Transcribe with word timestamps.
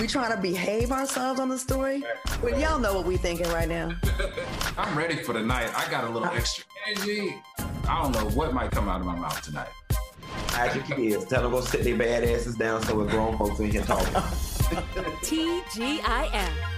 We 0.00 0.06
trying 0.06 0.30
to 0.30 0.40
behave 0.40 0.92
ourselves 0.92 1.40
on 1.40 1.48
the 1.48 1.58
story? 1.58 2.04
Well, 2.40 2.58
y'all 2.58 2.78
know 2.78 2.94
what 2.94 3.04
we 3.04 3.16
thinking 3.16 3.48
right 3.48 3.68
now. 3.68 3.96
I'm 4.78 4.96
ready 4.96 5.16
for 5.16 5.32
the 5.32 5.42
night. 5.42 5.70
I 5.76 5.90
got 5.90 6.04
a 6.04 6.06
little 6.06 6.24
uh-huh. 6.24 6.36
extra 6.36 6.64
energy. 6.86 7.34
I 7.88 8.02
don't 8.02 8.12
know 8.12 8.30
what 8.36 8.54
might 8.54 8.70
come 8.70 8.88
out 8.88 9.00
of 9.00 9.06
my 9.06 9.16
mouth 9.16 9.42
tonight. 9.42 9.68
Ask 10.50 10.76
your 10.76 10.96
kids. 10.96 11.24
Tell 11.24 11.42
them 11.42 11.50
go 11.50 11.62
sit 11.62 11.82
their 11.82 11.96
bad 11.96 12.22
asses 12.22 12.54
down 12.54 12.80
so 12.84 12.96
we're 12.96 13.08
grown 13.08 13.36
folks 13.38 13.58
in 13.58 13.72
here 13.72 13.82
talking. 13.82 14.06
TGIF. 15.24 16.77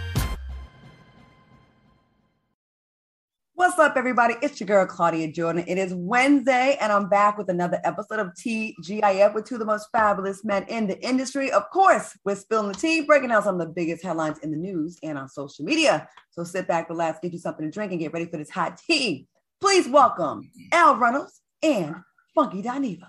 What's 3.60 3.78
up, 3.78 3.98
everybody? 3.98 4.36
It's 4.40 4.58
your 4.58 4.66
girl, 4.66 4.86
Claudia 4.86 5.30
Jordan. 5.30 5.64
It 5.68 5.76
is 5.76 5.92
Wednesday, 5.92 6.78
and 6.80 6.90
I'm 6.90 7.10
back 7.10 7.36
with 7.36 7.50
another 7.50 7.78
episode 7.84 8.18
of 8.18 8.28
TGIF 8.28 9.34
with 9.34 9.44
two 9.44 9.56
of 9.56 9.58
the 9.58 9.66
most 9.66 9.88
fabulous 9.92 10.42
men 10.46 10.62
in 10.68 10.86
the 10.86 10.98
industry. 11.06 11.52
Of 11.52 11.68
course, 11.68 12.16
we're 12.24 12.36
spilling 12.36 12.68
the 12.68 12.74
tea, 12.74 13.02
breaking 13.02 13.28
down 13.28 13.42
some 13.42 13.60
of 13.60 13.66
the 13.66 13.74
biggest 13.74 14.02
headlines 14.02 14.38
in 14.38 14.50
the 14.50 14.56
news 14.56 14.98
and 15.02 15.18
on 15.18 15.28
social 15.28 15.66
media. 15.66 16.08
So 16.30 16.42
sit 16.42 16.66
back, 16.66 16.88
relax, 16.88 17.18
get 17.22 17.34
you 17.34 17.38
something 17.38 17.66
to 17.66 17.70
drink, 17.70 17.92
and 17.92 18.00
get 18.00 18.14
ready 18.14 18.24
for 18.24 18.38
this 18.38 18.48
hot 18.48 18.78
tea. 18.78 19.26
Please 19.60 19.86
welcome 19.86 20.50
Al 20.72 20.96
Reynolds 20.96 21.42
and 21.62 21.96
Funky 22.34 22.62
Dineva. 22.62 23.08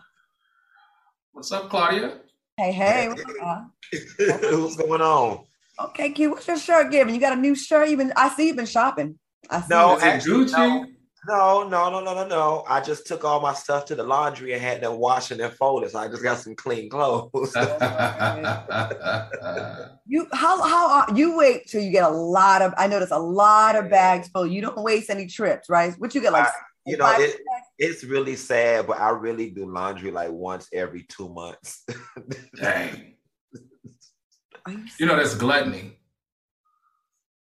What's 1.31 1.53
up, 1.53 1.69
Claudia? 1.69 2.17
Hey, 2.57 2.73
hey. 2.73 3.07
what's 3.07 3.23
up? 3.41 3.71
What's 4.59 4.75
going 4.75 4.99
on? 4.99 5.45
Okay, 5.81 6.11
Q, 6.11 6.31
what's 6.31 6.45
your 6.45 6.59
shirt 6.59 6.91
giving? 6.91 7.15
You 7.15 7.21
got 7.21 7.37
a 7.37 7.41
new 7.41 7.55
shirt? 7.55 7.87
You've 7.87 7.99
been, 7.99 8.11
I 8.17 8.27
see 8.35 8.47
you've 8.47 8.57
been 8.57 8.65
shopping. 8.65 9.17
I 9.49 9.61
see 9.61 9.67
No, 9.69 9.91
you. 9.91 9.97
Is 9.97 10.03
actually, 10.03 10.45
Gucci? 10.45 10.85
No, 11.27 11.67
no, 11.67 11.89
no, 11.91 11.99
no, 12.03 12.15
no, 12.15 12.27
no. 12.27 12.63
I 12.67 12.81
just 12.81 13.05
took 13.05 13.23
all 13.23 13.39
my 13.41 13.53
stuff 13.53 13.85
to 13.85 13.95
the 13.95 14.03
laundry 14.03 14.53
and 14.53 14.61
had 14.61 14.81
them 14.81 14.97
washing 14.97 15.39
and 15.39 15.53
folded, 15.53 15.91
so 15.91 15.99
I 15.99 16.07
just 16.07 16.23
got 16.23 16.39
some 16.39 16.55
clean 16.55 16.89
clothes. 16.89 17.53
You 20.07 20.27
how 20.33 20.61
how 20.61 20.89
are, 20.89 21.07
you 21.15 21.37
wait 21.37 21.67
till 21.67 21.81
you 21.81 21.89
get 21.91 22.03
a 22.03 22.09
lot 22.09 22.61
of 22.61 22.73
I 22.75 22.87
notice 22.87 23.11
a 23.11 23.19
lot 23.19 23.77
of 23.77 23.89
bags 23.89 24.27
full. 24.27 24.45
You 24.45 24.61
don't 24.61 24.81
waste 24.81 25.09
any 25.09 25.25
trips, 25.27 25.69
right? 25.69 25.93
What 25.99 26.13
you 26.13 26.19
get 26.21 26.33
like 26.33 26.47
I- 26.47 26.51
you 26.85 26.97
know, 26.97 27.15
it, 27.17 27.37
it's 27.77 28.03
really 28.03 28.35
sad, 28.35 28.87
but 28.87 28.99
I 28.99 29.11
really 29.11 29.51
do 29.51 29.71
laundry 29.71 30.11
like 30.11 30.31
once 30.31 30.67
every 30.73 31.03
two 31.03 31.29
months. 31.29 31.85
Dang. 32.55 33.13
You 34.67 34.83
You 34.99 35.05
know, 35.05 35.15
that's 35.15 35.35
gluttony 35.35 35.99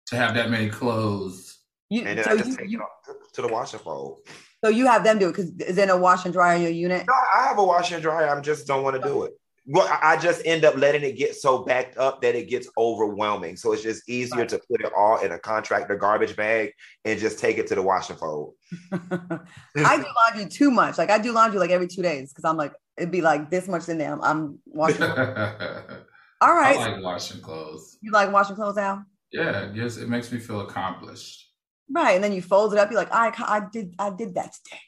to 0.08 0.16
have 0.16 0.34
that 0.36 0.50
many 0.50 0.70
clothes. 0.70 1.47
You, 1.90 2.02
and 2.06 2.18
then 2.18 2.26
so, 2.26 2.32
I 2.32 2.38
just 2.38 2.50
you, 2.50 2.58
take 2.58 2.70
you, 2.70 2.80
it 2.80 2.84
off 2.84 2.90
to- 3.06 3.34
to 3.36 3.42
the 3.44 3.48
washer 3.54 3.78
fold. 3.78 4.20
so 4.64 4.70
you 4.70 4.88
have 4.88 5.04
them 5.04 5.20
do 5.20 5.28
it 5.30 5.32
because 5.36 5.52
is 5.62 5.76
there 5.76 5.86
no 5.88 5.98
wash 5.98 6.26
and 6.26 6.34
dryer 6.34 6.56
in 6.58 6.62
your 6.64 6.72
unit? 6.72 7.06
No, 7.08 7.14
I 7.36 7.48
have 7.48 7.58
a 7.58 7.64
washer 7.64 7.96
and 7.96 8.04
dryer. 8.04 8.28
I 8.30 8.40
just 8.42 8.68
don't 8.68 8.84
want 8.84 9.02
to 9.02 9.08
do 9.08 9.24
it. 9.24 9.34
Well, 9.70 9.86
I 9.88 10.14
I 10.14 10.18
just 10.18 10.42
end 10.46 10.64
up 10.66 10.76
letting 10.78 11.04
it 11.04 11.18
get 11.18 11.36
so 11.36 11.60
backed 11.66 11.98
up 11.98 12.22
that 12.22 12.36
it 12.36 12.48
gets 12.50 12.68
overwhelming. 12.78 13.58
So 13.58 13.74
it's 13.74 13.84
just 13.84 14.08
easier 14.10 14.40
Right. 14.40 14.50
to 14.50 14.60
put 14.70 14.82
it 14.82 14.92
all 14.98 15.18
in 15.20 15.32
a 15.34 15.40
contractor 15.40 15.96
garbage 15.98 16.36
bag 16.38 16.72
and 17.06 17.20
just 17.20 17.38
take 17.38 17.58
it 17.58 17.68
to 17.68 17.76
the 17.76 17.82
wash 17.82 18.10
and 18.10 18.18
fold. 18.18 18.54
I 18.92 19.98
do 19.98 20.06
laundry 20.26 20.46
too 20.50 20.72
much. 20.72 20.98
Like 20.98 21.10
I 21.10 21.18
do 21.20 21.32
laundry 21.34 21.60
like 21.60 21.70
every 21.72 21.88
two 21.88 22.02
days 22.02 22.32
because 22.34 22.46
I'm 22.46 22.58
like 22.58 22.74
it'd 22.98 23.12
be 23.12 23.22
like 23.22 23.50
this 23.52 23.68
much 23.68 23.88
in 23.90 23.98
there. 23.98 24.14
I'm, 24.14 24.22
I'm 24.24 24.60
washing. 24.66 25.04
all 26.42 26.54
right. 26.54 26.78
I 26.78 26.92
like 26.94 27.04
washing 27.04 27.42
clothes. 27.42 27.98
you 28.02 28.12
like 28.12 28.32
washing 28.32 28.56
clothes 28.56 28.78
out, 28.78 29.00
Yeah, 29.32 29.70
yes, 29.74 29.98
it 29.98 30.10
makes 30.10 30.32
me 30.32 30.40
feel 30.40 30.62
accomplished. 30.62 31.47
Right? 31.92 32.16
And 32.16 32.24
then 32.24 32.34
you 32.34 32.42
fold 32.42 32.74
it 32.74 32.80
up. 32.80 32.90
You're 32.92 33.00
like, 33.00 33.14
I 33.14 33.32
I 33.38 33.62
did 33.72 33.96
I 34.00 34.10
did 34.10 34.36
that 34.36 34.54
today. 34.54 34.82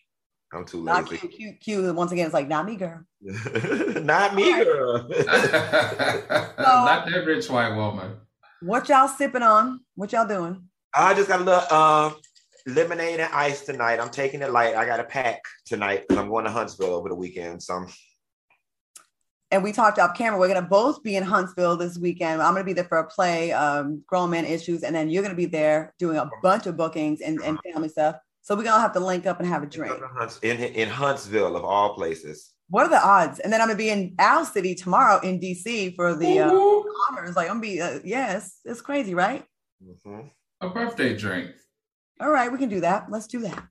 I'm 0.52 0.66
too 0.66 0.84
Not 0.84 1.10
lazy. 1.12 1.28
cute, 1.28 1.34
cute, 1.34 1.60
cute. 1.60 1.96
Once 1.96 2.12
again, 2.12 2.26
it's 2.26 2.34
like 2.34 2.48
not 2.48 2.66
me, 2.66 2.76
girl. 2.76 3.02
Not 3.22 4.34
me, 4.34 4.64
girl. 4.64 4.98
Not 5.10 7.06
that 7.06 7.24
rich 7.26 7.50
white 7.50 7.76
woman. 7.76 8.18
What 8.62 8.90
y'all 8.90 9.08
sipping 9.08 9.44
on? 9.44 9.82
What 9.96 10.12
y'all 10.12 10.28
doing? 10.28 10.64
I 10.96 11.14
just 11.14 11.28
got 11.28 11.42
a 11.42 11.44
little 11.44 11.64
uh, 11.70 12.12
lemonade 12.66 13.20
and 13.20 13.32
ice 13.34 13.64
tonight. 13.66 14.00
I'm 14.00 14.10
taking 14.10 14.42
it 14.42 14.52
light. 14.52 14.76
I 14.76 14.86
got 14.86 15.00
a 15.00 15.04
pack 15.04 15.42
tonight 15.66 16.06
because 16.08 16.18
I'm 16.18 16.30
going 16.30 16.46
to 16.46 16.52
Huntsville 16.52 16.96
over 16.96 17.10
the 17.10 17.16
weekend. 17.16 17.62
So 17.62 17.76
I'm 17.76 17.88
and 19.52 19.64
we 19.64 19.72
talked 19.72 19.98
off 20.00 20.16
camera. 20.16 20.40
We're 20.40 20.48
gonna 20.48 20.62
both 20.62 21.02
be 21.04 21.16
in 21.16 21.24
Huntsville 21.24 21.76
this 21.78 21.98
weekend. 21.98 22.42
I'm 22.42 22.54
gonna 22.54 22.64
be 22.64 22.74
there 22.74 22.84
for 22.86 23.00
a 23.00 23.08
play, 23.08 23.52
um, 23.52 24.04
Grown 24.08 24.30
Man 24.30 24.46
Issues, 24.46 24.84
and 24.84 24.96
then 24.96 25.10
you're 25.10 25.24
gonna 25.24 25.36
be 25.36 25.46
there 25.46 25.94
doing 25.98 26.18
a 26.18 26.30
bunch 26.44 26.68
of 26.68 26.78
bookings 26.78 27.22
and, 27.22 27.40
and 27.42 27.58
family 27.64 27.90
stuff. 27.90 28.18
So 28.42 28.56
we're 28.56 28.64
gonna 28.64 28.82
have 28.82 28.94
to 28.94 29.00
link 29.00 29.26
up 29.26 29.40
and 29.40 29.48
have 29.48 29.64
a 29.64 29.68
drink. 29.68 30.00
in, 30.44 30.58
in 30.58 30.90
Huntsville, 30.90 31.56
of 31.56 31.64
all 31.64 31.96
places. 31.96 32.54
What 32.70 32.86
are 32.86 32.90
the 32.90 33.04
odds? 33.04 33.40
And 33.40 33.52
then 33.52 33.62
I'm 33.62 33.68
gonna 33.68 33.78
be 33.78 33.90
in 33.90 34.16
Owl 34.20 34.46
City 34.46 34.76
tomorrow 34.76 35.20
in 35.22 35.40
DC 35.40 35.96
for 35.96 36.14
the 36.14 36.40
uh, 36.40 36.52
Woo-hoo. 36.52 36.94
honors. 37.10 37.36
Like 37.36 37.50
I'm 37.50 37.56
gonna 37.56 37.62
be, 37.62 37.82
uh, 37.82 38.00
yes, 38.04 38.60
it's 38.66 38.82
crazy, 38.82 39.16
right? 39.16 39.44
Mhm. 39.84 40.30
A 40.62 40.70
birthday 40.70 41.16
drink. 41.16 41.52
All 42.20 42.30
right, 42.30 42.52
we 42.52 42.58
can 42.58 42.70
do 42.70 42.82
that. 42.82 43.10
Let's 43.10 43.28
do 43.28 43.40
that. 43.40 43.64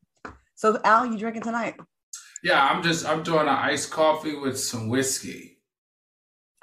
So 0.55 0.81
Al, 0.83 1.07
you 1.07 1.19
drinking 1.19 1.43
tonight? 1.43 1.77
Yeah, 2.43 2.65
I'm 2.65 2.83
just 2.83 3.07
I'm 3.07 3.23
doing 3.23 3.43
an 3.43 3.49
iced 3.49 3.91
coffee 3.91 4.37
with 4.37 4.59
some 4.59 4.89
whiskey. 4.89 5.58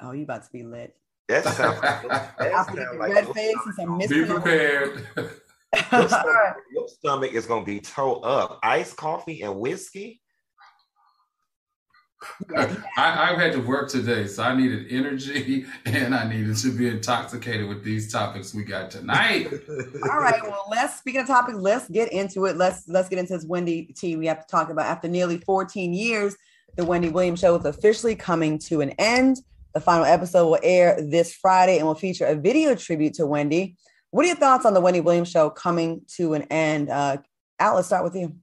Oh, 0.00 0.12
you 0.12 0.24
about 0.24 0.44
to 0.44 0.52
be 0.52 0.62
lit. 0.62 0.94
That 1.28 1.44
sounds 1.44 1.82
like, 1.82 2.08
that 2.38 2.52
I'll 2.54 2.64
sounds 2.64 2.68
put 2.68 2.92
the 2.92 2.98
like 2.98 3.14
red 3.14 3.28
face 3.28 3.56
and 3.66 3.74
some 3.74 3.98
Be 3.98 4.24
prepared. 4.24 5.06
your 5.16 6.08
stomach, 6.08 6.56
your 6.72 6.88
stomach 6.88 7.32
is 7.32 7.46
going 7.46 7.64
to 7.64 7.66
be 7.66 7.80
toe 7.80 8.16
up. 8.16 8.58
Iced 8.62 8.96
coffee 8.96 9.42
and 9.42 9.58
whiskey. 9.58 10.20
I, 12.56 12.76
I've 12.96 13.38
had 13.38 13.52
to 13.52 13.60
work 13.60 13.90
today, 13.90 14.26
so 14.26 14.42
I 14.42 14.56
needed 14.56 14.86
energy 14.90 15.66
and 15.84 16.14
I 16.14 16.26
needed 16.28 16.56
to 16.56 16.76
be 16.76 16.88
intoxicated 16.88 17.68
with 17.68 17.84
these 17.84 18.10
topics 18.10 18.54
we 18.54 18.64
got 18.64 18.90
tonight. 18.90 19.48
All 20.10 20.18
right. 20.18 20.42
Well, 20.42 20.64
let's 20.70 20.98
speaking 20.98 21.20
of 21.20 21.26
topics, 21.26 21.58
let's 21.58 21.88
get 21.88 22.10
into 22.12 22.46
it. 22.46 22.56
Let's 22.56 22.88
let's 22.88 23.08
get 23.08 23.18
into 23.18 23.34
this 23.34 23.44
Wendy 23.44 23.84
T. 23.96 24.16
We 24.16 24.26
have 24.26 24.40
to 24.40 24.50
talk 24.50 24.70
about 24.70 24.86
after 24.86 25.08
nearly 25.08 25.38
14 25.38 25.92
years, 25.92 26.36
the 26.76 26.84
Wendy 26.84 27.10
Williams 27.10 27.40
show 27.40 27.54
is 27.56 27.64
officially 27.64 28.16
coming 28.16 28.58
to 28.60 28.80
an 28.80 28.90
end. 28.98 29.38
The 29.76 29.80
final 29.82 30.06
episode 30.06 30.46
will 30.46 30.58
air 30.62 30.96
this 30.98 31.34
Friday 31.34 31.76
and 31.76 31.86
will 31.86 31.94
feature 31.94 32.24
a 32.24 32.34
video 32.34 32.74
tribute 32.74 33.12
to 33.16 33.26
Wendy. 33.26 33.76
What 34.10 34.24
are 34.24 34.28
your 34.28 34.36
thoughts 34.36 34.64
on 34.64 34.72
the 34.72 34.80
Wendy 34.80 35.02
Williams 35.02 35.30
show 35.30 35.50
coming 35.50 36.00
to 36.16 36.32
an 36.32 36.44
end? 36.44 36.88
Uh, 36.88 37.18
Al, 37.58 37.74
let's 37.74 37.88
start 37.88 38.02
with 38.02 38.14
you. 38.14 38.36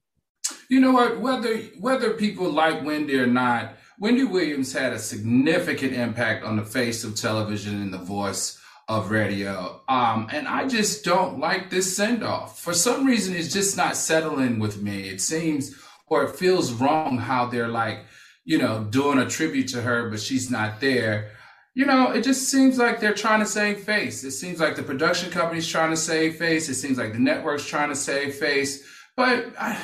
You 0.69 0.79
know 0.79 0.91
what? 0.91 1.19
Whether 1.21 1.57
whether 1.79 2.13
people 2.13 2.51
like 2.51 2.85
Wendy 2.85 3.17
or 3.17 3.25
not, 3.25 3.77
Wendy 3.97 4.23
Williams 4.23 4.73
had 4.73 4.93
a 4.93 4.99
significant 4.99 5.93
impact 5.93 6.45
on 6.45 6.55
the 6.55 6.63
face 6.63 7.03
of 7.03 7.15
television 7.15 7.81
and 7.81 7.91
the 7.91 7.97
voice 7.97 8.61
of 8.87 9.09
radio. 9.09 9.81
Um, 9.89 10.27
and 10.31 10.47
I 10.47 10.67
just 10.67 11.03
don't 11.03 11.39
like 11.39 11.71
this 11.71 11.97
send 11.97 12.23
off. 12.23 12.59
For 12.59 12.75
some 12.75 13.07
reason, 13.07 13.35
it's 13.35 13.51
just 13.51 13.75
not 13.75 13.97
settling 13.97 14.59
with 14.59 14.83
me. 14.83 15.09
It 15.09 15.19
seems 15.19 15.75
or 16.05 16.25
it 16.25 16.35
feels 16.35 16.73
wrong 16.73 17.17
how 17.17 17.47
they're 17.47 17.69
like, 17.69 18.05
you 18.45 18.57
know, 18.57 18.83
doing 18.83 19.19
a 19.19 19.29
tribute 19.29 19.69
to 19.69 19.81
her, 19.81 20.09
but 20.09 20.19
she's 20.19 20.51
not 20.51 20.79
there. 20.81 21.31
You 21.75 21.85
know, 21.85 22.11
it 22.11 22.23
just 22.23 22.49
seems 22.49 22.77
like 22.77 22.99
they're 22.99 23.13
trying 23.13 23.39
to 23.39 23.45
save 23.45 23.79
face. 23.79 24.23
It 24.23 24.31
seems 24.31 24.59
like 24.59 24.75
the 24.75 24.83
production 24.83 25.31
company's 25.31 25.67
trying 25.67 25.89
to 25.89 25.97
save 25.97 26.35
face. 26.35 26.69
It 26.69 26.75
seems 26.75 26.97
like 26.97 27.13
the 27.13 27.19
network's 27.19 27.65
trying 27.65 27.89
to 27.89 27.95
save 27.95 28.35
face. 28.35 28.83
But 29.15 29.53
I, 29.59 29.79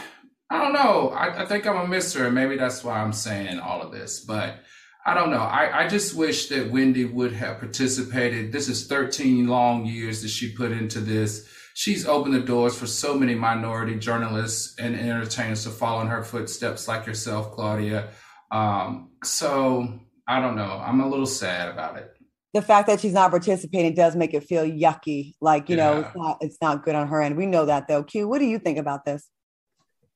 I 0.52 0.64
don't 0.64 0.74
know. 0.74 1.10
I, 1.10 1.44
I 1.44 1.46
think 1.46 1.66
I'm 1.66 1.78
a 1.78 1.88
mister, 1.88 2.26
and 2.26 2.36
maybe 2.36 2.58
that's 2.58 2.84
why 2.84 3.00
I'm 3.00 3.14
saying 3.14 3.60
all 3.60 3.82
of 3.82 3.92
this. 3.92 4.20
But 4.20 4.60
I 5.06 5.16
don't 5.16 5.32
know. 5.32 5.38
I, 5.38 5.86
I 5.86 5.88
just 5.88 6.16
wish 6.16 6.50
that 6.50 6.70
Wendy 6.70 7.06
would 7.06 7.34
have 7.34 7.60
participated. 7.60 8.52
This 8.52 8.68
is 8.68 8.86
13 8.86 9.48
long 9.48 9.86
years 9.86 10.22
that 10.22 10.30
she 10.30 10.52
put 10.52 10.72
into 10.72 11.00
this. 11.00 11.48
She's 11.74 12.06
opened 12.06 12.36
the 12.36 12.42
doors 12.42 12.78
for 12.78 12.86
so 12.86 13.16
many 13.18 13.34
minority 13.34 13.96
journalists 13.96 14.76
and 14.78 14.96
entertainers 14.96 15.64
to 15.64 15.70
follow 15.70 16.02
in 16.02 16.08
her 16.08 16.24
footsteps, 16.24 16.88
like 16.88 17.08
yourself, 17.08 17.54
Claudia. 17.54 18.10
Um, 18.52 19.12
so 19.24 20.00
I 20.28 20.42
don't 20.42 20.56
know. 20.56 20.82
I'm 20.84 21.02
a 21.02 21.10
little 21.10 21.26
sad 21.26 21.70
about 21.70 21.98
it. 21.98 22.16
The 22.54 22.62
fact 22.62 22.88
that 22.88 23.00
she's 23.00 23.14
not 23.14 23.30
participating 23.30 23.94
does 23.94 24.16
make 24.16 24.34
it 24.34 24.44
feel 24.44 24.64
yucky. 24.64 25.36
Like, 25.40 25.70
you 25.70 25.76
know, 25.76 26.00
it's 26.00 26.16
not 26.16 26.38
it's 26.42 26.58
not 26.62 26.84
good 26.84 26.96
on 26.96 27.08
her 27.08 27.22
end. 27.22 27.38
We 27.38 27.46
know 27.46 27.66
that 27.66 27.88
though. 27.88 28.04
Q, 28.04 28.28
what 28.28 28.40
do 28.40 28.46
you 28.46 28.58
think 28.58 28.80
about 28.80 29.06
this? 29.06 29.28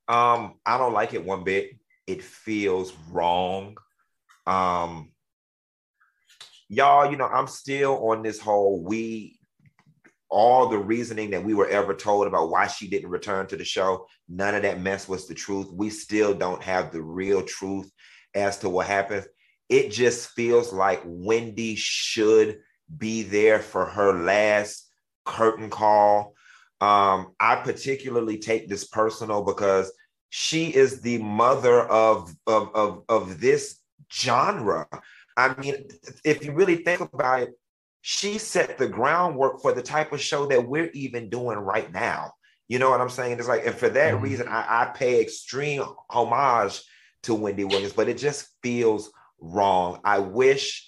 Um, 0.07 0.55
I 0.65 0.77
don't 0.77 0.93
like 0.93 1.13
it 1.13 1.23
one 1.23 1.43
bit. 1.43 1.71
It 2.07 2.23
feels 2.23 2.91
wrong. 3.11 3.77
Um, 4.47 5.11
y'all, 6.69 7.09
you 7.09 7.17
know, 7.17 7.27
I'm 7.27 7.47
still 7.47 8.09
on 8.09 8.23
this 8.23 8.39
whole 8.39 8.83
we 8.83 9.39
all 10.33 10.67
the 10.67 10.77
reasoning 10.79 11.29
that 11.29 11.43
we 11.43 11.53
were 11.53 11.67
ever 11.67 11.93
told 11.93 12.25
about 12.25 12.49
why 12.49 12.65
she 12.65 12.87
didn't 12.87 13.11
return 13.11 13.45
to 13.45 13.55
the 13.55 13.63
show, 13.63 14.07
none 14.27 14.55
of 14.55 14.63
that 14.63 14.81
mess 14.81 15.07
was 15.07 15.27
the 15.27 15.33
truth. 15.35 15.67
We 15.71 15.91
still 15.91 16.33
don't 16.33 16.61
have 16.63 16.91
the 16.91 17.03
real 17.03 17.43
truth 17.43 17.91
as 18.33 18.59
to 18.59 18.69
what 18.69 18.87
happens. 18.87 19.25
It 19.69 19.91
just 19.91 20.29
feels 20.29 20.73
like 20.73 21.01
Wendy 21.05 21.75
should 21.75 22.59
be 22.95 23.23
there 23.23 23.59
for 23.59 23.85
her 23.85 24.13
last 24.13 24.89
curtain 25.25 25.69
call. 25.69 26.35
Um, 26.81 27.33
I 27.39 27.55
particularly 27.55 28.37
take 28.39 28.67
this 28.67 28.85
personal 28.85 29.43
because 29.43 29.91
she 30.29 30.73
is 30.73 31.01
the 31.01 31.19
mother 31.19 31.81
of, 31.81 32.35
of, 32.45 32.75
of, 32.75 33.03
of 33.07 33.39
this 33.39 33.79
genre. 34.11 34.87
I 35.37 35.55
mean, 35.59 35.87
if 36.25 36.43
you 36.43 36.51
really 36.51 36.77
think 36.77 37.01
about 37.01 37.43
it, 37.43 37.53
she 38.01 38.37
set 38.37 38.77
the 38.77 38.87
groundwork 38.87 39.61
for 39.61 39.71
the 39.71 39.81
type 39.81 40.11
of 40.11 40.19
show 40.19 40.45
that 40.47 40.67
we're 40.67 40.89
even 40.93 41.29
doing 41.29 41.57
right 41.57 41.91
now. 41.91 42.33
You 42.67 42.79
know 42.79 42.89
what 42.89 43.01
I'm 43.01 43.09
saying? 43.09 43.39
It's 43.39 43.47
like, 43.47 43.65
and 43.65 43.75
for 43.75 43.89
that 43.89 44.15
mm-hmm. 44.15 44.23
reason, 44.23 44.47
I, 44.47 44.65
I 44.81 44.85
pay 44.93 45.21
extreme 45.21 45.83
homage 46.09 46.81
to 47.23 47.33
Wendy 47.33 47.63
Williams, 47.63 47.93
but 47.93 48.09
it 48.09 48.17
just 48.17 48.47
feels 48.61 49.11
wrong. 49.39 49.99
I 50.03 50.19
wish 50.19 50.87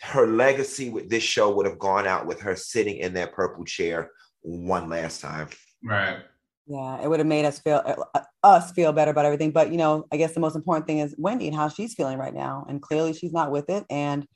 her 0.00 0.26
legacy 0.26 0.90
with 0.90 1.08
this 1.08 1.22
show 1.22 1.54
would 1.54 1.66
have 1.66 1.78
gone 1.78 2.06
out 2.06 2.26
with 2.26 2.40
her 2.40 2.56
sitting 2.56 2.96
in 2.98 3.14
that 3.14 3.32
purple 3.32 3.64
chair 3.64 4.10
one 4.42 4.88
last 4.88 5.20
time. 5.20 5.48
Right. 5.82 6.18
Yeah, 6.66 7.02
it 7.02 7.08
would 7.08 7.20
have 7.20 7.26
made 7.26 7.44
us 7.44 7.58
feel 7.58 7.82
uh, 8.14 8.20
us 8.42 8.72
feel 8.72 8.92
better 8.92 9.10
about 9.10 9.26
everything. 9.26 9.50
But 9.50 9.70
you 9.70 9.76
know, 9.76 10.06
I 10.10 10.16
guess 10.16 10.32
the 10.32 10.40
most 10.40 10.56
important 10.56 10.86
thing 10.86 10.98
is 10.98 11.14
Wendy 11.18 11.46
and 11.46 11.56
how 11.56 11.68
she's 11.68 11.94
feeling 11.94 12.18
right 12.18 12.32
now, 12.32 12.64
and 12.68 12.80
clearly 12.80 13.12
she's 13.12 13.32
not 13.32 13.50
with 13.50 13.68
it. 13.68 13.84
And 13.90 14.26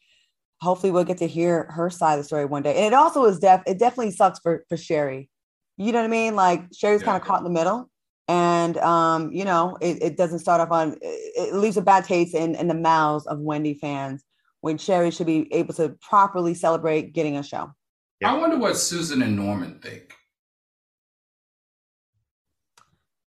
hopefully, 0.61 0.91
we'll 0.91 1.05
get 1.05 1.19
to 1.19 1.27
hear 1.27 1.65
her 1.71 1.89
side 1.89 2.15
of 2.15 2.21
the 2.21 2.25
story 2.25 2.45
one 2.45 2.63
day. 2.63 2.75
And 2.77 2.85
it 2.85 2.93
also 2.93 3.25
is 3.25 3.39
def 3.39 3.63
it 3.67 3.79
definitely 3.79 4.11
sucks 4.11 4.41
for 4.41 4.65
for 4.69 4.77
Sherri. 4.77 5.31
You 5.79 5.93
know 5.93 6.01
what 6.01 6.05
I 6.05 6.09
mean? 6.09 6.37
Like 6.37 6.65
Sherri's 6.75 7.01
yeah. 7.01 7.07
kind 7.07 7.23
of 7.23 7.27
caught 7.27 7.39
in 7.39 7.45
the 7.45 7.51
middle, 7.51 7.89
and 8.29 8.77
um, 8.79 9.33
you 9.33 9.45
know, 9.45 9.77
it, 9.81 10.03
it 10.03 10.17
doesn't 10.17 10.41
start 10.41 10.61
off 10.61 10.71
on. 10.71 10.99
It 11.01 11.55
leaves 11.55 11.79
a 11.79 11.83
bad 11.83 12.05
taste 12.05 12.35
in 12.35 12.55
in 12.55 12.69
the 12.69 12.75
mouths 12.75 13.27
of 13.27 13.41
Wendy 13.41 13.75
fans 13.75 14.23
when 14.61 14.77
Sherri 14.77 15.11
should 15.11 15.27
be 15.27 15.53
able 15.53 15.75
to 15.75 15.91
properly 16.01 16.55
celebrate 16.55 17.15
getting 17.15 17.37
a 17.37 17.43
show. 17.43 17.73
Yeah. 18.21 18.35
I 18.35 18.39
wonder 18.39 18.59
what 18.59 18.77
Susan 18.77 19.23
and 19.23 19.37
Norman 19.37 19.79
think. 19.81 20.15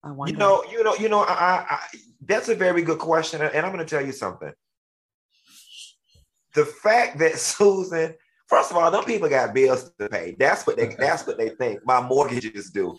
I 0.04 0.12
wonder. 0.12 0.32
You 0.32 0.38
know, 0.38 0.64
you 0.72 0.84
know, 0.84 0.96
you 0.96 1.10
know. 1.10 1.22
I, 1.24 1.66
I, 1.70 1.80
that's 2.22 2.48
a 2.48 2.56
very 2.56 2.82
good 2.82 3.00
question, 3.00 3.42
and 3.42 3.66
I'm 3.66 3.74
going 3.74 3.86
to 3.86 3.90
tell 3.90 4.06
you 4.06 4.14
something. 4.14 4.54
The 6.54 6.66
fact 6.66 7.20
that 7.20 7.34
Susan, 7.38 8.14
first 8.48 8.72
of 8.72 8.78
all, 8.78 8.90
them 8.92 9.04
people 9.04 9.28
got 9.28 9.54
bills 9.54 9.92
to 10.00 10.08
pay. 10.08 10.36
That's 10.40 10.66
what 10.66 10.78
they. 10.78 10.96
that's 10.98 11.28
what 11.28 11.38
they 11.38 11.50
think. 11.50 11.82
My 11.86 12.00
mortgages 12.00 12.70
do. 12.70 12.96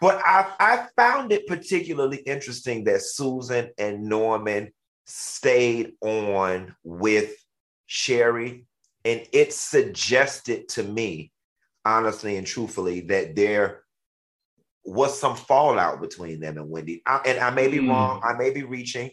But 0.00 0.20
I, 0.24 0.50
I 0.58 0.86
found 0.96 1.30
it 1.30 1.46
particularly 1.46 2.18
interesting 2.18 2.84
that 2.84 3.02
Susan 3.02 3.70
and 3.76 4.04
Norman 4.04 4.72
stayed 5.06 5.92
on 6.00 6.74
with 6.82 7.34
Sherri, 7.86 8.64
and 9.04 9.26
it 9.32 9.52
suggested 9.52 10.68
to 10.70 10.82
me, 10.82 11.32
honestly 11.84 12.36
and 12.36 12.46
truthfully, 12.46 13.00
that 13.02 13.36
there 13.36 13.82
was 14.84 15.18
some 15.18 15.36
fallout 15.36 16.00
between 16.00 16.40
them 16.40 16.56
and 16.56 16.70
Wendy. 16.70 17.02
I, 17.06 17.20
and 17.26 17.38
I 17.38 17.50
may 17.50 17.68
be 17.68 17.78
mm. 17.78 17.88
wrong, 17.88 18.22
I 18.24 18.32
may 18.38 18.50
be 18.50 18.62
reaching, 18.62 19.10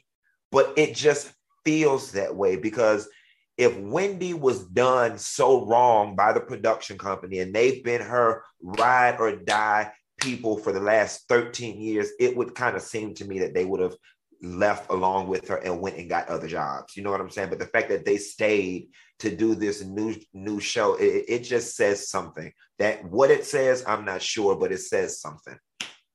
but 0.51 0.74
it 0.78 0.95
just 0.95 1.31
feels 1.66 2.13
that 2.13 2.33
way 2.33 2.56
because 2.56 3.10
if 3.57 3.78
Wendy 3.78 4.33
was 4.33 4.63
done 4.68 5.18
so 5.18 5.66
wrong 5.66 6.16
by 6.16 6.31
the 6.31 6.40
production 6.40 6.98
company 6.98 7.40
and 7.40 7.54
they've 7.54 7.83
been 7.83 8.01
her 8.01 8.44
ride 8.62 9.18
or 9.19 9.36
die 9.36 9.92
people 10.18 10.58
for 10.58 10.72
the 10.72 10.80
last 10.80 11.28
13 11.30 11.80
years, 11.80 12.10
it 12.19 12.36
would 12.36 12.56
kind 12.56 12.75
of 12.75 12.81
seem 12.81 13.14
to 13.16 13.25
me 13.25 13.40
that 13.40 13.54
they 13.54 13.66
would 13.66 13.80
have 13.80 13.96
left 14.42 14.92
along 14.92 15.28
with 15.28 15.48
her 15.48 15.58
and 15.58 15.81
went 15.81 15.98
and 15.98 16.10
got 16.10 16.30
other 16.30 16.48
jobs. 16.48 16.96
You 16.96 17.04
know 17.04 17.12
what 17.12 17.22
I'm 17.22 17.30
saying? 17.30 17.50
But 17.50 17.60
the 17.60 17.66
fact 17.66 17.90
that 17.90 18.06
they 18.06 18.18
stayed 18.18 18.90
to 19.19 19.36
do 19.36 19.56
this 19.56 19.84
new 19.84 20.16
new 20.34 20.60
show, 20.60 20.96
it, 20.96 21.25
it 21.28 21.40
just 21.44 21.75
says 21.75 22.10
something. 22.10 22.52
That 22.80 23.04
what 23.06 23.31
it 23.31 23.46
says, 23.46 23.84
I'm 23.88 24.06
not 24.06 24.22
sure, 24.22 24.56
but 24.56 24.72
it 24.72 24.80
says 24.80 25.19
something. 25.19 25.58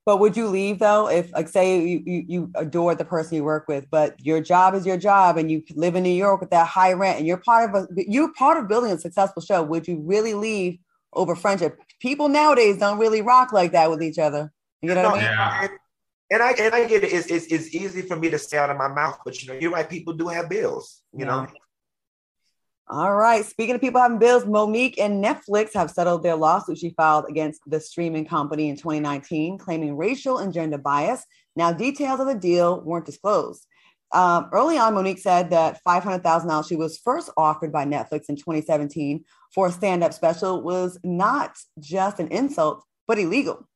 But 0.04 0.18
would 0.18 0.36
you 0.36 0.48
leave 0.48 0.80
though 0.80 1.08
if, 1.08 1.32
like, 1.32 1.48
say 1.48 1.80
you, 1.80 2.02
you, 2.04 2.24
you 2.26 2.50
adore 2.56 2.94
the 2.96 3.04
person 3.04 3.36
you 3.36 3.44
work 3.44 3.68
with, 3.68 3.88
but 3.88 4.16
your 4.24 4.40
job 4.40 4.74
is 4.74 4.84
your 4.84 4.96
job, 4.96 5.36
and 5.36 5.50
you 5.50 5.62
live 5.76 5.94
in 5.94 6.02
New 6.02 6.10
York 6.10 6.40
with 6.40 6.50
that 6.50 6.66
high 6.66 6.92
rent, 6.92 7.18
and 7.18 7.26
you're 7.26 7.38
part 7.38 7.70
of 7.70 7.76
a 7.76 7.88
you're 7.96 8.32
part 8.34 8.58
of 8.58 8.68
building 8.68 8.90
a 8.90 8.98
successful 8.98 9.42
show? 9.42 9.62
Would 9.62 9.86
you 9.86 10.00
really 10.00 10.34
leave 10.34 10.78
over 11.12 11.36
friendship? 11.36 11.78
People 12.02 12.28
nowadays 12.28 12.78
don't 12.78 12.98
really 12.98 13.22
rock 13.22 13.52
like 13.52 13.70
that 13.72 13.88
with 13.88 14.02
each 14.02 14.18
other. 14.18 14.52
You 14.80 14.92
know 14.92 15.04
what 15.04 15.12
I 15.12 15.14
mean? 15.14 15.22
Yeah. 15.22 15.68
And, 16.32 16.42
I 16.42 16.50
and 16.58 16.74
I 16.74 16.84
get 16.86 17.04
it. 17.04 17.12
It's, 17.12 17.28
it's, 17.28 17.46
it's 17.46 17.72
easy 17.72 18.02
for 18.02 18.16
me 18.16 18.28
to 18.30 18.38
say 18.38 18.58
out 18.58 18.70
of 18.70 18.76
my 18.76 18.88
mouth, 18.88 19.20
but 19.24 19.40
you 19.40 19.52
know, 19.52 19.58
you're 19.58 19.70
right. 19.70 19.88
People 19.88 20.14
do 20.14 20.26
have 20.26 20.48
bills. 20.48 21.02
You 21.12 21.20
yeah. 21.20 21.30
know. 21.30 21.46
All 22.88 23.14
right. 23.14 23.44
Speaking 23.44 23.76
of 23.76 23.80
people 23.80 24.00
having 24.00 24.18
bills, 24.18 24.44
Mo'Nique 24.44 24.98
and 24.98 25.24
Netflix 25.24 25.74
have 25.74 25.92
settled 25.92 26.24
their 26.24 26.34
lawsuit 26.34 26.78
she 26.78 26.90
filed 26.90 27.26
against 27.28 27.60
the 27.68 27.78
streaming 27.78 28.24
company 28.24 28.68
in 28.68 28.76
2019, 28.76 29.58
claiming 29.58 29.96
racial 29.96 30.38
and 30.38 30.52
gender 30.52 30.78
bias. 30.78 31.24
Now, 31.54 31.72
details 31.72 32.18
of 32.18 32.26
the 32.26 32.34
deal 32.34 32.80
weren't 32.80 33.06
disclosed. 33.06 33.64
Um, 34.12 34.50
early 34.52 34.76
on, 34.76 34.94
Mo'Nique 34.94 35.20
said 35.20 35.50
that 35.50 35.80
$500,000 35.86 36.68
she 36.68 36.76
was 36.76 36.98
first 36.98 37.30
offered 37.36 37.72
by 37.72 37.84
Netflix 37.84 38.28
in 38.28 38.36
2017 38.36 39.24
for 39.54 39.68
a 39.68 39.72
stand 39.72 40.02
up 40.02 40.12
special 40.12 40.62
was 40.62 40.98
not 41.04 41.56
just 41.78 42.18
an 42.18 42.28
insult, 42.28 42.82
but 43.06 43.18
illegal. 43.18 43.68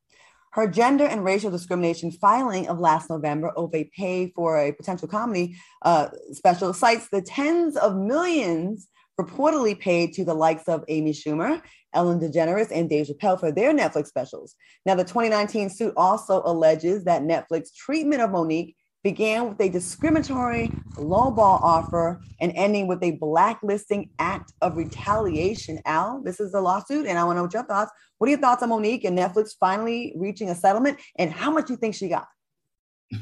Her 0.52 0.66
gender 0.66 1.04
and 1.04 1.22
racial 1.22 1.50
discrimination 1.50 2.10
filing 2.10 2.68
of 2.68 2.80
last 2.80 3.10
November 3.10 3.52
over 3.56 3.76
a 3.76 3.90
pay 3.94 4.32
for 4.34 4.58
a 4.58 4.72
potential 4.72 5.06
comedy 5.06 5.56
uh, 5.82 6.08
special 6.32 6.72
cites 6.72 7.08
the 7.10 7.20
tens 7.20 7.76
of 7.76 7.94
millions 7.94 8.88
reportedly 9.20 9.78
paid 9.78 10.12
to 10.14 10.24
the 10.24 10.34
likes 10.34 10.68
of 10.68 10.84
Amy 10.88 11.12
Schumer, 11.12 11.60
Ellen 11.94 12.20
DeGeneres, 12.20 12.70
and 12.70 12.88
Dave 12.88 13.06
Chappelle 13.06 13.40
for 13.40 13.50
their 13.50 13.72
Netflix 13.72 14.06
specials. 14.06 14.54
Now, 14.84 14.94
the 14.94 15.04
2019 15.04 15.70
suit 15.70 15.94
also 15.96 16.42
alleges 16.44 17.04
that 17.04 17.22
Netflix 17.22 17.74
treatment 17.74 18.20
of 18.20 18.30
Mo'Nique 18.30 18.74
began 19.06 19.48
with 19.48 19.60
a 19.60 19.68
discriminatory 19.68 20.66
lowball 20.94 21.62
offer 21.62 22.20
and 22.40 22.50
ending 22.56 22.88
with 22.88 23.00
a 23.04 23.12
blacklisting 23.12 24.10
act 24.18 24.52
of 24.62 24.76
retaliation. 24.76 25.78
Al, 25.84 26.20
this 26.24 26.40
is 26.40 26.52
a 26.54 26.60
lawsuit, 26.60 27.06
and 27.06 27.16
I 27.16 27.22
want 27.22 27.36
to 27.36 27.38
know 27.38 27.42
what 27.44 27.54
your 27.54 27.62
thoughts. 27.62 27.92
What 28.18 28.26
are 28.26 28.30
your 28.32 28.40
thoughts 28.40 28.64
on 28.64 28.70
Mo'Nique 28.70 29.04
and 29.04 29.16
Netflix 29.16 29.50
finally 29.60 30.12
reaching 30.16 30.50
a 30.50 30.56
settlement, 30.56 30.98
and 31.14 31.30
how 31.30 31.52
much 31.52 31.70
you 31.70 31.76
think 31.76 31.94
she 31.94 32.08
got? 32.08 32.26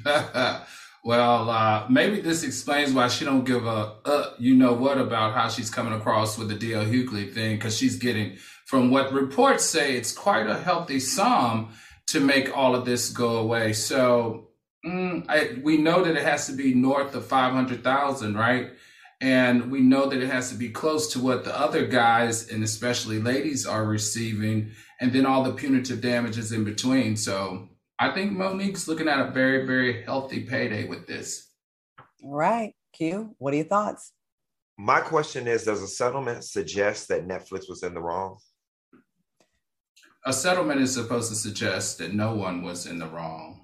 Well, 1.07 1.51
uh, 1.51 1.87
maybe 1.91 2.23
this 2.23 2.45
explains 2.45 2.95
why 2.95 3.09
she 3.09 3.27
don't 3.27 3.45
give 3.45 3.67
a 3.67 3.97
uh, 4.07 4.31
you 4.39 4.55
know 4.55 4.73
what 4.73 4.97
about 4.97 5.35
how 5.35 5.51
she's 5.51 5.69
coming 5.69 5.93
across 5.93 6.39
with 6.39 6.49
the 6.49 6.55
DL 6.55 6.91
Hughley 6.91 7.31
thing 7.31 7.57
because 7.57 7.77
she's 7.77 7.97
getting, 7.97 8.39
from 8.65 8.91
what 8.91 9.13
reports 9.13 9.67
say, 9.67 9.99
it's 9.99 10.13
quite 10.13 10.47
a 10.47 10.59
healthy 10.59 10.99
sum 10.99 11.75
to 12.07 12.21
make 12.21 12.57
all 12.57 12.75
of 12.75 12.87
this 12.87 13.11
go 13.11 13.37
away. 13.37 13.75
So 13.75 14.49
mm, 14.85 15.25
I, 15.29 15.61
we 15.63 15.77
know 15.77 16.05
that 16.05 16.17
it 16.17 16.23
has 16.23 16.47
to 16.47 16.53
be 16.53 16.75
north 16.75 17.15
of 17.15 17.27
five 17.27 17.53
hundred 17.53 17.83
thousand, 17.83 18.37
right? 18.37 18.73
And 19.21 19.71
we 19.71 19.81
know 19.81 20.09
that 20.09 20.21
it 20.21 20.29
has 20.29 20.51
to 20.51 20.57
be 20.57 20.69
close 20.69 21.13
to 21.13 21.21
what 21.21 21.45
the 21.45 21.59
other 21.59 21.87
guys 21.87 22.51
and 22.51 22.63
especially 22.63 23.21
ladies 23.21 23.67
are 23.67 23.85
receiving, 23.85 24.73
and 25.01 25.13
then 25.13 25.25
all 25.25 25.43
the 25.43 25.53
punitive 25.53 26.01
damages 26.01 26.53
in 26.53 26.65
between. 26.65 27.17
So 27.17 27.69
I 27.99 28.13
think 28.13 28.33
Mo'Nique's 28.33 28.89
looking 28.89 29.09
at 29.09 29.27
a 29.27 29.31
very, 29.31 29.67
very 29.67 30.03
healthy 30.03 30.41
payday 30.41 30.87
with 30.87 31.07
this. 31.07 31.51
All 32.23 32.35
right. 32.35 32.75
Q, 32.93 33.35
what 33.39 33.55
are 33.55 33.57
your 33.57 33.67
thoughts? 33.67 34.13
My 34.77 35.01
question 35.01 35.47
is 35.47 35.65
Does 35.65 35.83
a 35.83 35.89
settlement 35.89 36.45
suggest 36.45 37.09
that 37.09 37.27
Netflix 37.27 37.69
was 37.69 37.83
in 37.83 37.95
the 37.95 38.01
wrong? 38.01 38.39
A 40.27 40.33
settlement 40.33 40.81
is 40.81 40.95
supposed 40.95 41.29
to 41.29 41.37
suggest 41.37 41.99
that 41.99 42.15
no 42.15 42.35
one 42.35 42.63
was 42.63 42.87
in 42.87 42.99
the 42.99 43.07
wrong. 43.07 43.64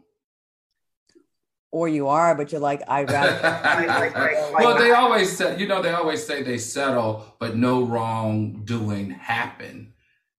Or 1.72 1.88
you 1.88 2.08
are, 2.08 2.34
but 2.34 2.50
you're 2.50 2.60
like, 2.60 2.82
I 2.88 3.04
rather. 3.04 4.52
well, 4.58 4.76
they 4.76 4.90
always 4.90 5.36
say, 5.36 5.56
you 5.58 5.68
know, 5.68 5.80
they 5.80 5.92
always 5.92 6.26
say 6.26 6.42
they 6.42 6.58
settle, 6.58 7.36
but 7.38 7.56
no 7.56 7.84
wrongdoing 7.84 9.10
happened. 9.10 9.92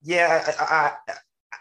Yeah, 0.04 0.44
I, 0.60 0.92
I, 1.08 1.14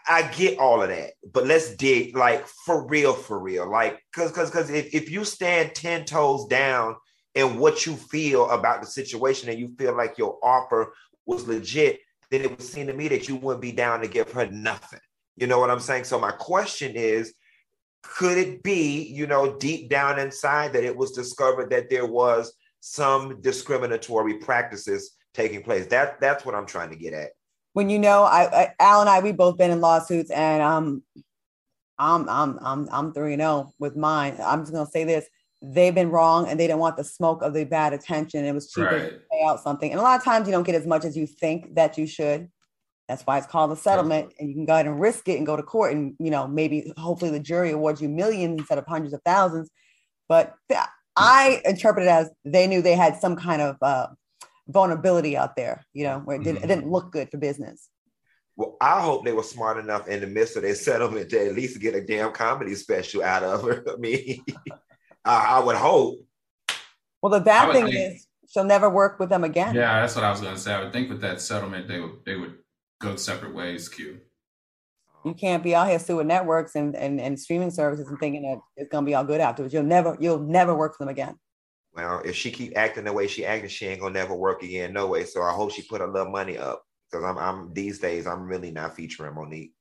I 0.07 0.31
get 0.33 0.59
all 0.59 0.81
of 0.81 0.89
that, 0.89 1.13
but 1.31 1.45
let's 1.45 1.75
dig 1.75 2.17
like 2.17 2.45
for 2.47 2.85
real, 2.87 3.13
for 3.13 3.39
real. 3.39 3.69
Like, 3.69 4.03
cause 4.13 4.31
cause 4.31 4.49
cause 4.49 4.69
if, 4.69 4.93
if 4.93 5.09
you 5.09 5.23
stand 5.23 5.73
10 5.75 6.05
toes 6.05 6.47
down 6.47 6.95
in 7.35 7.57
what 7.57 7.85
you 7.85 7.95
feel 7.95 8.49
about 8.49 8.81
the 8.81 8.87
situation 8.87 9.49
and 9.49 9.59
you 9.59 9.73
feel 9.77 9.95
like 9.95 10.17
your 10.17 10.37
offer 10.43 10.93
was 11.25 11.47
legit, 11.47 11.99
then 12.29 12.41
it 12.41 12.49
would 12.49 12.61
seem 12.61 12.87
to 12.87 12.93
me 12.93 13.07
that 13.09 13.27
you 13.27 13.35
wouldn't 13.35 13.61
be 13.61 13.71
down 13.71 14.01
to 14.01 14.07
give 14.07 14.31
her 14.31 14.47
nothing. 14.47 14.99
You 15.35 15.47
know 15.47 15.59
what 15.59 15.69
I'm 15.69 15.79
saying? 15.79 16.05
So 16.05 16.19
my 16.19 16.31
question 16.31 16.95
is, 16.95 17.33
could 18.03 18.37
it 18.37 18.63
be, 18.63 19.03
you 19.03 19.27
know, 19.27 19.57
deep 19.57 19.89
down 19.89 20.19
inside 20.19 20.73
that 20.73 20.83
it 20.83 20.95
was 20.95 21.11
discovered 21.11 21.69
that 21.69 21.89
there 21.89 22.05
was 22.05 22.53
some 22.79 23.39
discriminatory 23.41 24.35
practices 24.35 25.15
taking 25.33 25.63
place. 25.63 25.87
That 25.87 26.19
that's 26.19 26.45
what 26.45 26.55
I'm 26.55 26.65
trying 26.65 26.89
to 26.89 26.95
get 26.95 27.13
at. 27.13 27.31
When 27.73 27.89
you 27.89 27.99
know, 27.99 28.23
I, 28.23 28.63
I 28.63 28.73
Al 28.79 29.01
and 29.01 29.09
I, 29.09 29.21
we 29.21 29.31
both 29.31 29.57
been 29.57 29.71
in 29.71 29.79
lawsuits, 29.79 30.31
and 30.31 30.61
um, 30.61 31.03
I'm 31.97 32.27
I'm 32.27 32.59
I'm 32.61 32.89
I'm 32.91 33.13
three 33.13 33.33
and 33.33 33.41
zero 33.41 33.65
oh 33.67 33.73
with 33.79 33.95
mine. 33.95 34.35
I'm 34.43 34.61
just 34.61 34.73
gonna 34.73 34.89
say 34.89 35.03
this: 35.03 35.25
they've 35.61 35.95
been 35.95 36.09
wrong, 36.09 36.47
and 36.47 36.59
they 36.59 36.67
didn't 36.67 36.79
want 36.79 36.97
the 36.97 37.03
smoke 37.03 37.41
of 37.43 37.53
the 37.53 37.63
bad 37.63 37.93
attention. 37.93 38.43
It 38.43 38.53
was 38.53 38.71
cheaper 38.71 38.87
right. 38.87 39.09
to 39.11 39.21
pay 39.31 39.45
out 39.45 39.61
something, 39.61 39.89
and 39.89 39.99
a 39.99 40.03
lot 40.03 40.19
of 40.19 40.25
times 40.25 40.47
you 40.47 40.51
don't 40.51 40.65
get 40.65 40.75
as 40.75 40.87
much 40.87 41.05
as 41.05 41.15
you 41.15 41.27
think 41.27 41.75
that 41.75 41.97
you 41.97 42.07
should. 42.07 42.49
That's 43.11 43.23
why 43.23 43.37
it's 43.37 43.47
called 43.47 43.73
a 43.73 43.75
settlement, 43.75 44.33
and 44.39 44.47
you 44.47 44.55
can 44.55 44.65
go 44.65 44.73
ahead 44.73 44.85
and 44.85 44.97
risk 44.97 45.27
it 45.27 45.35
and 45.35 45.45
go 45.45 45.57
to 45.57 45.63
court, 45.63 45.91
and 45.91 46.15
you 46.17 46.31
know 46.31 46.47
maybe 46.47 46.93
hopefully 46.95 47.29
the 47.29 47.41
jury 47.41 47.71
awards 47.71 48.01
you 48.01 48.07
millions 48.07 48.57
instead 48.57 48.77
of 48.77 48.85
hundreds 48.87 49.13
of 49.13 49.21
thousands. 49.25 49.69
But 50.29 50.55
th- 50.69 50.79
I 51.17 51.61
interpret 51.65 52.05
it 52.05 52.09
as 52.09 52.29
they 52.45 52.67
knew 52.67 52.81
they 52.81 52.95
had 52.95 53.17
some 53.17 53.35
kind 53.35 53.61
of 53.61 53.75
uh, 53.81 54.07
vulnerability 54.69 55.35
out 55.35 55.57
there, 55.57 55.83
you 55.91 56.05
know, 56.05 56.19
where 56.19 56.37
it 56.37 56.43
didn't, 56.45 56.61
mm-hmm. 56.61 56.71
it 56.71 56.73
didn't 56.73 56.89
look 56.89 57.11
good 57.11 57.29
for 57.29 57.37
business. 57.37 57.89
Well, 58.55 58.77
I 58.79 59.01
hope 59.01 59.25
they 59.25 59.33
were 59.33 59.43
smart 59.43 59.77
enough 59.77 60.07
in 60.07 60.21
the 60.21 60.27
midst 60.27 60.55
of 60.55 60.61
their 60.61 60.75
settlement 60.75 61.29
to 61.31 61.47
at 61.47 61.53
least 61.53 61.81
get 61.81 61.95
a 61.95 62.01
damn 62.01 62.31
comedy 62.31 62.75
special 62.75 63.25
out 63.25 63.43
of 63.43 63.63
her. 63.63 63.83
I 63.93 63.97
mean, 63.97 64.41
I, 65.25 65.57
I, 65.57 65.59
would 65.59 65.75
hope. 65.75 66.25
Well, 67.21 67.33
the 67.33 67.41
bad 67.41 67.73
thing 67.73 67.87
think, 67.87 68.15
is 68.15 68.25
she'll 68.47 68.63
never 68.63 68.89
work 68.89 69.19
with 69.19 69.27
them 69.27 69.43
again. 69.43 69.75
Yeah, 69.75 69.99
that's 69.99 70.15
what 70.15 70.23
I 70.23 70.31
was 70.31 70.39
going 70.39 70.55
to 70.55 70.59
say. 70.61 70.73
I 70.73 70.81
would 70.81 70.93
think 70.93 71.09
with 71.09 71.21
that 71.21 71.41
settlement, 71.41 71.89
they 71.89 71.99
would 71.99 72.23
they 72.25 72.35
would 72.35 72.55
go 73.01 73.15
separate 73.15 73.53
ways. 73.53 73.89
Q. 73.89 74.19
You 75.23 75.33
can't 75.33 75.61
be 75.61 75.75
out 75.75 75.87
here 75.87 75.99
suing 75.99 76.27
networks 76.27 76.75
and, 76.75 76.95
and, 76.95 77.21
and 77.21 77.39
streaming 77.39 77.69
services 77.69 78.07
and 78.07 78.19
thinking 78.19 78.41
that 78.43 78.59
it's 78.75 78.89
going 78.89 79.05
to 79.05 79.09
be 79.09 79.13
all 79.13 79.23
good 79.23 79.39
afterwards. 79.39 79.73
You'll 79.73 79.83
never 79.83 80.17
you'll 80.19 80.39
never 80.39 80.75
work 80.75 80.97
for 80.97 81.05
them 81.05 81.11
again. 81.11 81.35
Well, 81.93 82.21
if 82.23 82.35
she 82.35 82.51
keep 82.51 82.77
acting 82.77 83.03
the 83.03 83.13
way 83.13 83.27
she 83.27 83.45
acting, 83.45 83.69
she 83.69 83.85
ain't 83.85 83.99
gonna 83.99 84.13
never 84.13 84.33
work 84.33 84.63
again, 84.63 84.93
no 84.93 85.07
way. 85.07 85.25
So 85.25 85.41
I 85.41 85.51
hope 85.51 85.71
she 85.71 85.81
put 85.83 86.01
a 86.01 86.07
little 86.07 86.31
money 86.31 86.57
up 86.57 86.83
because 87.11 87.25
I'm, 87.25 87.37
I'm 87.37 87.73
these 87.73 87.99
days 87.99 88.25
I'm 88.25 88.43
really 88.43 88.71
not 88.71 88.95
featuring 88.95 89.35
Mo'Nique. 89.35 89.73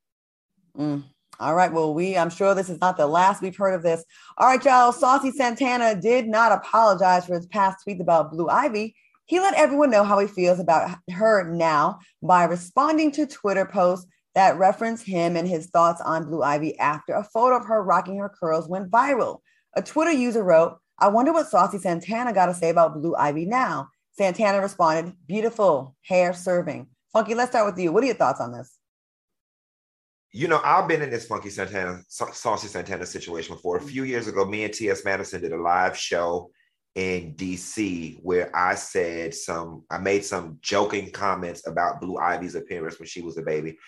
Mm. 0.77 1.05
All 1.39 1.55
right. 1.55 1.73
Well, 1.73 1.95
we 1.95 2.19
I'm 2.19 2.31
sure 2.31 2.55
this 2.55 2.69
is 2.69 2.81
not 2.81 2.97
the 2.97 3.07
last 3.07 3.41
we've 3.41 3.57
heard 3.57 3.75
of 3.75 3.83
this. 3.83 4.05
All 4.37 4.49
right, 4.49 4.63
y'all. 4.65 4.93
Saucy 4.93 5.31
Santana 5.31 5.95
did 5.95 6.27
not 6.27 6.53
apologize 6.53 7.27
for 7.27 7.35
his 7.35 7.47
past 7.47 7.85
tweets 7.87 8.01
about 8.01 8.33
Blue 8.33 8.49
Ivy. 8.49 8.95
He 9.31 9.39
let 9.39 9.55
everyone 9.55 9.93
know 9.93 10.03
how 10.03 10.19
he 10.19 10.27
feels 10.27 10.59
about 10.59 10.99
her 11.09 11.49
now 11.49 12.01
by 12.21 12.43
responding 12.43 13.13
to 13.13 13.29
Twitter 13.29 13.65
posts 13.65 14.05
that 14.35 14.59
reference 14.59 15.03
him 15.03 15.37
and 15.37 15.47
his 15.47 15.69
thoughts 15.69 16.01
on 16.01 16.25
Blue 16.25 16.43
Ivy 16.43 16.77
after 16.81 17.13
a 17.13 17.23
photo 17.23 17.57
of 17.59 17.67
her 17.67 17.81
rocking 17.81 18.19
her 18.19 18.29
curls 18.29 18.69
went 18.69 18.91
viral. 18.91 19.39
A 19.77 19.83
Twitter 19.83 20.11
user 20.11 20.43
wrote, 20.43 20.79
I 20.99 21.07
wonder 21.11 21.33
what 21.33 21.47
Saucy 21.47 21.79
Santana 21.79 22.33
got 22.33 22.47
to 22.47 22.55
say 22.55 22.71
about 22.71 23.01
Blue 23.01 23.15
Ivy 23.15 23.47
now. 23.47 23.91
Santana 24.19 24.61
responded, 24.61 25.15
beautiful 25.29 25.95
hair 26.03 26.33
serving. 26.33 26.89
Funky, 27.13 27.37
let's 27.37 27.53
start 27.53 27.73
with 27.73 27.81
you. 27.81 27.93
What 27.93 28.03
are 28.03 28.07
your 28.07 28.17
thoughts 28.17 28.41
on 28.41 28.51
this? 28.51 28.79
You 30.33 30.49
know, 30.49 30.61
I've 30.65 30.89
been 30.89 31.03
in 31.03 31.11
this 31.11 31.29
Funky 31.29 31.51
Santana, 31.51 32.03
Saucy 32.09 32.67
Santana 32.67 33.07
situation 33.07 33.55
before. 33.55 33.77
A 33.77 33.81
few 33.81 34.03
years 34.03 34.27
ago, 34.27 34.45
me 34.45 34.65
and 34.65 34.75
T.S. 34.75 35.05
Madison 35.05 35.41
did 35.41 35.53
a 35.53 35.63
live 35.63 35.97
show 35.97 36.51
in 36.95 37.35
DC 37.35 38.19
where 38.23 38.55
I 38.55 38.75
said 38.75 39.35
some, 39.35 39.85
I 39.91 39.99
made 39.99 40.25
some 40.25 40.59
joking 40.61 41.11
comments 41.11 41.67
about 41.67 42.01
Blue 42.01 42.19
Ivy's 42.19 42.55
appearance 42.55 42.99
when 42.99 43.09
she 43.09 43.23
was 43.23 43.39
a 43.39 43.43
baby. 43.43 43.79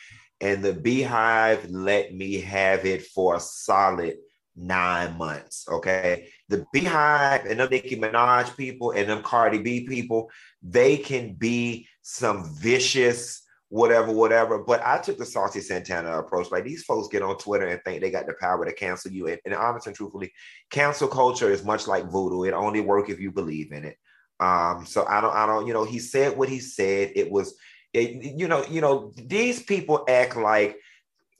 And 0.41 0.63
the 0.63 0.73
Beehive 0.73 1.71
let 1.71 2.15
me 2.15 2.41
have 2.41 2.85
it 2.85 3.07
for 3.07 3.37
a 3.37 3.41
solid 3.41 4.17
nine 4.57 5.17
months. 5.17 5.67
Okay. 5.69 6.29
The 6.49 6.67
Beehive 6.73 7.47
and 7.47 7.61
them 7.61 7.71
Nicki 7.71 7.97
Minaj 7.97 8.57
people 8.57 8.91
and 8.93 9.09
them 9.09 9.23
Cardi 9.23 9.59
B 9.59 9.87
people, 9.87 10.31
they 10.63 10.97
can 10.97 11.35
be 11.35 11.89
some 12.03 12.53
vicious, 12.55 13.43
whatever, 13.73 14.13
whatever. 14.13 14.59
But 14.59 14.83
I 14.85 14.99
took 14.99 15.17
the 15.17 15.25
Saucy 15.25 15.63
Santana 15.63 16.19
approach. 16.19 16.51
Like 16.51 16.65
these 16.65 16.85
folks 16.85 17.09
get 17.09 17.23
on 17.23 17.39
Twitter 17.39 17.67
and 17.67 17.81
think 17.83 18.03
they 18.03 18.11
got 18.11 18.27
the 18.27 18.35
power 18.39 18.67
to 18.67 18.73
cancel 18.73 19.11
you. 19.11 19.29
And, 19.29 19.39
and 19.47 19.55
honestly 19.55 19.91
and 19.91 19.97
truthfully, 19.97 20.31
cancel 20.71 21.09
culture 21.09 21.51
is 21.51 21.65
much 21.65 21.87
like 21.87 22.11
voodoo. 22.11 22.43
It 22.43 22.53
only 22.53 22.83
work 22.83 23.09
if 23.09 23.19
you 23.19 23.33
believe 23.33 23.73
in 23.73 23.87
it. 23.87 23.97
Um, 24.41 24.85
so 24.85 25.07
I 25.07 25.23
don't, 25.23 25.35
I 25.35 25.47
don't, 25.47 25.67
you 25.67 25.73
know, 25.73 25.85
he 25.85 26.01
said 26.01 26.37
what 26.37 26.51
he 26.51 26.61
said. 26.61 27.13
It 27.17 27.31
was, 27.31 27.55
it, 27.95 28.39
you 28.39 28.47
know, 28.47 28.63
you 28.69 28.83
know, 28.83 29.11
these 29.17 29.63
people 29.63 30.05
act 30.07 30.37
like 30.37 30.77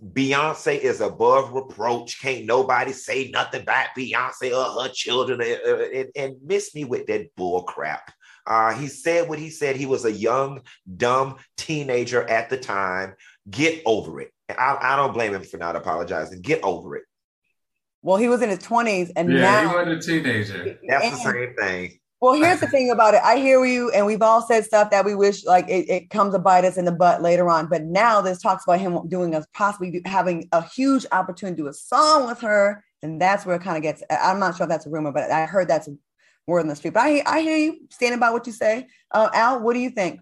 Beyonce 0.03 0.79
is 0.79 1.03
above 1.03 1.53
reproach. 1.53 2.19
Can't 2.19 2.47
nobody 2.47 2.93
say 2.93 3.31
nothing 3.31 3.61
about 3.61 3.89
Beyonce 3.97 4.57
or 4.57 4.83
her 4.83 4.89
children 4.89 5.43
and, 5.43 5.61
and, 5.83 6.09
and 6.17 6.37
miss 6.43 6.75
me 6.75 6.85
with 6.85 7.07
that 7.09 7.27
bull 7.37 7.65
crap. 7.65 8.11
Uh, 8.47 8.75
he 8.75 8.89
said 8.89 9.29
what 9.29 9.39
he 9.39 9.51
said. 9.51 9.77
He 9.77 9.87
was 9.87 10.05
a 10.05 10.13
young, 10.13 10.63
dumb 10.97 11.37
teenager 11.57 12.23
at 12.29 12.51
the 12.51 12.57
time. 12.57 13.15
Get 13.49 13.83
over 13.87 14.21
it. 14.21 14.33
I, 14.49 14.77
I 14.81 14.97
don't 14.97 15.15
blame 15.15 15.35
him 15.35 15.43
for 15.43 15.57
not 15.57 15.77
apologizing. 15.77 16.43
Get 16.43 16.63
over 16.63 16.97
it. 16.97 17.05
Well, 18.03 18.17
he 18.17 18.29
was 18.29 18.43
in 18.43 18.49
his 18.49 18.59
20s 18.59 19.13
and 19.15 19.33
yeah, 19.33 19.41
now 19.41 19.61
he 19.61 19.67
wasn't 19.75 19.91
a 19.91 20.01
teenager. 20.01 20.79
That's 20.89 21.11
the 21.11 21.33
same 21.33 21.55
thing. 21.55 21.99
Well, 22.23 22.35
here's 22.35 22.61
the 22.61 22.69
thing 22.69 22.93
about 22.93 23.15
it. 23.15 23.21
I 23.25 23.39
hear 23.39 23.65
you, 23.65 23.91
and 23.91 24.07
we've 24.07 24.23
all 24.23 24.43
said 24.43 24.65
stuff 24.65 24.91
that 24.91 25.05
we 25.05 25.17
wish 25.17 25.45
like 25.45 25.69
it, 25.69 25.91
it 25.91 26.11
comes 26.11 26.35
to 26.35 26.39
bite 26.39 26.65
us 26.65 26.77
in 26.77 26.85
the 26.85 26.93
butt 26.93 27.21
later 27.21 27.51
on. 27.51 27.67
But 27.67 27.83
now 27.83 28.21
this 28.21 28.41
talks 28.41 28.63
about 28.63 28.79
him 28.79 29.09
doing 29.09 29.35
us 29.35 29.45
possibly 29.55 30.01
having 30.05 30.49
a 30.53 30.65
huge 30.65 31.05
opportunity 31.11 31.57
to 31.57 31.63
do 31.65 31.69
a 31.69 31.73
song 31.73 32.29
with 32.29 32.39
her, 32.43 32.85
and 33.03 33.21
that's 33.21 33.45
where 33.45 33.57
it 33.57 33.63
kind 33.63 33.77
of 33.77 33.83
gets. 33.83 34.05
I'm 34.09 34.39
not 34.39 34.57
sure 34.57 34.67
if 34.67 34.69
that's 34.69 34.87
a 34.87 34.91
rumor, 34.91 35.11
but 35.11 35.33
I 35.33 35.47
heard 35.47 35.67
that's 35.67 35.89
word 36.47 36.61
in 36.61 36.69
the 36.69 36.77
street. 36.77 36.95
But 36.95 37.05
I, 37.05 37.23
I 37.27 37.41
hear 37.41 37.57
you 37.57 37.79
standing 37.91 38.21
by 38.21 38.31
what 38.31 38.47
you 38.47 38.53
say. 38.53 38.87
Uh, 39.11 39.29
Al, 39.33 39.61
what 39.61 39.75
do 39.75 39.81
you 39.81 39.91
think? 39.91 40.21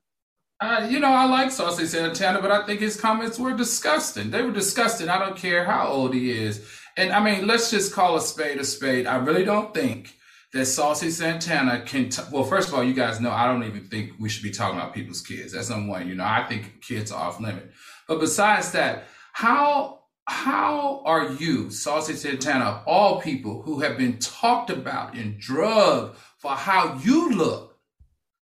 Uh, 0.60 0.86
you 0.90 1.00
know, 1.00 1.08
I 1.08 1.24
like 1.24 1.50
Saucy 1.50 1.86
Santana, 1.86 2.42
but 2.42 2.50
I 2.50 2.66
think 2.66 2.80
his 2.80 3.00
comments 3.00 3.38
were 3.38 3.56
disgusting. 3.56 4.30
They 4.30 4.42
were 4.42 4.52
disgusting. 4.52 5.08
I 5.08 5.18
don't 5.18 5.36
care 5.36 5.64
how 5.64 5.88
old 5.88 6.12
he 6.12 6.30
is. 6.30 6.66
And 6.98 7.12
I 7.12 7.24
mean, 7.24 7.46
let's 7.46 7.70
just 7.70 7.94
call 7.94 8.16
a 8.16 8.20
spade 8.20 8.58
a 8.58 8.64
spade. 8.64 9.06
I 9.06 9.16
really 9.16 9.44
don't 9.44 9.72
think 9.72 10.14
that 10.52 10.66
Saucy 10.66 11.10
Santana 11.10 11.80
can. 11.86 12.10
T- 12.10 12.22
well, 12.30 12.44
first 12.44 12.68
of 12.68 12.74
all, 12.74 12.84
you 12.84 12.92
guys 12.92 13.20
know 13.20 13.30
I 13.30 13.46
don't 13.46 13.64
even 13.64 13.84
think 13.84 14.12
we 14.18 14.28
should 14.28 14.42
be 14.42 14.50
talking 14.50 14.78
about 14.78 14.92
people's 14.92 15.22
kids. 15.22 15.52
That's 15.52 15.70
number 15.70 15.90
one. 15.92 16.08
You 16.08 16.16
know, 16.16 16.24
I 16.24 16.44
think 16.46 16.82
kids 16.82 17.10
are 17.10 17.28
off 17.28 17.40
limit. 17.40 17.70
But 18.06 18.20
besides 18.20 18.72
that, 18.72 19.04
how 19.32 19.99
how 20.30 21.02
are 21.04 21.32
you, 21.32 21.70
Saucy 21.70 22.14
Santana, 22.14 22.64
of 22.66 22.82
all 22.86 23.20
people 23.20 23.62
who 23.62 23.80
have 23.80 23.98
been 23.98 24.16
talked 24.18 24.70
about 24.70 25.14
and 25.14 25.40
drugged 25.40 26.16
for 26.38 26.52
how 26.52 26.96
you 27.02 27.32
look, 27.32 27.76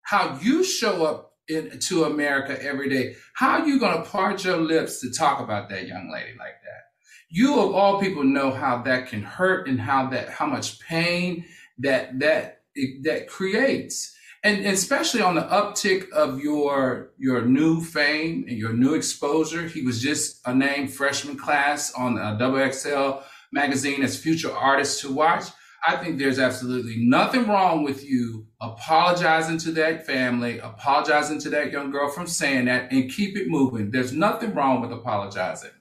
how 0.02 0.40
you 0.42 0.64
show 0.64 1.06
up 1.06 1.34
into 1.50 2.06
America 2.06 2.58
every 2.64 2.90
day? 2.90 3.18
How 3.34 3.60
are 3.60 3.68
you 3.68 3.82
going 3.82 4.02
to 4.02 4.10
part 4.10 4.46
your 4.46 4.58
lips 4.58 5.02
to 5.02 5.12
talk 5.12 5.42
about 5.42 5.70
that 5.70 5.86
young 5.86 6.10
lady 6.10 6.32
like 6.40 6.62
that? 6.64 6.84
You 7.30 7.60
of 7.60 7.76
all 7.76 8.00
people 8.00 8.24
know 8.24 8.52
how 8.52 8.82
that 8.84 9.10
can 9.10 9.22
hurt 9.22 9.68
and 9.68 9.80
how 9.80 10.08
that 10.12 10.30
how 10.30 10.46
much 10.46 10.80
pain 10.80 11.44
that 11.80 12.18
that 12.20 12.62
that 13.04 13.28
creates 13.28 14.13
and 14.44 14.66
especially 14.66 15.22
on 15.22 15.36
the 15.36 15.42
uptick 15.44 16.10
of 16.12 16.40
your 16.40 17.12
your 17.18 17.46
new 17.46 17.82
fame 17.82 18.46
and 18.48 18.58
your 18.58 18.74
new 18.74 18.94
exposure 18.94 19.68
he 19.68 19.82
was 19.82 20.02
just 20.02 20.42
a 20.46 20.54
named 20.54 20.94
freshman 20.94 21.38
class 21.38 21.94
on 21.94 22.18
uh, 22.18 22.38
XXL 22.38 23.24
magazine 23.52 24.04
as 24.04 24.18
future 24.18 24.52
artists 24.52 25.02
to 25.02 25.12
watch. 25.12 25.46
I 25.86 25.98
think 25.98 26.18
there's 26.18 26.40
absolutely 26.40 26.96
nothing 26.98 27.46
wrong 27.48 27.84
with 27.84 28.06
you 28.10 28.48
apologizing 28.62 29.58
to 29.60 29.72
that 29.74 30.06
family 30.06 30.60
apologizing 30.60 31.40
to 31.42 31.50
that 31.50 31.72
young 31.72 31.92
girl 31.92 32.10
from 32.10 32.26
saying 32.26 32.66
that 32.66 32.92
and 32.92 33.12
keep 33.12 33.38
it 33.38 33.50
moving. 33.50 33.92
There's 33.92 34.14
nothing 34.14 34.54
wrong 34.54 34.82
with 34.82 34.92
apologizing. 34.92 35.72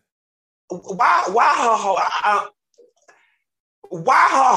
Why 0.68 1.24
why 1.30 2.48
why 3.90 4.28
her 4.30 4.56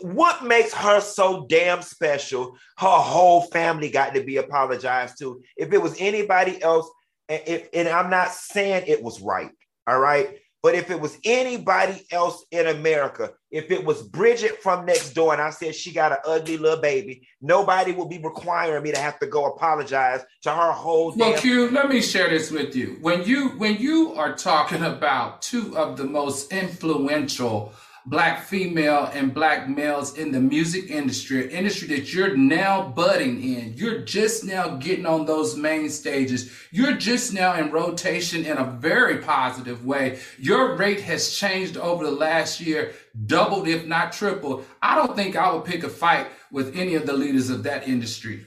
what 0.00 0.44
makes 0.44 0.72
her 0.72 1.00
so 1.00 1.46
damn 1.48 1.82
special 1.82 2.56
her 2.78 2.88
whole 2.88 3.42
family 3.42 3.90
got 3.90 4.14
to 4.14 4.22
be 4.22 4.38
apologized 4.38 5.18
to. 5.18 5.42
If 5.56 5.72
it 5.72 5.82
was 5.82 5.94
anybody 5.98 6.62
else 6.62 6.90
and, 7.28 7.42
if, 7.46 7.68
and 7.72 7.88
i'm 7.88 8.10
not 8.10 8.32
saying 8.32 8.84
it 8.86 9.02
was 9.02 9.20
right 9.20 9.50
all 9.86 9.98
right? 9.98 10.38
But 10.62 10.76
if 10.76 10.92
it 10.92 11.00
was 11.00 11.18
anybody 11.24 12.06
else 12.12 12.44
in 12.52 12.68
america 12.68 13.32
if 13.50 13.70
it 13.72 13.84
was 13.84 14.02
bridget 14.02 14.62
from 14.62 14.86
next 14.86 15.10
door 15.10 15.32
and 15.32 15.42
i 15.42 15.50
said 15.50 15.74
she 15.74 15.92
got 15.92 16.12
an 16.12 16.18
ugly 16.24 16.56
little 16.56 16.80
baby 16.80 17.26
nobody 17.40 17.90
would 17.90 18.08
be 18.08 18.18
requiring 18.18 18.82
me 18.82 18.92
to 18.92 18.98
have 18.98 19.18
to 19.18 19.26
go 19.26 19.46
apologize 19.46 20.22
to 20.42 20.50
her 20.50 20.70
whole 20.70 21.12
well 21.16 21.36
q 21.36 21.68
let 21.70 21.88
me 21.88 22.00
share 22.00 22.30
this 22.30 22.50
with 22.50 22.76
you. 22.76 22.98
When 23.00 23.24
you 23.24 23.50
when 23.50 23.76
you 23.76 24.14
are 24.14 24.34
talking 24.34 24.82
about 24.84 25.42
two 25.42 25.76
of 25.76 25.96
the 25.96 26.04
most 26.04 26.52
influential 26.52 27.72
black 28.06 28.42
female 28.42 29.10
and 29.14 29.32
black 29.32 29.68
males 29.68 30.18
in 30.18 30.32
the 30.32 30.40
music 30.40 30.90
industry, 30.90 31.52
industry 31.52 31.88
that 31.88 32.12
you're 32.12 32.36
now 32.36 32.88
budding 32.88 33.42
in. 33.42 33.74
You're 33.76 34.00
just 34.00 34.44
now 34.44 34.76
getting 34.76 35.06
on 35.06 35.24
those 35.24 35.56
main 35.56 35.88
stages. 35.88 36.52
You're 36.70 36.96
just 36.96 37.32
now 37.32 37.54
in 37.54 37.70
rotation 37.70 38.44
in 38.44 38.58
a 38.58 38.64
very 38.64 39.18
positive 39.18 39.84
way. 39.84 40.18
Your 40.38 40.76
rate 40.76 41.00
has 41.02 41.34
changed 41.34 41.76
over 41.76 42.04
the 42.04 42.10
last 42.10 42.60
year, 42.60 42.92
doubled, 43.26 43.68
if 43.68 43.86
not 43.86 44.12
tripled. 44.12 44.66
I 44.82 44.96
don't 44.96 45.14
think 45.14 45.36
I 45.36 45.52
would 45.52 45.64
pick 45.64 45.84
a 45.84 45.88
fight 45.88 46.26
with 46.50 46.76
any 46.76 46.94
of 46.94 47.06
the 47.06 47.12
leaders 47.12 47.50
of 47.50 47.62
that 47.62 47.86
industry. 47.86 48.46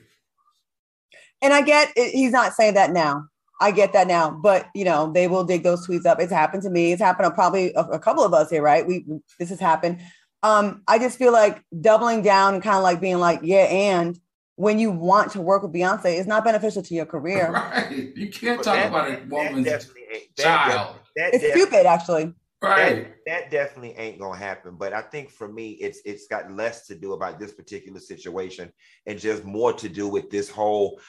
And 1.42 1.54
I 1.54 1.62
get 1.62 1.92
he's 1.96 2.32
not 2.32 2.54
saying 2.54 2.74
that 2.74 2.92
now. 2.92 3.26
I 3.62 3.72
get 3.72 3.94
that 3.94 4.08
now, 4.08 4.32
but 4.32 4.68
you 4.76 4.86
know 4.86 5.12
they 5.12 5.28
will 5.28 5.44
dig 5.44 5.64
those 5.64 5.88
tweets 5.88 6.06
up. 6.06 6.20
It's 6.20 6.32
happened 6.32 6.64
to 6.64 6.70
me. 6.70 6.92
It's 6.92 7.02
happened 7.02 7.28
to 7.28 7.32
probably 7.32 7.74
a, 7.74 7.82
a 7.82 8.00
couple 8.00 8.24
of 8.24 8.34
us 8.34 8.50
here, 8.50 8.62
right? 8.62 8.86
We 8.86 9.06
this 9.40 9.50
has 9.50 9.60
happened. 9.60 10.02
Um, 10.44 10.84
I 10.88 11.00
just 11.00 11.18
feel 11.18 11.32
like 11.32 11.62
doubling 11.82 12.22
down 12.22 12.54
and 12.54 12.64
kind 12.64 12.78
of 12.78 12.84
like 12.84 13.02
being 13.02 13.20
like, 13.20 13.40
yeah, 13.44 13.64
and 13.64 14.20
when 14.56 14.80
you 14.80 14.92
want 14.92 15.32
to 15.32 15.42
work 15.42 15.64
with 15.64 15.74
Beyonce, 15.74 16.18
it's 16.18 16.28
not 16.28 16.44
beneficial 16.44 16.82
to 16.84 16.94
your 16.94 17.06
career. 17.06 17.52
Right. 17.52 18.16
You 18.16 18.30
can't 18.30 18.64
talk 18.64 18.76
that, 18.76 18.90
about 18.90 19.10
a 19.10 19.26
woman's 19.28 19.68
child. 20.38 20.98
That, 21.16 21.34
it's 21.34 21.50
stupid, 21.52 21.86
actually. 21.86 22.34
Right. 22.62 23.08
That, 23.26 23.50
that, 23.50 23.52
definitely 23.52 23.96
ain't 23.98 24.20
gonna 24.20 24.38
happen. 24.38 24.76
But 24.78 24.94
I 24.94 25.02
think 25.02 25.30
for 25.30 25.48
me, 25.48 25.72
it's 25.72 26.00
it's 26.06 26.28
got 26.28 26.52
less 26.52 26.88
to 26.88 26.96
do 26.96 27.14
about 27.14 27.40
this 27.40 27.54
particular 27.54 28.00
situation 28.00 28.72
and 29.06 29.20
just 29.20 29.44
more 29.44 29.74
to 29.74 29.90
do 29.90 30.08
with 30.08 30.30
this 30.30 30.50
whole 30.50 31.00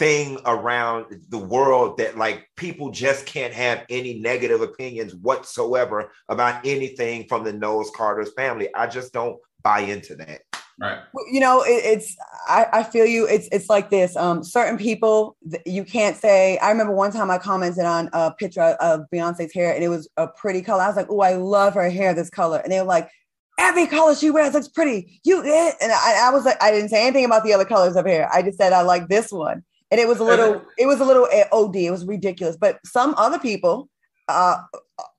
thing 0.00 0.38
around 0.46 1.04
the 1.28 1.38
world 1.38 1.98
that 1.98 2.16
like 2.16 2.48
people 2.56 2.90
just 2.90 3.26
can't 3.26 3.52
have 3.52 3.84
any 3.90 4.18
negative 4.18 4.62
opinions 4.62 5.14
whatsoever 5.14 6.10
about 6.30 6.64
anything 6.64 7.26
from 7.28 7.44
the 7.44 7.52
Knowles 7.52 7.92
Carter's 7.94 8.32
family. 8.32 8.74
I 8.74 8.86
just 8.86 9.12
don't 9.12 9.38
buy 9.62 9.80
into 9.80 10.16
that. 10.16 10.40
Right. 10.80 10.98
You 11.30 11.40
know, 11.40 11.60
it, 11.60 11.84
it's 11.84 12.16
I, 12.48 12.66
I 12.72 12.82
feel 12.82 13.04
you. 13.04 13.28
It's 13.28 13.46
it's 13.52 13.68
like 13.68 13.90
this. 13.90 14.16
Um, 14.16 14.42
certain 14.42 14.78
people 14.78 15.36
you 15.66 15.84
can't 15.84 16.16
say. 16.16 16.56
I 16.56 16.70
remember 16.70 16.94
one 16.94 17.12
time 17.12 17.30
I 17.30 17.36
commented 17.36 17.84
on 17.84 18.08
a 18.14 18.32
picture 18.32 18.62
of 18.62 19.02
Beyonce's 19.12 19.52
hair, 19.52 19.74
and 19.74 19.84
it 19.84 19.88
was 19.88 20.08
a 20.16 20.26
pretty 20.28 20.62
color. 20.62 20.82
I 20.82 20.86
was 20.86 20.96
like, 20.96 21.10
"Oh, 21.10 21.20
I 21.20 21.34
love 21.34 21.74
her 21.74 21.90
hair, 21.90 22.14
this 22.14 22.30
color," 22.30 22.60
and 22.60 22.72
they 22.72 22.80
were 22.80 22.86
like, 22.86 23.10
"Every 23.58 23.86
color 23.86 24.14
she 24.14 24.30
wears 24.30 24.54
looks 24.54 24.68
pretty." 24.68 25.20
You 25.22 25.44
eh? 25.44 25.72
and 25.82 25.92
I, 25.92 26.28
I 26.28 26.30
was 26.30 26.46
like, 26.46 26.56
I 26.62 26.70
didn't 26.70 26.88
say 26.88 27.02
anything 27.02 27.26
about 27.26 27.44
the 27.44 27.52
other 27.52 27.66
colors 27.66 27.96
of 27.96 28.06
hair. 28.06 28.30
I 28.32 28.40
just 28.40 28.56
said 28.56 28.72
I 28.72 28.80
like 28.80 29.08
this 29.08 29.30
one, 29.30 29.62
and 29.90 30.00
it 30.00 30.08
was 30.08 30.20
a 30.20 30.24
little, 30.24 30.62
it 30.78 30.86
was 30.86 31.00
a 31.00 31.04
little 31.04 31.26
eh, 31.32 31.44
od. 31.52 31.76
It 31.76 31.90
was 31.90 32.04
ridiculous. 32.04 32.56
But 32.56 32.78
some 32.84 33.14
other 33.16 33.38
people, 33.38 33.88
uh, 34.28 34.62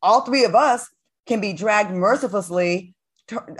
all 0.01 0.21
three 0.21 0.43
of 0.45 0.55
us, 0.55 0.87
can 1.27 1.39
be 1.39 1.53
dragged 1.53 1.91
mercilessly 1.91 2.95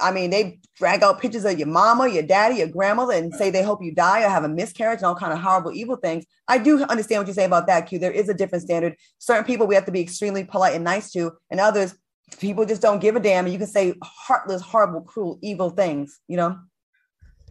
I 0.01 0.12
mean, 0.12 0.30
they 0.30 0.60
drag 0.77 1.03
out 1.03 1.22
pictures 1.22 1.46
of 1.46 1.58
your 1.58 1.68
mama, 1.68 2.08
your 2.08 2.24
daddy, 2.24 2.56
your 2.56 2.68
grandmother, 2.68 3.13
and 3.13 3.34
say 3.34 3.50
they 3.50 3.63
hope 3.63 3.84
you 3.84 3.94
die 3.94 4.24
or 4.24 4.30
have 4.30 4.44
a 4.44 4.50
miscarriage 4.50 4.98
and 4.98 5.06
all 5.06 5.15
kind 5.15 5.34
of 5.34 5.39
horrible, 5.39 5.72
evil 5.74 5.96
things. 5.96 6.25
I 6.48 6.58
do 6.58 6.84
understand 6.84 7.22
what 7.22 7.27
you 7.27 7.34
say 7.34 7.46
about 7.46 7.68
that, 7.68 7.88
Q. 7.88 8.00
There 8.00 8.12
is 8.12 8.30
a 8.30 8.34
different 8.34 8.63
standard. 8.63 8.96
Certain 9.20 9.46
people 9.46 9.68
we 9.68 9.75
have 9.75 9.86
to 9.86 9.91
be 9.91 10.01
extremely 10.01 10.44
polite 10.44 10.75
and 10.75 10.84
nice 10.84 11.12
to, 11.12 11.34
and 11.50 11.60
others 11.60 11.96
people 12.39 12.65
just 12.65 12.82
don't 12.82 13.00
give 13.00 13.15
a 13.15 13.20
damn. 13.20 13.46
And 13.46 13.51
you 13.53 13.60
can 13.60 13.68
say 13.68 13.94
heartless, 14.01 14.62
horrible, 14.62 15.01
cruel, 15.01 15.39
evil 15.41 15.70
things. 15.70 16.20
You 16.27 16.38
know. 16.38 16.60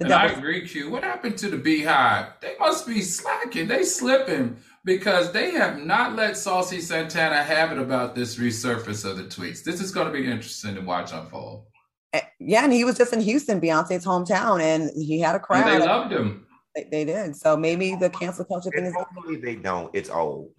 The 0.01 0.07
and 0.07 0.15
I 0.15 0.27
agree, 0.29 0.67
Q. 0.67 0.91
What 0.91 1.05
happened 1.05 1.37
to 1.39 1.51
the 1.51 1.59
Beehive? 1.59 2.33
They 2.41 2.57
must 2.59 2.87
be 2.87 3.03
slacking. 3.03 3.69
They 3.69 3.85
slipping 3.85 4.57
because 4.83 5.31
they 5.31 5.51
have 5.51 5.79
not 5.79 6.17
let 6.17 6.39
Saucy 6.39 6.81
Santana 6.81 7.43
have 7.43 7.71
it 7.71 7.79
about 7.79 8.15
this 8.15 8.39
resurface 8.39 9.05
of 9.05 9.19
the 9.19 9.25
tweets. 9.25 9.63
This 9.63 9.79
is 9.79 9.93
going 9.93 10.07
to 10.07 10.13
be 10.13 10.25
interesting 10.25 10.75
to 10.75 10.81
watch 10.81 11.13
unfold. 11.13 11.67
Eh, 12.15 12.23
yeah, 12.39 12.65
and 12.65 12.73
he 12.73 12.83
was 12.83 12.97
just 12.97 13.13
in 13.13 13.21
Houston, 13.21 13.61
Beyonce's 13.61 14.07
hometown, 14.07 14.63
and 14.63 14.91
he 14.97 15.21
had 15.21 15.35
a 15.35 15.39
crowd. 15.39 15.69
And 15.69 15.83
they 15.83 15.87
loved 15.87 16.13
him. 16.15 16.47
They, 16.75 16.89
they, 16.91 17.05
did. 17.05 17.37
So 17.37 17.59
maybe 17.59 17.95
the 17.95 18.09
cancel 18.09 18.47
culture 18.47 18.71
thing 18.71 18.87
is. 18.87 18.95
Hopefully 18.95 19.37
they 19.37 19.57
don't. 19.57 19.95
It's 19.95 20.09
old. 20.09 20.53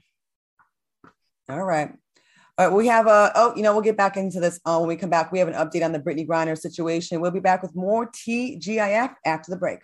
All 1.50 1.63
right. 1.63 1.91
All 2.58 2.67
right, 2.67 2.75
we 2.75 2.88
have 2.88 3.08
a, 3.08 3.31
oh, 3.36 3.55
you 3.55 3.63
know, 3.63 3.72
we'll 3.72 3.81
get 3.81 3.96
back 3.96 4.17
into 4.17 4.41
this 4.41 4.60
uh, 4.65 4.77
when 4.77 4.89
we 4.89 4.98
come 4.98 5.10
back. 5.10 5.31
We 5.31 5.39
have 5.39 5.48
an 5.48 5.53
update 5.53 5.86
on 5.86 5.93
the 5.93 6.00
Brittney 6.00 6.27
Griner 6.27 6.58
situation. 6.58 7.22
We'll 7.22 7.31
be 7.31 7.39
back 7.39 7.62
with 7.62 7.75
more 7.75 8.12
TGIF 8.12 9.15
after 9.25 9.51
the 9.51 9.58
break. 9.58 9.79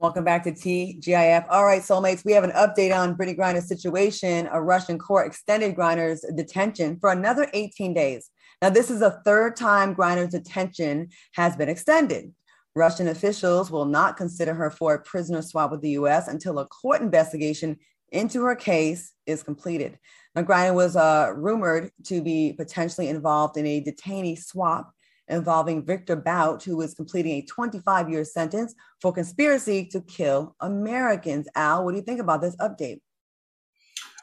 Welcome 0.00 0.24
back 0.24 0.42
to 0.42 0.52
TGIF. 0.52 1.46
All 1.48 1.64
right, 1.64 1.80
soulmates, 1.80 2.24
we 2.24 2.32
have 2.32 2.42
an 2.42 2.50
update 2.50 2.92
on 2.92 3.16
Brittney 3.16 3.38
Griner's 3.38 3.68
situation. 3.68 4.48
A 4.50 4.60
Russian 4.60 4.98
court 4.98 5.28
extended 5.28 5.76
Griner's 5.76 6.24
detention 6.34 6.98
for 6.98 7.12
another 7.12 7.48
18 7.54 7.94
days. 7.94 8.28
Now, 8.60 8.70
this 8.70 8.90
is 8.90 8.98
the 8.98 9.20
third 9.24 9.54
time 9.54 9.94
Griner's 9.94 10.32
detention 10.32 11.10
has 11.34 11.54
been 11.54 11.68
extended. 11.68 12.34
Russian 12.74 13.06
officials 13.06 13.70
will 13.70 13.84
not 13.84 14.16
consider 14.16 14.54
her 14.54 14.70
for 14.70 14.94
a 14.94 15.02
prisoner 15.02 15.40
swap 15.40 15.70
with 15.70 15.82
the 15.82 15.90
US 15.90 16.26
until 16.26 16.58
a 16.58 16.66
court 16.66 17.00
investigation 17.00 17.78
into 18.10 18.42
her 18.42 18.56
case 18.56 19.12
is 19.26 19.42
completed. 19.42 19.98
Griner 20.36 20.74
was 20.74 20.96
uh, 20.96 21.32
rumored 21.34 21.90
to 22.04 22.22
be 22.22 22.54
potentially 22.54 23.08
involved 23.08 23.56
in 23.56 23.66
a 23.66 23.82
detainee 23.82 24.38
swap 24.38 24.92
involving 25.28 25.84
Victor 25.84 26.16
Bout, 26.16 26.62
who 26.62 26.80
is 26.80 26.94
completing 26.94 27.32
a 27.32 27.42
25 27.42 28.10
year 28.10 28.24
sentence 28.24 28.74
for 29.00 29.12
conspiracy 29.12 29.86
to 29.86 30.00
kill 30.00 30.56
Americans. 30.60 31.48
Al, 31.54 31.84
what 31.84 31.92
do 31.92 31.98
you 31.98 32.04
think 32.04 32.20
about 32.20 32.40
this 32.40 32.56
update? 32.56 33.00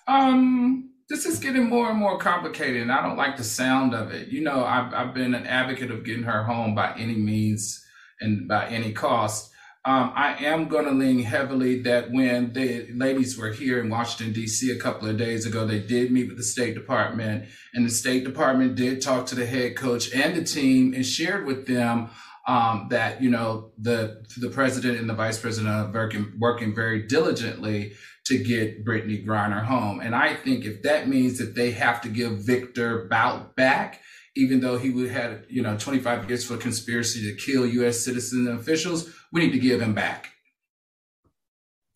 Um, 0.08 0.92
this 1.10 1.26
is 1.26 1.40
getting 1.40 1.70
more 1.70 1.90
and 1.90 2.00
more 2.00 2.18
complicated, 2.18 2.82
and 2.82 2.92
I 2.92 3.02
don't 3.06 3.18
like 3.18 3.38
the 3.38 3.44
sound 3.44 3.94
of 3.94 4.12
it. 4.12 4.30
You 4.30 4.42
know, 4.42 4.64
I've, 4.64 4.94
I've 4.94 5.14
been 5.14 5.34
an 5.34 5.46
advocate 5.46 5.92
of 5.92 6.04
getting 6.04 6.24
her 6.24 6.44
home 6.44 6.74
by 6.74 6.94
any 6.98 7.16
means 7.16 7.84
and 8.22 8.48
by 8.48 8.68
any 8.68 8.92
cost. 8.92 9.52
Um, 9.90 10.14
I 10.16 10.36
am 10.46 10.68
going 10.68 10.86
to 10.86 10.92
lean 10.92 11.24
heavily 11.24 11.82
that 11.82 12.12
when 12.12 12.54
the 12.54 12.86
ladies 12.94 13.40
were 13.40 13.52
here 13.52 13.80
in 13.80 13.90
Washington, 13.90 14.32
D.C. 14.34 14.70
a 14.70 14.78
couple 14.78 15.10
of 15.10 15.18
days 15.18 15.48
ago, 15.48 15.66
they 15.66 15.80
did 15.80 16.12
meet 16.12 16.28
with 16.28 16.38
the 16.38 16.44
State 16.44 16.76
Department, 16.76 17.46
and 17.74 17.88
the 17.88 17.90
State 17.90 18.24
Department 18.24 18.76
did 18.76 19.02
talk 19.02 19.26
to 19.26 19.36
the 19.36 19.48
head 19.48 19.76
coach 19.76 20.14
and 20.14 20.36
the 20.36 20.44
team 20.44 20.94
and 20.94 21.04
shared 21.04 21.48
with 21.48 21.66
them 21.66 22.12
um, 22.48 22.86
that 22.92 23.24
you 23.24 23.32
know 23.32 23.72
the 23.80 24.24
the 24.38 24.52
president 24.52 25.00
and 25.00 25.10
the 25.10 25.16
vice 25.16 25.40
president 25.40 25.74
are 25.74 25.92
working 25.92 26.34
working 26.38 26.76
very 26.76 27.08
diligently 27.08 27.94
to 28.26 28.38
get 28.38 28.86
Brittney 28.86 29.26
Griner 29.26 29.66
home. 29.66 30.02
And 30.02 30.14
I 30.14 30.36
think 30.36 30.66
if 30.66 30.84
that 30.84 31.10
means 31.10 31.40
that 31.40 31.56
they 31.56 31.72
have 31.72 32.00
to 32.02 32.10
give 32.10 32.46
Victor 32.46 33.08
Bout 33.10 33.56
back, 33.56 34.02
even 34.36 34.60
though 34.60 34.78
he 34.78 34.92
would 34.92 35.10
had 35.10 35.46
you 35.50 35.64
know 35.64 35.76
25 35.80 36.30
years 36.30 36.46
for 36.46 36.58
conspiracy 36.58 37.24
to 37.24 37.36
kill 37.44 37.66
U.S. 37.66 38.06
citizens 38.06 38.48
and 38.48 38.60
officials, 38.60 39.12
we 39.32 39.42
need 39.42 39.52
to 39.52 39.60
give 39.60 39.82
him 39.82 39.94
back. 39.94 40.30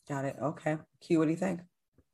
Got 0.08 0.26
it. 0.26 0.36
Okay. 0.42 0.78
Q, 1.02 1.20
what 1.20 1.26
do 1.26 1.32
you 1.32 1.38
think? 1.38 1.62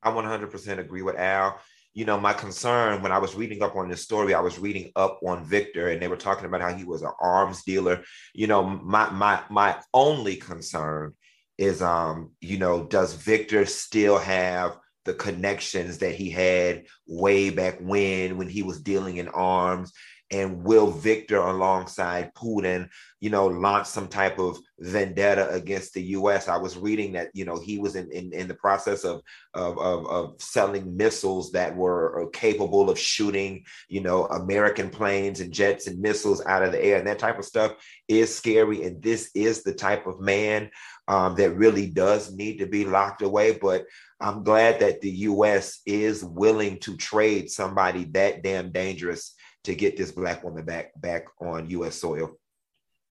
I 0.02 0.10
100% 0.10 0.78
agree 0.78 1.02
with 1.02 1.16
Al. 1.16 1.60
You 1.92 2.04
know, 2.04 2.20
my 2.20 2.32
concern 2.32 3.02
when 3.02 3.10
I 3.10 3.18
was 3.18 3.34
reading 3.34 3.62
up 3.62 3.74
on 3.74 3.88
this 3.88 4.02
story, 4.02 4.32
I 4.32 4.40
was 4.40 4.58
reading 4.58 4.92
up 4.94 5.18
on 5.26 5.44
Victor, 5.44 5.88
and 5.88 6.00
they 6.00 6.06
were 6.06 6.16
talking 6.16 6.46
about 6.46 6.60
how 6.60 6.72
he 6.72 6.84
was 6.84 7.02
an 7.02 7.10
arms 7.20 7.64
dealer. 7.64 8.02
You 8.32 8.46
know, 8.46 8.62
my 8.62 9.10
my 9.10 9.42
my 9.50 9.80
only 9.92 10.36
concern 10.36 11.14
is 11.58 11.82
um, 11.82 12.30
you 12.40 12.58
know, 12.58 12.84
does 12.86 13.14
Victor 13.14 13.66
still 13.66 14.18
have 14.18 14.78
the 15.04 15.14
connections 15.14 15.98
that 15.98 16.14
he 16.14 16.30
had 16.30 16.84
way 17.08 17.50
back 17.50 17.78
when 17.80 18.38
when 18.38 18.48
he 18.48 18.62
was 18.62 18.80
dealing 18.80 19.16
in 19.16 19.28
arms? 19.28 19.92
And 20.32 20.62
will 20.62 20.90
Victor, 20.90 21.38
alongside 21.38 22.32
Putin, 22.34 22.88
you 23.18 23.30
know, 23.30 23.46
launch 23.46 23.88
some 23.88 24.06
type 24.06 24.38
of 24.38 24.58
vendetta 24.78 25.50
against 25.50 25.92
the 25.92 26.02
U.S.? 26.02 26.46
I 26.46 26.56
was 26.56 26.78
reading 26.78 27.12
that, 27.12 27.30
you 27.34 27.44
know, 27.44 27.58
he 27.58 27.78
was 27.78 27.96
in 27.96 28.10
in, 28.12 28.32
in 28.32 28.46
the 28.46 28.54
process 28.54 29.04
of, 29.04 29.22
of 29.54 29.78
of 29.78 30.06
of 30.06 30.40
selling 30.40 30.96
missiles 30.96 31.50
that 31.52 31.74
were 31.74 32.30
capable 32.32 32.90
of 32.90 32.98
shooting, 32.98 33.64
you 33.88 34.00
know, 34.00 34.26
American 34.26 34.88
planes 34.88 35.40
and 35.40 35.52
jets 35.52 35.88
and 35.88 36.00
missiles 36.00 36.44
out 36.46 36.62
of 36.62 36.72
the 36.72 36.84
air, 36.84 36.98
and 36.98 37.06
that 37.08 37.18
type 37.18 37.38
of 37.38 37.44
stuff 37.44 37.72
is 38.06 38.34
scary. 38.34 38.84
And 38.84 39.02
this 39.02 39.30
is 39.34 39.64
the 39.64 39.74
type 39.74 40.06
of 40.06 40.20
man 40.20 40.70
um, 41.08 41.34
that 41.34 41.56
really 41.56 41.88
does 41.88 42.32
need 42.32 42.58
to 42.58 42.66
be 42.66 42.84
locked 42.84 43.22
away. 43.22 43.58
But 43.60 43.84
I'm 44.20 44.44
glad 44.44 44.80
that 44.80 45.00
the 45.00 45.10
U.S. 45.10 45.80
is 45.86 46.22
willing 46.22 46.78
to 46.80 46.96
trade 46.96 47.50
somebody 47.50 48.04
that 48.12 48.42
damn 48.42 48.70
dangerous 48.70 49.34
to 49.64 49.74
get 49.74 49.96
this 49.96 50.12
black 50.12 50.42
woman 50.42 50.64
back 50.64 50.92
back 51.00 51.26
on 51.40 51.68
U.S. 51.70 51.96
soil. 51.96 52.32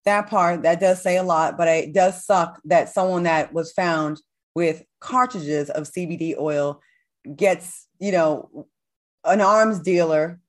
That 0.06 0.30
part 0.30 0.64
that 0.64 0.80
does 0.80 1.02
say 1.02 1.18
a 1.18 1.24
lot, 1.24 1.58
but 1.58 1.68
it 1.68 1.94
does 1.94 2.26
suck 2.26 2.60
that 2.66 2.90
someone 2.90 3.24
that 3.24 3.54
was 3.54 3.72
found 3.72 4.22
with 4.56 4.84
cartridges 5.00 5.70
of 5.70 5.84
CBD 5.84 6.36
oil 6.38 6.82
gets, 7.36 7.88
you 8.00 8.12
know, 8.12 8.68
an 9.24 9.42
arms 9.42 9.80
dealer 9.80 10.40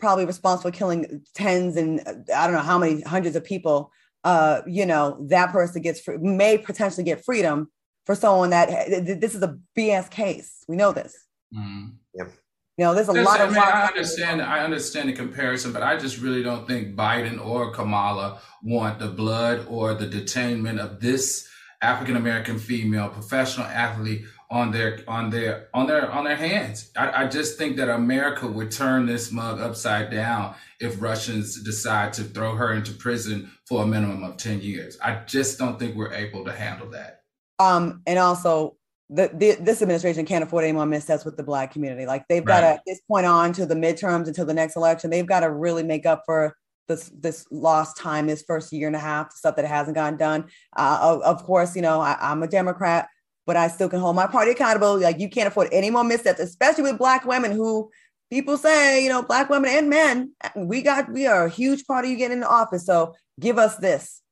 probably 0.00 0.26
responsible 0.26 0.70
for 0.70 0.76
killing 0.76 1.22
tens 1.34 1.76
and 1.76 2.00
I 2.34 2.46
don't 2.46 2.56
know 2.56 2.62
how 2.62 2.78
many 2.78 3.00
hundreds 3.02 3.36
of 3.36 3.44
people 3.44 3.92
uh, 4.24 4.62
you 4.66 4.86
know, 4.86 5.18
that 5.28 5.52
person 5.52 5.82
gets 5.82 6.00
free, 6.00 6.16
may 6.16 6.56
potentially 6.58 7.04
get 7.04 7.24
freedom 7.24 7.70
for 8.06 8.14
someone 8.14 8.50
that 8.50 8.68
this 8.88 9.34
is 9.34 9.42
a 9.42 9.58
BS 9.76 10.10
case. 10.10 10.64
We 10.66 10.76
know 10.76 10.92
this. 10.92 11.14
Mm-hmm. 11.54 11.90
Yeah. 12.14 12.24
You 12.76 12.84
know, 12.84 12.94
there's 12.94 13.08
a 13.08 13.12
lot 13.12 13.40
of. 13.40 13.50
I. 13.50 13.54
Mean, 13.54 13.62
I 13.62 13.86
understand. 13.86 14.42
I 14.42 14.64
understand 14.64 15.08
the 15.08 15.12
comparison, 15.12 15.72
but 15.72 15.82
I 15.82 15.96
just 15.96 16.20
really 16.20 16.42
don't 16.42 16.66
think 16.66 16.96
Biden 16.96 17.44
or 17.44 17.70
Kamala 17.70 18.40
want 18.62 18.98
the 18.98 19.08
blood 19.08 19.66
or 19.68 19.94
the 19.94 20.06
detainment 20.06 20.80
of 20.80 21.00
this 21.00 21.48
African 21.80 22.16
American 22.16 22.58
female 22.58 23.08
professional 23.10 23.66
athlete 23.66 24.24
on 24.50 24.70
their 24.70 25.00
on 25.06 25.30
their 25.30 25.68
on 25.74 25.86
their 25.86 26.10
on 26.10 26.24
their 26.24 26.36
hands. 26.36 26.90
I, 26.96 27.24
I, 27.24 27.26
just 27.26 27.58
think 27.58 27.76
that 27.76 27.88
America 27.88 28.46
would 28.46 28.70
turn 28.70 29.06
this 29.06 29.32
mug 29.32 29.60
upside 29.60 30.10
down 30.10 30.54
if 30.80 31.00
Russians 31.02 31.60
decide 31.62 32.12
to 32.14 32.22
throw 32.24 32.54
her 32.54 32.72
into 32.72 32.92
prison 32.92 33.50
for 33.66 33.82
a 33.82 33.86
minimum 33.86 34.22
of 34.22 34.36
10 34.36 34.60
years. 34.60 34.98
I 35.02 35.22
just 35.26 35.58
don't 35.58 35.78
think 35.78 35.96
we're 35.96 36.12
able 36.12 36.44
to 36.44 36.52
handle 36.52 36.90
that. 36.90 37.22
Um, 37.58 38.02
and 38.06 38.18
also 38.18 38.76
the, 39.10 39.30
the, 39.34 39.56
this 39.60 39.82
administration 39.82 40.24
can't 40.24 40.42
afford 40.42 40.64
any 40.64 40.72
more 40.72 40.86
missteps 40.86 41.24
with 41.24 41.36
the 41.36 41.42
black 41.42 41.72
community. 41.72 42.06
Like 42.06 42.26
they've 42.28 42.44
got 42.44 42.60
to 42.60 42.66
at 42.66 42.80
this 42.86 43.00
point 43.02 43.26
on 43.26 43.52
to 43.54 43.66
the 43.66 43.74
midterms 43.74 44.28
until 44.28 44.46
the 44.46 44.54
next 44.54 44.76
election, 44.76 45.10
they've 45.10 45.26
got 45.26 45.40
to 45.40 45.50
really 45.50 45.82
make 45.82 46.06
up 46.06 46.22
for 46.24 46.56
this 46.88 47.10
this 47.18 47.46
lost 47.50 47.96
time, 47.96 48.26
this 48.26 48.42
first 48.42 48.72
year 48.72 48.86
and 48.86 48.96
a 48.96 49.00
half, 49.00 49.32
stuff 49.32 49.56
that 49.56 49.64
hasn't 49.66 49.94
gotten 49.94 50.18
done. 50.18 50.46
Uh, 50.76 50.98
of, 51.00 51.22
of, 51.22 51.44
course, 51.44 51.76
you 51.76 51.82
know 51.82 52.00
I, 52.00 52.16
I'm 52.20 52.42
a 52.42 52.48
Democrat, 52.48 53.08
but 53.46 53.56
I 53.56 53.68
still 53.68 53.88
can 53.88 54.00
hold 54.00 54.16
my 54.16 54.26
party 54.26 54.50
accountable. 54.50 54.98
Like 54.98 55.18
you 55.18 55.28
can't 55.28 55.48
afford 55.48 55.68
any 55.72 55.90
more 55.90 56.04
missteps, 56.04 56.40
especially 56.40 56.84
with 56.84 56.98
black 56.98 57.24
women 57.24 57.52
who 57.52 57.90
people 58.30 58.56
say, 58.56 59.02
you 59.02 59.08
know, 59.08 59.22
black 59.22 59.48
women 59.48 59.70
and 59.70 59.88
men, 59.88 60.32
we 60.56 60.82
got 60.82 61.10
we 61.10 61.26
are 61.26 61.46
a 61.46 61.50
huge 61.50 61.86
part 61.86 62.04
of 62.04 62.10
you 62.10 62.16
getting 62.16 62.38
into 62.38 62.48
office. 62.48 62.84
So 62.84 63.14
give 63.40 63.58
us 63.58 63.76
this 63.76 64.22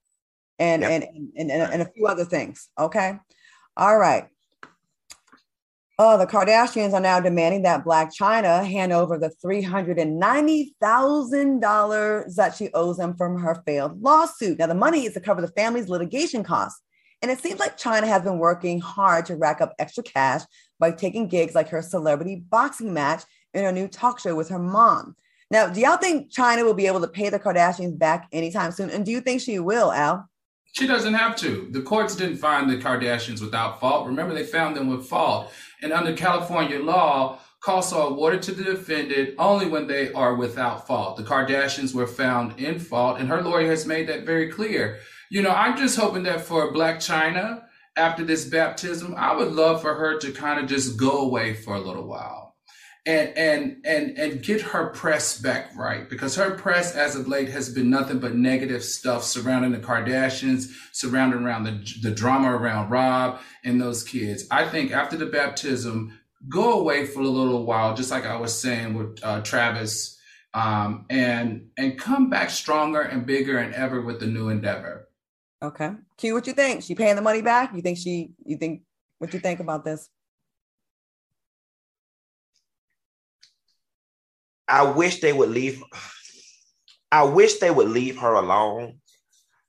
and, 0.59 0.83
yep. 0.83 0.91
and, 0.91 1.05
and, 1.37 1.51
and, 1.51 1.73
and 1.73 1.83
a 1.83 1.91
few 1.93 2.07
other 2.07 2.25
things. 2.25 2.69
Okay. 2.79 3.19
All 3.77 3.97
right. 3.97 4.29
Oh, 5.99 6.17
the 6.17 6.27
Kardashians 6.27 6.95
are 6.95 7.01
now 7.01 7.21
demanding 7.21 7.61
that 7.63 7.85
Blac 7.85 8.13
Chyna 8.19 8.67
hand 8.67 8.93
over 8.93 9.19
the 9.19 9.31
$390,000 9.45 12.35
that 12.35 12.57
she 12.57 12.71
owes 12.73 12.97
them 12.97 13.15
from 13.15 13.39
her 13.39 13.63
failed 13.67 14.03
lawsuit. 14.03 14.59
Now, 14.59 14.69
the 14.69 14.75
money 14.75 15.05
is 15.05 15.13
to 15.15 15.21
cover 15.21 15.43
the 15.43 15.49
family's 15.49 15.91
litigation 15.91 16.43
costs. 16.43 16.81
And 17.21 17.31
it 17.31 17.41
seems 17.41 17.61
like 17.61 17.79
Chyna 17.79 18.07
has 18.09 18.23
been 18.23 18.39
working 18.39 18.81
hard 18.81 19.27
to 19.27 19.37
rack 19.37 19.61
up 19.61 19.75
extra 19.79 20.03
cash 20.03 20.41
by 20.81 20.93
taking 20.93 21.29
gigs 21.29 21.55
like 21.55 21.69
her 21.69 21.83
celebrity 21.83 22.37
boxing 22.37 22.95
match 22.95 23.23
in 23.55 23.63
her 23.63 23.71
new 23.71 23.87
talk 23.87 24.19
show 24.19 24.35
with 24.35 24.49
her 24.49 24.59
mom. 24.59 25.15
Now, 25.51 25.69
do 25.69 25.81
y'all 25.81 25.99
think 25.99 26.33
Chyna 26.33 26.65
will 26.65 26.75
be 26.75 26.87
able 26.87 27.03
to 27.03 27.09
pay 27.09 27.29
the 27.29 27.39
Kardashians 27.39 27.99
back 27.99 28.29
anytime 28.33 28.73
soon? 28.73 28.89
And 28.89 29.05
do 29.05 29.13
you 29.13 29.21
think 29.21 29.43
she 29.43 29.59
will, 29.59 29.93
Al? 29.93 30.27
She 30.73 30.87
doesn't 30.87 31.13
have 31.13 31.37
to. 31.37 31.69
The 31.71 31.83
courts 31.83 32.17
didn't 32.17 32.39
find 32.39 32.69
the 32.69 32.79
Kardashians 32.79 33.43
without 33.43 33.79
fault. 33.79 34.07
Remember, 34.07 34.33
they 34.35 34.45
found 34.45 34.75
them 34.75 34.89
with 34.89 35.07
fault. 35.07 35.53
And 35.83 35.93
under 35.93 36.17
California 36.17 36.79
law, 36.79 37.41
costs 37.61 37.93
are 37.93 38.09
awarded 38.09 38.43
to 38.43 38.53
the 38.53 38.65
defendant 38.65 39.35
only 39.39 39.69
when 39.69 39.87
they 39.87 40.13
are 40.15 40.35
without 40.35 40.87
fault. 40.87 41.19
The 41.19 41.25
Kardashians 41.25 41.95
were 41.95 42.07
found 42.07 42.59
in 42.59 42.79
fault, 42.79 43.21
and 43.21 43.29
her 43.29 43.43
lawyer 43.43 43.69
has 43.69 43.87
made 43.87 44.09
that 44.09 44.25
very 44.25 44.51
clear. 44.51 44.99
You 45.31 45.43
know, 45.43 45.51
I'm 45.51 45.77
just 45.77 45.99
hoping 45.99 46.23
that 46.23 46.41
for 46.41 46.73
Blac 46.73 46.97
Chyna, 46.97 47.65
after 47.97 48.25
this 48.25 48.47
baptism, 48.47 49.15
I 49.15 49.37
would 49.37 49.53
love 49.53 49.83
for 49.83 49.95
her 49.95 50.19
to 50.21 50.33
kind 50.33 50.59
of 50.59 50.67
just 50.67 50.99
go 50.99 51.21
away 51.21 51.53
for 51.53 51.75
a 51.75 51.81
little 51.81 52.07
while 52.07 52.42
and 53.05 53.37
and 53.37 53.77
and 53.85 54.17
and 54.17 54.43
get 54.43 54.61
her 54.61 54.87
press 54.91 55.41
back 55.41 55.77
right 55.77 56.09
because 56.09 56.37
her 56.37 56.53
press 56.53 56.95
as 56.95 57.17
of 57.17 57.27
late 57.27 57.49
has 57.49 57.69
been 57.69 57.91
nothing 57.91 58.21
but 58.21 58.37
negative 58.37 58.85
stuff 58.85 59.25
surrounding 59.25 59.73
the 59.73 59.79
Kardashians, 59.79 60.71
surrounding 60.93 61.43
around 61.43 61.65
the 61.65 61.85
the 62.03 62.13
drama 62.13 62.55
around 62.55 62.91
Rob 62.91 63.41
and 63.65 63.81
those 63.81 64.05
kids. 64.05 64.45
I 64.51 64.69
think 64.69 64.93
after 64.93 65.17
the 65.17 65.27
baptism, 65.27 66.17
go 66.49 66.79
away 66.79 67.07
for 67.07 67.21
a 67.21 67.29
little 67.29 67.65
while, 67.65 67.97
just 67.97 68.13
like 68.13 68.25
I 68.25 68.37
was 68.37 68.59
saying 68.59 68.95
with 68.95 69.19
uh, 69.25 69.41
Travis, 69.41 70.17
um, 70.55 71.07
and 71.11 71.71
and 71.77 71.99
come 71.99 72.31
back 72.31 72.51
stronger 72.51 73.01
and 73.01 73.27
bigger 73.27 73.59
and 73.59 73.75
ever 73.75 74.01
with 74.01 74.21
the 74.21 74.27
new 74.27 74.49
endeavor. 74.49 75.09
Okay, 75.61 75.91
Q, 76.19 76.35
what 76.35 76.47
you 76.47 76.53
think? 76.53 76.85
She 76.85 76.95
paying 76.95 77.17
the 77.17 77.23
money 77.23 77.43
back? 77.43 77.75
You 77.75 77.83
think 77.83 77.99
she? 77.99 78.31
You 78.45 78.59
think? 78.59 78.83
What 79.19 79.35
you 79.35 79.41
think 79.41 79.59
about 79.59 79.85
this? 79.85 80.09
I 84.73 84.85
wish 84.85 85.21
they 85.21 85.35
would 85.35 85.51
leave. 85.51 85.83
I 87.13 87.25
wish 87.25 87.59
they 87.59 87.71
would 87.71 87.91
leave 87.91 88.19
her 88.21 88.33
alone. 88.33 89.01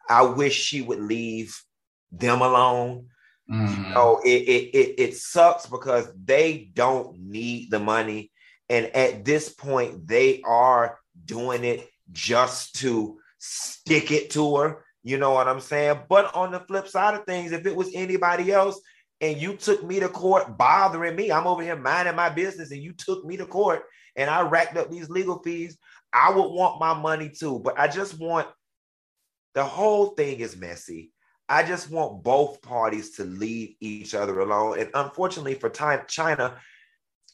I 0.10 0.22
wish 0.22 0.54
she 0.54 0.82
would 0.82 1.02
leave 1.02 1.62
them 2.10 2.42
alone. 2.42 3.08
Mm-hmm. 3.52 3.84
You 3.84 3.90
know, 3.90 4.22
it, 4.24 4.30
it 4.30 4.70
it 4.74 4.96
it 4.98 5.18
sucks 5.18 5.66
because 5.66 6.08
they 6.24 6.72
don't 6.74 7.20
need 7.20 7.70
the 7.70 7.80
money, 7.80 8.32
and 8.70 8.86
at 8.96 9.26
this 9.26 9.50
point, 9.50 10.08
they 10.08 10.42
are 10.46 10.98
doing 11.26 11.66
it 11.66 11.86
just 12.14 12.76
to 12.76 13.20
stick 13.40 14.10
it 14.10 14.30
to 14.32 14.56
her. 14.56 14.86
You 15.04 15.18
know 15.18 15.32
what 15.32 15.50
I'm 15.50 15.60
saying? 15.60 16.00
But 16.08 16.34
on 16.34 16.52
the 16.52 16.62
flip 16.62 16.88
side 16.88 17.16
of 17.16 17.26
things, 17.26 17.52
if 17.52 17.66
it 17.66 17.76
was 17.76 17.92
anybody 17.94 18.54
else 18.54 18.80
and 19.20 19.38
you 19.38 19.58
took 19.58 19.84
me 19.84 20.00
to 20.00 20.08
court 20.08 20.58
bothering 20.58 21.18
me, 21.18 21.30
I'm 21.30 21.46
over 21.46 21.62
here 21.62 21.76
minding 21.76 22.16
my 22.16 22.30
business, 22.30 22.72
and 22.72 22.82
you 22.82 22.94
took 22.94 23.26
me 23.26 23.36
to 23.36 23.46
court 23.46 23.84
and 24.16 24.30
I 24.30 24.42
racked 24.42 24.78
up 24.78 24.90
these 24.90 25.10
legal 25.10 25.40
fees, 25.40 25.78
I 26.12 26.32
would 26.32 26.50
want 26.50 26.80
my 26.80 26.94
money 26.94 27.30
too. 27.30 27.60
But 27.60 27.80
I 27.80 27.88
just 27.88 28.20
want 28.20 28.48
the 29.54 29.64
whole 29.64 30.08
thing 30.08 30.40
is 30.40 30.56
messy. 30.56 31.12
I 31.50 31.64
just 31.64 31.92
want 31.92 32.24
both 32.24 32.62
parties 32.62 33.12
to 33.18 33.26
leave 33.26 33.76
each 33.80 34.16
other 34.16 34.40
alone. 34.40 34.80
And 34.80 34.90
unfortunately 34.94 35.56
for 35.56 35.70
time, 35.70 36.00
Chyna, 36.08 36.56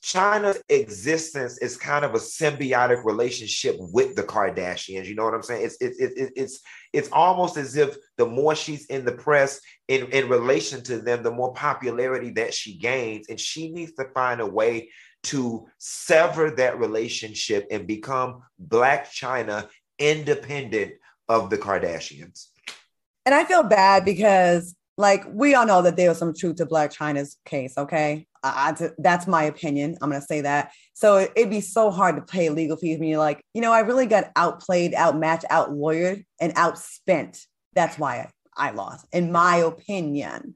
Chyna's 0.03 0.61
existence 0.69 1.57
is 1.59 1.77
kind 1.77 2.05
of 2.05 2.15
a 2.15 2.19
symbiotic 2.19 3.03
relationship 3.03 3.75
with 3.79 4.15
the 4.15 4.23
Kardashians. 4.23 5.05
You 5.05 5.15
know 5.15 5.25
what 5.25 5.33
I'm 5.33 5.43
saying? 5.43 5.65
It's 5.65 5.77
it's 5.81 5.99
it, 5.99 6.31
it's 6.35 6.59
it's 6.93 7.09
almost 7.11 7.57
as 7.57 7.75
if 7.75 7.97
the 8.17 8.25
more 8.25 8.55
she's 8.55 8.85
in 8.87 9.05
the 9.05 9.11
press 9.11 9.59
in, 9.87 10.07
in 10.11 10.29
relation 10.29 10.81
to 10.83 10.99
them, 10.99 11.21
the 11.21 11.31
more 11.31 11.53
popularity 11.53 12.31
that 12.31 12.53
she 12.53 12.77
gains. 12.77 13.27
And 13.29 13.39
she 13.39 13.71
needs 13.71 13.93
to 13.93 14.05
find 14.13 14.41
a 14.41 14.45
way 14.45 14.89
to 15.23 15.67
sever 15.77 16.51
that 16.51 16.79
relationship 16.79 17.67
and 17.71 17.85
become 17.85 18.41
Blac 18.67 19.07
Chyna 19.07 19.67
independent 19.97 20.93
of 21.27 21.49
the 21.49 21.57
Kardashians. 21.57 22.47
And 23.25 23.35
I 23.35 23.43
feel 23.43 23.63
bad 23.63 24.05
because, 24.05 24.75
like, 24.97 25.23
we 25.31 25.53
all 25.53 25.65
know 25.65 25.81
that 25.81 25.97
there 25.97 26.09
was 26.09 26.17
some 26.17 26.33
truth 26.33 26.55
to 26.57 26.65
Blac 26.65 26.95
Chyna's 26.95 27.37
case. 27.45 27.77
Okay, 27.77 28.27
I, 28.41 28.75
I, 28.79 28.89
that's 28.97 29.27
my 29.27 29.43
opinion. 29.43 29.97
I'm 30.01 30.09
gonna 30.09 30.21
say 30.21 30.41
that. 30.41 30.71
So 30.93 31.17
it, 31.17 31.31
it'd 31.35 31.49
be 31.49 31.61
so 31.61 31.91
hard 31.91 32.15
to 32.15 32.21
pay 32.21 32.49
legal 32.49 32.77
fees 32.77 32.97
when 32.97 33.09
you're 33.09 33.19
like, 33.19 33.43
you 33.53 33.61
know, 33.61 33.71
I 33.71 33.81
really 33.81 34.07
got 34.07 34.31
outplayed, 34.35 34.95
outmatched, 34.95 35.45
outlawyered, 35.51 36.25
and 36.39 36.55
outspent. 36.55 37.45
That's 37.73 37.99
why 37.99 38.29
I, 38.55 38.69
I 38.69 38.71
lost, 38.71 39.05
in 39.11 39.31
my 39.31 39.57
opinion. 39.57 40.55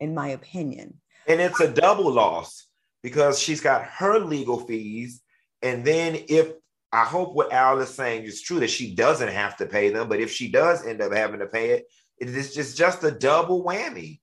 In 0.00 0.14
my 0.14 0.28
opinion. 0.28 1.00
And 1.28 1.40
it's 1.40 1.60
a 1.60 1.68
double 1.68 2.10
loss 2.12 2.66
because 3.02 3.38
she's 3.38 3.60
got 3.60 3.84
her 3.84 4.18
legal 4.18 4.60
fees. 4.60 5.20
And 5.62 5.84
then 5.84 6.18
if 6.28 6.52
I 6.92 7.04
hope 7.04 7.34
what 7.34 7.52
Al 7.52 7.80
is 7.80 7.88
saying 7.88 8.24
is 8.24 8.42
true 8.42 8.60
that 8.60 8.70
she 8.70 8.94
doesn't 8.94 9.28
have 9.28 9.56
to 9.58 9.66
pay 9.66 9.90
them, 9.90 10.08
but 10.08 10.20
if 10.20 10.30
she 10.30 10.50
does 10.50 10.86
end 10.86 11.00
up 11.00 11.12
having 11.12 11.40
to 11.40 11.46
pay 11.46 11.70
it, 11.70 11.86
it 12.18 12.28
is 12.28 12.54
just, 12.54 12.76
just 12.76 13.02
a 13.04 13.10
double 13.10 13.64
whammy. 13.64 14.20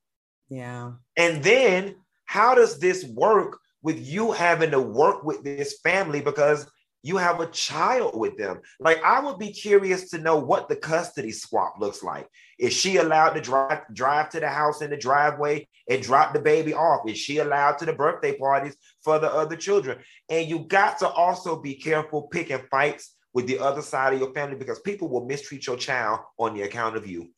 Yeah. 0.49 0.93
And 1.17 1.43
then 1.43 1.95
how 2.25 2.55
does 2.55 2.79
this 2.79 3.03
work 3.05 3.59
with 3.81 3.99
you 3.99 4.31
having 4.31 4.71
to 4.71 4.79
work 4.79 5.23
with 5.23 5.43
this 5.43 5.79
family 5.83 6.21
because 6.21 6.69
you 7.01 7.17
have 7.17 7.39
a 7.39 7.47
child 7.47 8.19
with 8.19 8.37
them. 8.37 8.59
Like 8.79 9.01
I 9.03 9.19
would 9.19 9.39
be 9.39 9.51
curious 9.51 10.09
to 10.09 10.17
know 10.17 10.37
what 10.37 10.67
the 10.67 10.75
custody 10.75 11.31
swap 11.31 11.75
looks 11.79 12.03
like. 12.03 12.27
Is 12.57 12.73
she 12.73 12.97
allowed 12.97 13.31
to 13.31 13.41
drive 13.41 13.81
drive 13.93 14.29
to 14.31 14.39
the 14.39 14.49
house 14.49 14.81
in 14.81 14.89
the 14.89 14.97
driveway 14.97 15.67
and 15.89 16.03
drop 16.03 16.33
the 16.33 16.39
baby 16.39 16.73
off? 16.73 17.07
Is 17.07 17.17
she 17.17 17.37
allowed 17.37 17.77
to 17.79 17.85
the 17.85 17.93
birthday 17.93 18.37
parties 18.37 18.75
for 19.03 19.19
the 19.19 19.31
other 19.31 19.55
children? 19.55 19.99
And 20.29 20.49
you 20.49 20.59
got 20.59 20.99
to 20.99 21.07
also 21.07 21.61
be 21.61 21.75
careful 21.75 22.23
picking 22.23 22.61
fights 22.69 23.15
with 23.33 23.47
the 23.47 23.59
other 23.59 23.81
side 23.81 24.13
of 24.13 24.19
your 24.19 24.33
family 24.33 24.57
because 24.57 24.79
people 24.79 25.07
will 25.09 25.25
mistreat 25.25 25.67
your 25.67 25.77
child 25.77 26.19
on 26.37 26.53
the 26.53 26.63
account 26.63 26.97
of 26.97 27.07
you. 27.07 27.29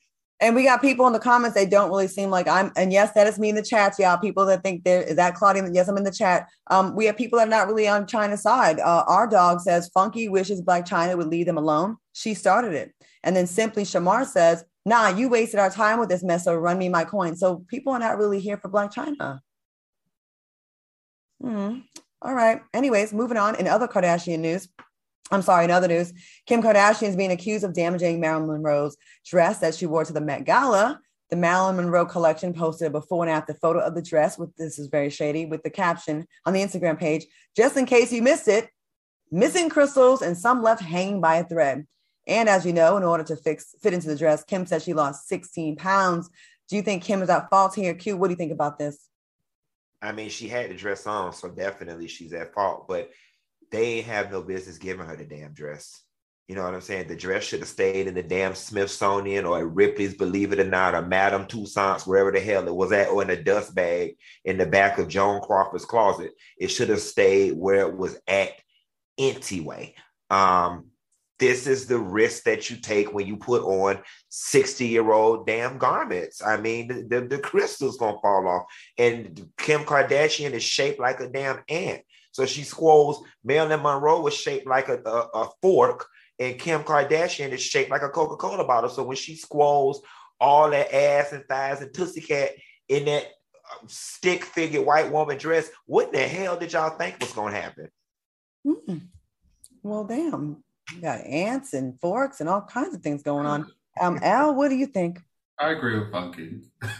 And 0.41 0.55
we 0.55 0.63
got 0.63 0.81
people 0.81 1.05
in 1.05 1.13
the 1.13 1.19
comments 1.19 1.53
they 1.53 1.67
don't 1.67 1.89
really 1.89 2.07
seem 2.07 2.31
like 2.31 2.47
I'm. 2.47 2.71
And 2.75 2.91
yes, 2.91 3.13
that 3.13 3.27
is 3.27 3.37
me 3.37 3.49
in 3.49 3.55
the 3.55 3.61
chats, 3.61 3.99
y'all. 3.99 4.17
People 4.17 4.45
that 4.47 4.63
think 4.63 4.83
there 4.83 5.03
is 5.03 5.15
that 5.15 5.35
Claudia. 5.35 5.69
Yes, 5.71 5.87
I'm 5.87 5.97
in 5.97 6.03
the 6.03 6.11
chat. 6.11 6.47
Um, 6.71 6.95
we 6.95 7.05
have 7.05 7.15
people 7.15 7.37
that 7.37 7.47
are 7.47 7.51
not 7.51 7.67
really 7.67 7.87
on 7.87 8.07
Chyna's 8.07 8.41
side. 8.41 8.79
Uh, 8.79 9.03
our 9.07 9.27
dog 9.27 9.61
says 9.61 9.89
Funky 9.93 10.27
wishes 10.29 10.61
Blac 10.61 10.87
Chyna 10.87 11.15
would 11.15 11.27
leave 11.27 11.45
them 11.45 11.59
alone. 11.59 11.97
She 12.13 12.33
started 12.33 12.73
it. 12.73 12.91
And 13.23 13.35
then 13.35 13.45
simply 13.45 13.83
Shamar 13.83 14.25
says, 14.25 14.65
Nah, 14.83 15.09
you 15.09 15.29
wasted 15.29 15.59
our 15.59 15.69
time 15.69 15.99
with 15.99 16.09
this 16.09 16.23
mess. 16.23 16.45
So 16.45 16.55
run 16.55 16.79
me 16.79 16.89
my 16.89 17.03
coin. 17.03 17.35
So 17.35 17.63
people 17.67 17.93
are 17.93 17.99
not 17.99 18.17
really 18.17 18.39
here 18.39 18.57
for 18.57 18.67
Blac 18.67 18.91
Chyna. 18.91 19.39
Hmm. 21.39 21.79
All 22.23 22.33
right. 22.33 22.61
Anyways, 22.73 23.13
moving 23.13 23.37
on. 23.37 23.55
In 23.55 23.67
other 23.67 23.87
Kardashian 23.87 24.39
news, 24.39 24.67
I'm 25.31 25.41
sorry, 25.41 25.63
in 25.63 25.71
other 25.71 25.87
news, 25.87 26.13
Kim 26.45 26.61
Kardashian 26.61 27.07
is 27.07 27.15
being 27.15 27.31
accused 27.31 27.63
of 27.63 27.73
damaging 27.73 28.19
Marilyn 28.19 28.47
Monroe's 28.47 28.97
dress 29.25 29.59
that 29.59 29.75
she 29.75 29.85
wore 29.85 30.03
to 30.03 30.13
the 30.13 30.21
Met 30.21 30.45
Gala. 30.45 30.99
The 31.29 31.37
Marilyn 31.37 31.77
Monroe 31.77 32.05
collection 32.05 32.53
posted 32.53 32.87
a 32.87 32.89
before 32.89 33.23
and 33.23 33.31
after 33.31 33.53
photo 33.53 33.79
of 33.79 33.95
the 33.95 34.01
dress 34.01 34.37
with 34.37 34.53
this 34.57 34.77
is 34.77 34.87
very 34.87 35.09
shady 35.09 35.45
with 35.45 35.63
the 35.63 35.69
caption 35.69 36.27
on 36.45 36.51
the 36.51 36.61
Instagram 36.61 36.99
page, 36.99 37.25
just 37.55 37.77
in 37.77 37.85
case 37.85 38.11
you 38.11 38.21
missed 38.21 38.49
it, 38.49 38.69
missing 39.31 39.69
crystals 39.69 40.21
and 40.21 40.37
some 40.37 40.61
left 40.61 40.81
hanging 40.81 41.21
by 41.21 41.35
a 41.35 41.45
thread. 41.45 41.87
And 42.27 42.49
as 42.49 42.65
you 42.65 42.73
know, 42.73 42.97
in 42.97 43.03
order 43.03 43.23
to 43.23 43.37
fix 43.37 43.73
fit 43.81 43.93
into 43.93 44.07
the 44.07 44.17
dress, 44.17 44.43
Kim 44.43 44.65
said 44.65 44.81
she 44.81 44.93
lost 44.93 45.29
16 45.29 45.77
pounds. 45.77 46.29
Do 46.67 46.75
you 46.75 46.81
think 46.81 47.03
Kim 47.03 47.21
is 47.21 47.29
at 47.29 47.49
fault 47.49 47.75
here? 47.75 47.93
Q, 47.93 48.17
what 48.17 48.27
do 48.27 48.31
you 48.31 48.37
think 48.37 48.51
about 48.51 48.77
this? 48.77 49.07
I 50.01 50.11
mean, 50.11 50.29
she 50.29 50.47
had 50.47 50.69
the 50.69 50.75
dress 50.75 51.07
on, 51.07 51.31
so 51.31 51.49
definitely 51.49 52.07
she's 52.07 52.33
at 52.33 52.53
fault. 52.53 52.87
But 52.87 53.11
they 53.71 54.01
have 54.01 54.31
no 54.31 54.41
business 54.41 54.77
giving 54.77 55.05
her 55.05 55.15
the 55.15 55.25
damn 55.25 55.53
dress. 55.53 56.03
You 56.47 56.55
know 56.55 56.63
what 56.63 56.73
I'm 56.73 56.81
saying? 56.81 57.07
The 57.07 57.15
dress 57.15 57.43
should 57.43 57.61
have 57.61 57.69
stayed 57.69 58.07
in 58.07 58.13
the 58.13 58.23
damn 58.23 58.55
Smithsonian 58.55 59.45
or 59.45 59.59
at 59.59 59.67
Ripley's, 59.67 60.15
believe 60.15 60.51
it 60.51 60.59
or 60.59 60.65
not, 60.65 60.93
or 60.93 61.01
Madame 61.01 61.45
Tussauds, 61.45 62.05
wherever 62.05 62.31
the 62.31 62.41
hell 62.41 62.67
it 62.67 62.75
was 62.75 62.91
at, 62.91 63.07
or 63.07 63.21
in 63.21 63.29
a 63.29 63.41
dust 63.41 63.73
bag 63.73 64.17
in 64.43 64.57
the 64.57 64.65
back 64.65 64.97
of 64.97 65.07
Joan 65.07 65.39
Crawford's 65.41 65.85
closet. 65.85 66.31
It 66.57 66.67
should 66.67 66.89
have 66.89 66.99
stayed 66.99 67.53
where 67.53 67.87
it 67.87 67.95
was 67.95 68.19
at 68.27 68.51
anyway. 69.17 69.95
Um, 70.29 70.87
this 71.39 71.67
is 71.67 71.87
the 71.87 71.97
risk 71.97 72.43
that 72.43 72.69
you 72.69 72.75
take 72.75 73.13
when 73.13 73.25
you 73.25 73.37
put 73.37 73.63
on 73.63 74.01
60 74.29 74.85
year 74.85 75.11
old 75.11 75.47
damn 75.47 75.77
garments. 75.77 76.43
I 76.43 76.57
mean, 76.57 76.87
the, 76.87 77.21
the, 77.21 77.27
the 77.27 77.39
crystal's 77.39 77.97
gonna 77.97 78.19
fall 78.21 78.47
off. 78.47 78.63
And 78.97 79.49
Kim 79.57 79.81
Kardashian 79.81 80.51
is 80.51 80.63
shaped 80.63 80.99
like 80.99 81.19
a 81.19 81.29
damn 81.29 81.63
ant. 81.67 82.01
So 82.31 82.45
she 82.45 82.63
squalls. 82.63 83.23
Marilyn 83.43 83.81
Monroe 83.81 84.21
was 84.21 84.33
shaped 84.33 84.67
like 84.67 84.89
a, 84.89 85.01
a, 85.05 85.29
a 85.33 85.49
fork, 85.61 86.07
and 86.39 86.59
Kim 86.59 86.83
Kardashian 86.83 87.51
is 87.51 87.61
shaped 87.61 87.91
like 87.91 88.01
a 88.01 88.09
Coca 88.09 88.35
Cola 88.35 88.65
bottle. 88.65 88.89
So 88.89 89.03
when 89.03 89.17
she 89.17 89.35
squalls 89.35 90.01
all 90.39 90.69
that 90.69 90.93
ass 90.93 91.33
and 91.33 91.45
thighs 91.45 91.81
and 91.81 91.93
tussy 91.93 92.21
cat 92.21 92.51
in 92.87 93.05
that 93.05 93.25
um, 93.71 93.87
stick 93.87 94.43
figure 94.43 94.81
white 94.81 95.11
woman 95.11 95.37
dress, 95.37 95.69
what 95.85 96.11
the 96.11 96.19
hell 96.19 96.57
did 96.57 96.73
y'all 96.73 96.97
think 96.97 97.19
was 97.19 97.33
going 97.33 97.53
to 97.53 97.59
happen? 97.59 97.89
Mm. 98.65 99.01
Well, 99.83 100.03
damn. 100.03 100.63
You 100.95 101.01
got 101.01 101.21
ants 101.21 101.73
and 101.73 101.99
forks 101.99 102.41
and 102.41 102.49
all 102.49 102.61
kinds 102.61 102.95
of 102.95 103.01
things 103.01 103.23
going 103.23 103.45
on. 103.45 103.71
Um, 103.99 104.19
Al, 104.21 104.55
what 104.55 104.69
do 104.69 104.75
you 104.75 104.87
think? 104.87 105.19
I 105.59 105.71
agree 105.71 105.99
with 105.99 106.11
Funky. 106.11 106.61
I'm 106.81 106.99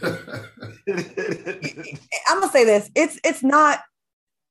gonna 2.40 2.52
say 2.52 2.64
this. 2.64 2.90
It's 2.94 3.18
it's 3.24 3.42
not. 3.42 3.80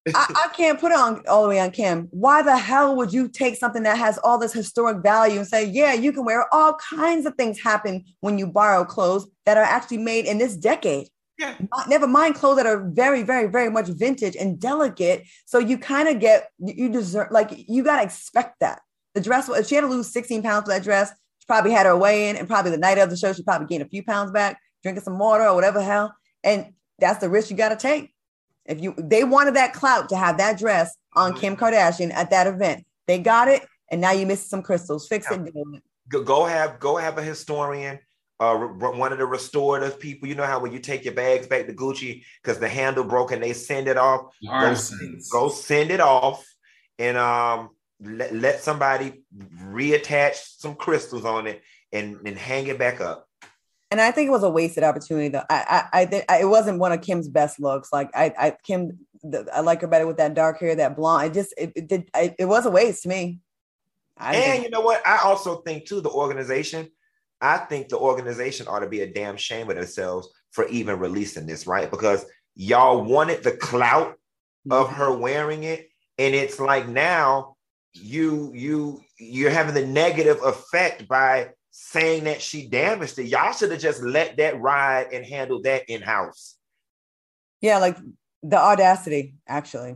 I, 0.07 0.45
I 0.45 0.47
can't 0.55 0.79
put 0.79 0.91
it 0.91 0.97
on 0.97 1.21
all 1.27 1.43
the 1.43 1.49
way 1.49 1.59
on 1.59 1.71
Kim. 1.71 2.07
Why 2.11 2.41
the 2.41 2.57
hell 2.57 2.95
would 2.95 3.13
you 3.13 3.27
take 3.27 3.55
something 3.55 3.83
that 3.83 3.97
has 3.97 4.17
all 4.23 4.39
this 4.39 4.53
historic 4.53 5.03
value 5.03 5.37
and 5.39 5.47
say, 5.47 5.65
yeah, 5.65 5.93
you 5.93 6.11
can 6.11 6.25
wear 6.25 6.51
all 6.53 6.73
kinds 6.75 7.25
of 7.25 7.35
things 7.35 7.61
happen 7.61 8.05
when 8.19 8.37
you 8.37 8.47
borrow 8.47 8.83
clothes 8.83 9.27
that 9.45 9.57
are 9.57 9.63
actually 9.63 9.99
made 9.99 10.25
in 10.25 10.39
this 10.39 10.55
decade? 10.55 11.07
Yeah. 11.37 11.55
Never 11.87 12.07
mind 12.07 12.35
clothes 12.35 12.57
that 12.57 12.67
are 12.67 12.89
very, 12.89 13.23
very, 13.23 13.47
very 13.47 13.69
much 13.69 13.87
vintage 13.87 14.35
and 14.35 14.59
delicate. 14.59 15.27
So 15.45 15.59
you 15.59 15.77
kind 15.77 16.07
of 16.07 16.19
get 16.19 16.49
you 16.59 16.89
deserve 16.89 17.31
like 17.31 17.49
you 17.51 17.83
gotta 17.83 18.03
expect 18.03 18.59
that. 18.59 18.81
The 19.15 19.21
dress, 19.21 19.49
if 19.49 19.67
she 19.67 19.75
had 19.75 19.81
to 19.81 19.87
lose 19.87 20.11
16 20.11 20.41
pounds 20.43 20.65
for 20.65 20.69
that 20.69 20.83
dress, 20.83 21.09
she 21.09 21.45
probably 21.47 21.71
had 21.71 21.85
her 21.85 21.97
weigh 21.97 22.29
in, 22.29 22.35
and 22.37 22.47
probably 22.47 22.71
the 22.71 22.77
night 22.77 22.97
of 22.97 23.09
the 23.09 23.17
show, 23.17 23.33
she 23.33 23.43
probably 23.43 23.67
gained 23.67 23.83
a 23.83 23.89
few 23.89 24.03
pounds 24.03 24.31
back, 24.31 24.59
drinking 24.83 25.03
some 25.03 25.17
water 25.17 25.47
or 25.47 25.55
whatever 25.55 25.81
hell. 25.81 26.15
And 26.43 26.73
that's 26.99 27.19
the 27.19 27.29
risk 27.29 27.49
you 27.49 27.57
got 27.57 27.69
to 27.69 27.75
take. 27.75 28.13
If 28.65 28.81
you 28.81 28.93
they 28.97 29.23
wanted 29.23 29.55
that 29.55 29.73
clout 29.73 30.09
to 30.09 30.17
have 30.17 30.37
that 30.37 30.59
dress 30.59 30.95
on 31.15 31.33
Kim 31.33 31.55
Kardashian 31.57 32.13
at 32.13 32.29
that 32.29 32.47
event, 32.47 32.85
they 33.07 33.19
got 33.19 33.47
it, 33.47 33.65
and 33.89 33.99
now 34.01 34.11
you 34.11 34.25
missed 34.25 34.49
some 34.49 34.61
crystals. 34.61 35.07
Fix 35.07 35.25
it. 35.31 35.53
Go 36.09 36.45
have 36.45 36.79
go 36.79 36.97
have 36.97 37.17
a 37.17 37.23
historian. 37.23 37.99
Uh, 38.39 38.55
one 38.57 39.11
of 39.11 39.19
the 39.19 39.25
restorative 39.25 39.99
people, 39.99 40.27
you 40.27 40.33
know 40.33 40.45
how 40.45 40.59
when 40.59 40.71
you 40.73 40.79
take 40.79 41.05
your 41.05 41.13
bags 41.13 41.45
back 41.45 41.67
to 41.67 41.73
Gucci 41.73 42.23
because 42.41 42.57
the 42.57 42.67
handle 42.67 43.03
broke 43.03 43.31
and 43.31 43.43
they 43.43 43.53
send 43.53 43.87
it 43.87 43.97
off, 43.97 44.33
go, 44.43 44.73
go, 45.31 45.49
send 45.49 45.91
it 45.91 45.99
off, 45.99 46.43
and 46.97 47.17
um, 47.17 47.69
let, 48.03 48.33
let 48.33 48.59
somebody 48.59 49.23
reattach 49.63 50.33
some 50.57 50.73
crystals 50.73 51.23
on 51.23 51.45
it 51.45 51.61
and, 51.91 52.17
and 52.25 52.35
hang 52.35 52.65
it 52.65 52.79
back 52.79 52.99
up. 52.99 53.27
And 53.91 53.99
I 53.99 54.11
think 54.11 54.27
it 54.27 54.31
was 54.31 54.43
a 54.43 54.49
wasted 54.49 54.83
opportunity. 54.83 55.27
Though 55.27 55.43
I, 55.49 55.85
I, 55.93 56.01
I, 56.01 56.23
I 56.29 56.41
it 56.41 56.45
wasn't 56.49 56.79
one 56.79 56.93
of 56.93 57.01
Kim's 57.01 57.27
best 57.27 57.59
looks. 57.59 57.91
Like 57.91 58.09
I, 58.15 58.33
I 58.39 58.57
Kim, 58.63 58.99
the, 59.21 59.47
I 59.53 59.59
like 59.59 59.81
her 59.81 59.87
better 59.87 60.07
with 60.07 60.17
that 60.17 60.33
dark 60.33 60.59
hair, 60.59 60.73
that 60.75 60.95
blonde. 60.95 61.27
It 61.27 61.33
just, 61.33 61.53
it, 61.57 61.73
it 61.75 61.87
did, 61.87 62.09
I, 62.13 62.33
it 62.39 62.45
was 62.45 62.65
a 62.65 62.71
waste 62.71 63.03
to 63.03 63.09
me. 63.09 63.39
I 64.17 64.35
and 64.35 64.43
think- 64.43 64.63
you 64.63 64.69
know 64.69 64.81
what? 64.81 65.05
I 65.05 65.19
also 65.23 65.61
think 65.61 65.85
too 65.85 66.01
the 66.01 66.09
organization. 66.09 66.89
I 67.41 67.57
think 67.57 67.89
the 67.89 67.97
organization 67.97 68.67
ought 68.67 68.79
to 68.79 68.87
be 68.87 69.01
a 69.01 69.11
damn 69.11 69.35
shame 69.35 69.69
of 69.69 69.75
themselves 69.75 70.29
for 70.51 70.67
even 70.67 70.99
releasing 70.99 71.47
this, 71.47 71.65
right? 71.65 71.89
Because 71.89 72.23
y'all 72.55 73.03
wanted 73.03 73.43
the 73.43 73.53
clout 73.53 74.15
of 74.69 74.89
her 74.89 75.11
wearing 75.11 75.63
it, 75.63 75.89
and 76.19 76.35
it's 76.35 76.59
like 76.59 76.87
now 76.87 77.55
you 77.93 78.51
you 78.53 79.01
you're 79.17 79.49
having 79.49 79.73
the 79.73 79.85
negative 79.85 80.39
effect 80.43 81.07
by 81.07 81.49
saying 81.71 82.25
that 82.25 82.41
she 82.41 82.67
damaged 82.67 83.17
it. 83.17 83.27
Y'all 83.27 83.53
should 83.53 83.71
have 83.71 83.79
just 83.79 84.03
let 84.03 84.37
that 84.37 84.59
ride 84.59 85.07
and 85.11 85.25
handled 85.25 85.63
that 85.63 85.89
in 85.89 86.01
house. 86.01 86.57
Yeah, 87.61 87.79
like 87.79 87.97
the 88.43 88.57
audacity, 88.57 89.35
actually. 89.47 89.95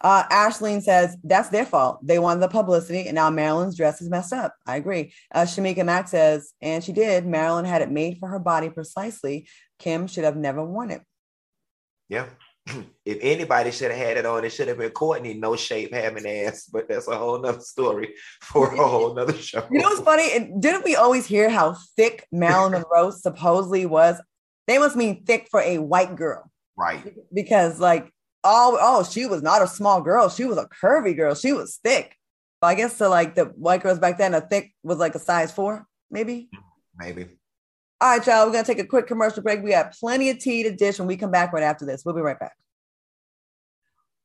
Uh, 0.00 0.24
Ashleen 0.28 0.82
says 0.82 1.16
that's 1.22 1.50
their 1.50 1.66
fault. 1.66 2.00
They 2.02 2.18
wanted 2.18 2.40
the 2.40 2.48
publicity, 2.48 3.06
and 3.06 3.14
now 3.14 3.30
Marilyn's 3.30 3.76
dress 3.76 4.00
is 4.00 4.08
messed 4.08 4.32
up. 4.32 4.54
I 4.66 4.76
agree. 4.76 5.12
Uh, 5.32 5.42
Shamika 5.42 5.84
Mack 5.84 6.08
says, 6.08 6.52
and 6.60 6.82
she 6.82 6.92
did. 6.92 7.26
Marilyn 7.26 7.66
had 7.66 7.82
it 7.82 7.90
made 7.90 8.18
for 8.18 8.28
her 8.28 8.38
body 8.38 8.70
precisely. 8.70 9.46
Kim 9.78 10.06
should 10.06 10.24
have 10.24 10.36
never 10.36 10.64
worn 10.64 10.90
it. 10.90 11.02
Yeah. 12.08 12.26
If 13.04 13.18
anybody 13.22 13.70
should 13.70 13.90
have 13.90 13.98
had 13.98 14.16
it 14.18 14.26
on, 14.26 14.44
it 14.44 14.50
should 14.50 14.68
have 14.68 14.78
been 14.78 14.90
Kourtney, 14.90 15.38
no 15.38 15.56
shape, 15.56 15.92
having 15.92 16.26
ass. 16.26 16.66
But 16.66 16.88
that's 16.88 17.08
a 17.08 17.16
whole 17.16 17.40
nother 17.40 17.60
story 17.60 18.14
for 18.40 18.72
a 18.72 18.86
whole 18.86 19.14
nother 19.14 19.32
show. 19.32 19.66
You 19.70 19.80
know 19.80 19.88
what's 19.88 20.02
funny? 20.02 20.52
Didn't 20.60 20.84
we 20.84 20.94
always 20.94 21.26
hear 21.26 21.50
how 21.50 21.76
thick 21.96 22.26
Marilyn 22.30 22.72
Monroe 22.92 23.10
supposedly 23.10 23.86
was? 23.86 24.20
They 24.68 24.78
must 24.78 24.94
mean 24.94 25.24
thick 25.24 25.48
for 25.50 25.60
a 25.60 25.78
white 25.78 26.14
girl. 26.14 26.50
Right. 26.76 27.14
Because 27.32 27.80
like 27.80 28.12
oh, 28.44 28.78
oh, 28.80 29.04
she 29.04 29.26
was 29.26 29.42
not 29.42 29.62
a 29.62 29.66
small 29.66 30.00
girl. 30.00 30.28
She 30.28 30.44
was 30.44 30.58
a 30.58 30.68
curvy 30.82 31.16
girl. 31.16 31.34
She 31.34 31.52
was 31.52 31.78
thick. 31.82 32.16
But 32.60 32.68
I 32.68 32.74
guess 32.74 32.96
so 32.96 33.08
like 33.08 33.34
the 33.34 33.46
white 33.46 33.82
girls 33.82 33.98
back 33.98 34.18
then, 34.18 34.34
a 34.34 34.40
thick 34.40 34.72
was 34.82 34.98
like 34.98 35.14
a 35.14 35.18
size 35.18 35.52
four, 35.52 35.86
maybe. 36.10 36.50
Maybe. 36.96 37.26
All 38.02 38.16
right, 38.16 38.26
y'all, 38.26 38.46
we're 38.46 38.52
going 38.52 38.64
to 38.64 38.72
take 38.72 38.82
a 38.82 38.86
quick 38.86 39.06
commercial 39.06 39.42
break. 39.42 39.62
We 39.62 39.72
have 39.72 39.94
plenty 40.00 40.30
of 40.30 40.38
tea 40.38 40.62
to 40.62 40.74
dish 40.74 40.98
when 40.98 41.06
we 41.06 41.18
come 41.18 41.30
back 41.30 41.52
right 41.52 41.62
after 41.62 41.84
this. 41.84 42.02
We'll 42.02 42.14
be 42.14 42.22
right 42.22 42.38
back. 42.38 42.56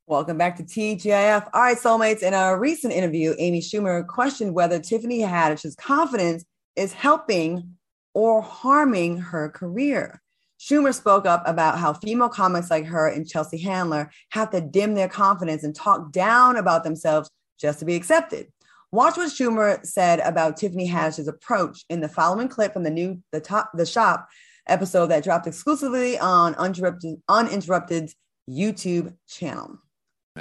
Welcome 0.07 0.37
back 0.37 0.55
to 0.57 0.63
TGIF. 0.63 1.49
All 1.53 1.61
right, 1.61 1.77
soulmates. 1.77 2.23
In 2.23 2.33
a 2.33 2.57
recent 2.57 2.93
interview, 2.93 3.35
Amy 3.37 3.59
Schumer 3.59 4.07
questioned 4.07 4.53
whether 4.53 4.79
Tiffany 4.79 5.19
Haddish's 5.19 5.75
confidence 5.75 6.45
is 6.77 6.93
helping 6.93 7.75
or 8.13 8.41
harming 8.41 9.17
her 9.17 9.49
career. 9.49 10.21
Schumer 10.57 10.93
spoke 10.93 11.25
up 11.25 11.43
about 11.45 11.77
how 11.77 11.91
female 11.91 12.29
comics 12.29 12.71
like 12.71 12.85
her 12.85 13.09
and 13.09 13.27
Chelsea 13.27 13.57
Handler 13.57 14.09
have 14.29 14.51
to 14.51 14.61
dim 14.61 14.93
their 14.93 15.09
confidence 15.09 15.65
and 15.65 15.75
talk 15.75 16.13
down 16.13 16.55
about 16.55 16.85
themselves 16.85 17.29
just 17.59 17.79
to 17.79 17.85
be 17.85 17.95
accepted. 17.95 18.47
Watch 18.95 19.17
what 19.17 19.29
Schumer 19.29 19.85
said 19.85 20.21
about 20.21 20.55
Tiffany 20.55 20.89
Haddish's 20.89 21.27
approach 21.27 21.83
in 21.89 21.99
the 21.99 22.07
following 22.07 22.47
clip 22.47 22.71
from 22.71 22.83
the 22.83 22.89
new 22.89 23.21
the 23.33 23.41
top 23.41 23.71
the 23.73 23.85
shop 23.85 24.29
episode 24.67 25.07
that 25.07 25.21
dropped 25.21 25.47
exclusively 25.47 26.17
on 26.17 26.55
Uninterrupted 26.55 27.21
Uninterrupted's 27.27 28.15
YouTube 28.49 29.13
channel. 29.27 29.79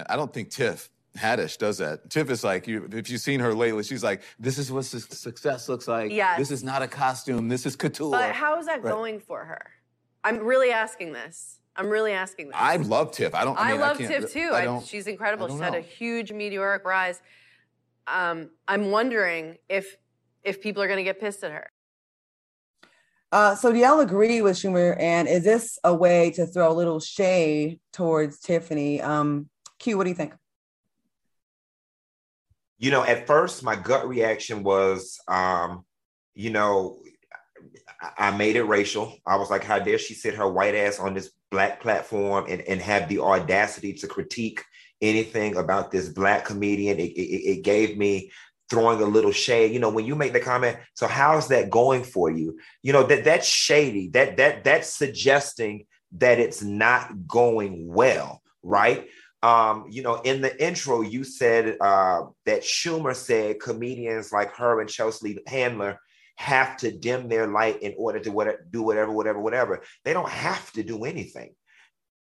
I 0.07 0.15
don't 0.15 0.33
think 0.33 0.51
Tiff 0.51 0.89
Haddish 1.19 1.59
does 1.59 1.79
that. 1.79 2.09
Tiff 2.11 2.31
is 2.31 2.45
like, 2.45 2.69
you, 2.69 2.89
if 2.93 3.11
you've 3.11 3.21
seen 3.21 3.41
her 3.41 3.55
lately, 3.55 3.83
she's 3.83 4.05
like, 4.05 4.23
this 4.39 4.57
is 4.57 4.71
what 4.71 4.85
su- 4.85 5.01
success 5.01 5.69
looks 5.69 5.89
like. 5.89 6.13
Yeah. 6.13 6.39
This 6.39 6.53
is 6.53 6.63
not 6.63 6.81
a 6.81 6.87
costume. 6.87 7.49
This 7.49 7.67
is 7.67 7.75
couture. 7.75 8.13
But 8.13 8.37
how 8.37 8.61
is 8.61 8.67
that 8.67 8.85
right. 8.85 8.93
going 8.93 9.19
for 9.19 9.45
her? 9.45 9.63
I'm 10.23 10.39
really 10.39 10.71
asking 10.71 11.13
this. 11.13 11.59
I'm 11.75 11.91
really 11.91 12.13
asking 12.13 12.49
this. 12.49 12.57
I 12.57 12.77
love 12.77 13.11
Tiff. 13.11 13.35
I 13.35 13.45
don't. 13.45 13.59
I, 13.59 13.73
mean, 13.73 13.81
I 13.81 13.85
love 13.85 14.01
I 14.01 14.07
Tiff 14.07 14.33
too. 14.33 14.51
I, 14.53 14.79
she's 14.79 15.09
incredible. 15.09 15.49
She's 15.49 15.59
know. 15.59 15.65
had 15.65 15.75
a 15.75 15.81
huge 15.81 16.31
meteoric 16.31 16.85
rise 16.85 17.21
um, 18.07 18.51
I'm 18.69 18.91
wondering 18.91 19.59
if 19.69 19.97
if 20.43 20.61
people 20.61 20.83
are 20.83 20.87
going 20.87 20.99
to 20.99 21.05
get 21.05 21.21
pissed 21.21 21.43
at 21.43 21.53
her. 21.53 21.71
Uh, 23.33 23.55
so 23.57 23.73
do 23.73 23.79
y'all 23.79 24.01
agree 24.01 24.43
with 24.43 24.57
Schumer? 24.57 24.97
And 25.01 25.27
is 25.27 25.43
this 25.43 25.79
a 25.83 25.93
way 25.93 26.31
to 26.33 26.47
throw 26.47 26.71
a 26.71 26.73
little 26.73 27.01
shade 27.01 27.81
towards 27.93 28.39
Tiffany? 28.39 29.01
Um, 29.01 29.49
Q, 29.79 29.97
what 29.97 30.05
do 30.05 30.11
you 30.11 30.15
think? 30.15 30.35
You 32.79 32.91
know, 32.91 33.03
at 33.03 33.27
first, 33.27 33.65
my 33.65 33.75
gut 33.75 34.07
reaction 34.07 34.63
was, 34.63 35.19
um, 35.27 35.85
you 36.35 36.51
know, 36.51 37.01
I 38.19 38.37
made 38.37 38.57
it 38.57 38.65
racial. 38.65 39.17
I 39.27 39.37
was 39.37 39.51
like, 39.51 39.65
how 39.65 39.79
dare 39.79 39.99
she 39.99 40.15
sit 40.15 40.35
her 40.35 40.49
white 40.49 40.75
ass 40.75 41.01
on 41.01 41.15
this 41.15 41.31
black 41.51 41.81
platform 41.81 42.47
and, 42.49 42.61
and 42.63 42.81
have 42.81 43.09
the 43.09 43.21
audacity 43.21 43.95
to 43.95 44.07
critique 44.07 44.63
anything 45.05 45.57
about 45.57 45.91
this 45.91 46.09
black 46.09 46.45
comedian. 46.45 46.99
It, 46.99 47.13
it, 47.13 47.59
it 47.59 47.63
gave 47.63 47.97
me 47.97 48.31
throwing 48.71 49.01
a 49.01 49.07
little 49.07 49.33
shade. 49.33 49.73
You 49.73 49.79
know, 49.79 49.91
when 49.91 50.07
you 50.07 50.17
make 50.17 50.33
the 50.33 50.41
comment, 50.41 50.79
so 50.95 51.07
how's 51.07 51.49
that 51.49 51.71
going 51.71 52.03
for 52.05 52.31
you? 52.31 52.59
You 52.83 52.93
know, 52.93 53.05
that 53.05 53.25
that's 53.25 53.47
shady. 53.47 54.09
That 54.09 54.37
that 54.39 54.65
that's 54.65 54.89
suggesting 54.89 55.87
that 56.13 56.39
it's 56.39 56.63
not 56.63 57.27
going 57.27 57.87
well, 57.89 58.43
right? 58.63 59.09
Um, 59.43 59.87
you 59.91 60.03
know, 60.03 60.23
in 60.23 60.41
the 60.41 60.65
intro, 60.65 61.03
you 61.03 61.23
said 61.23 61.77
uh, 61.81 62.23
that 62.47 62.63
Schumer 62.63 63.15
said 63.15 63.61
comedians 63.61 64.33
like 64.33 64.57
her 64.57 64.81
and 64.81 64.89
Chelsea 64.89 65.39
Handler 65.47 66.01
have 66.37 66.79
to 66.79 66.91
dim 66.91 67.29
their 67.29 67.47
light 67.47 67.83
in 67.83 67.95
order 67.99 68.21
to 68.21 68.31
what, 68.31 68.71
do 68.71 68.83
whatever, 68.83 69.13
whatever, 69.13 69.41
whatever. 69.41 69.83
They 70.05 70.15
don't 70.15 70.31
have 70.31 70.73
to 70.73 70.83
do 70.83 71.05
anything. 71.05 71.55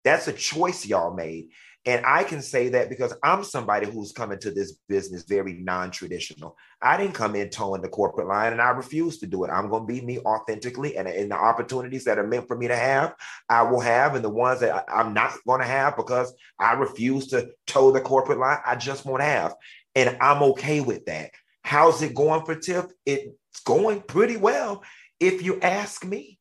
That's 0.03 0.27
a 0.27 0.33
choice 0.33 0.85
y'all 0.85 1.13
made. 1.13 1.49
And 1.85 2.05
I 2.05 2.23
can 2.23 2.41
say 2.41 2.69
that 2.69 2.89
because 2.89 3.15
I'm 3.23 3.43
somebody 3.43 3.89
who's 3.89 4.11
coming 4.11 4.37
to 4.39 4.51
this 4.51 4.77
business 4.89 5.23
very 5.23 5.53
non-traditional. 5.53 6.57
I 6.81 6.97
didn't 6.97 7.13
come 7.13 7.35
in 7.35 7.49
towing 7.49 7.81
the 7.81 7.87
corporate 7.87 8.27
line 8.27 8.51
and 8.51 8.61
I 8.61 8.69
refuse 8.71 9.17
to 9.19 9.27
do 9.27 9.45
it. 9.45 9.49
I'm 9.49 9.69
going 9.69 9.87
to 9.87 9.93
be 9.93 10.01
me 10.01 10.19
authentically 10.19 10.97
and 10.97 11.07
in 11.07 11.29
the 11.29 11.35
opportunities 11.35 12.03
that 12.03 12.19
are 12.19 12.27
meant 12.27 12.47
for 12.47 12.57
me 12.57 12.67
to 12.67 12.75
have, 12.75 13.15
I 13.47 13.63
will 13.63 13.79
have. 13.79 14.15
And 14.15 14.23
the 14.23 14.29
ones 14.29 14.59
that 14.59 14.85
I'm 14.93 15.13
not 15.13 15.33
going 15.47 15.61
to 15.61 15.67
have 15.67 15.95
because 15.95 16.33
I 16.59 16.73
refuse 16.73 17.27
to 17.27 17.49
toe 17.65 17.91
the 17.91 18.01
corporate 18.01 18.39
line, 18.39 18.59
I 18.65 18.75
just 18.75 19.05
won't 19.05 19.23
have. 19.23 19.55
And 19.95 20.17
I'm 20.19 20.43
okay 20.43 20.81
with 20.81 21.05
that. 21.05 21.31
How's 21.63 22.01
it 22.01 22.13
going 22.13 22.45
for 22.45 22.55
Tiff? 22.55 22.85
It's 23.05 23.59
going 23.65 24.01
pretty 24.01 24.37
well, 24.37 24.83
if 25.19 25.43
you 25.43 25.59
ask 25.61 26.03
me. 26.05 26.39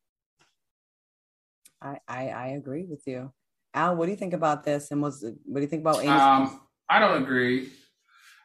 I, 1.81 1.99
I, 2.09 2.29
I 2.29 2.47
agree 2.49 2.85
with 2.85 3.03
you. 3.07 3.33
Al, 3.79 3.95
what 3.95 4.07
do 4.07 4.11
you 4.11 4.17
think 4.17 4.35
about 4.35 4.65
this? 4.65 4.91
And 4.91 5.01
was 5.01 5.25
what 5.45 5.61
do 5.61 5.61
you 5.61 5.69
think 5.69 5.83
about 5.83 6.01
Amy? 6.01 6.09
Um, 6.09 6.61
I 6.91 6.99
don't 6.99 7.23
agree. 7.23 7.69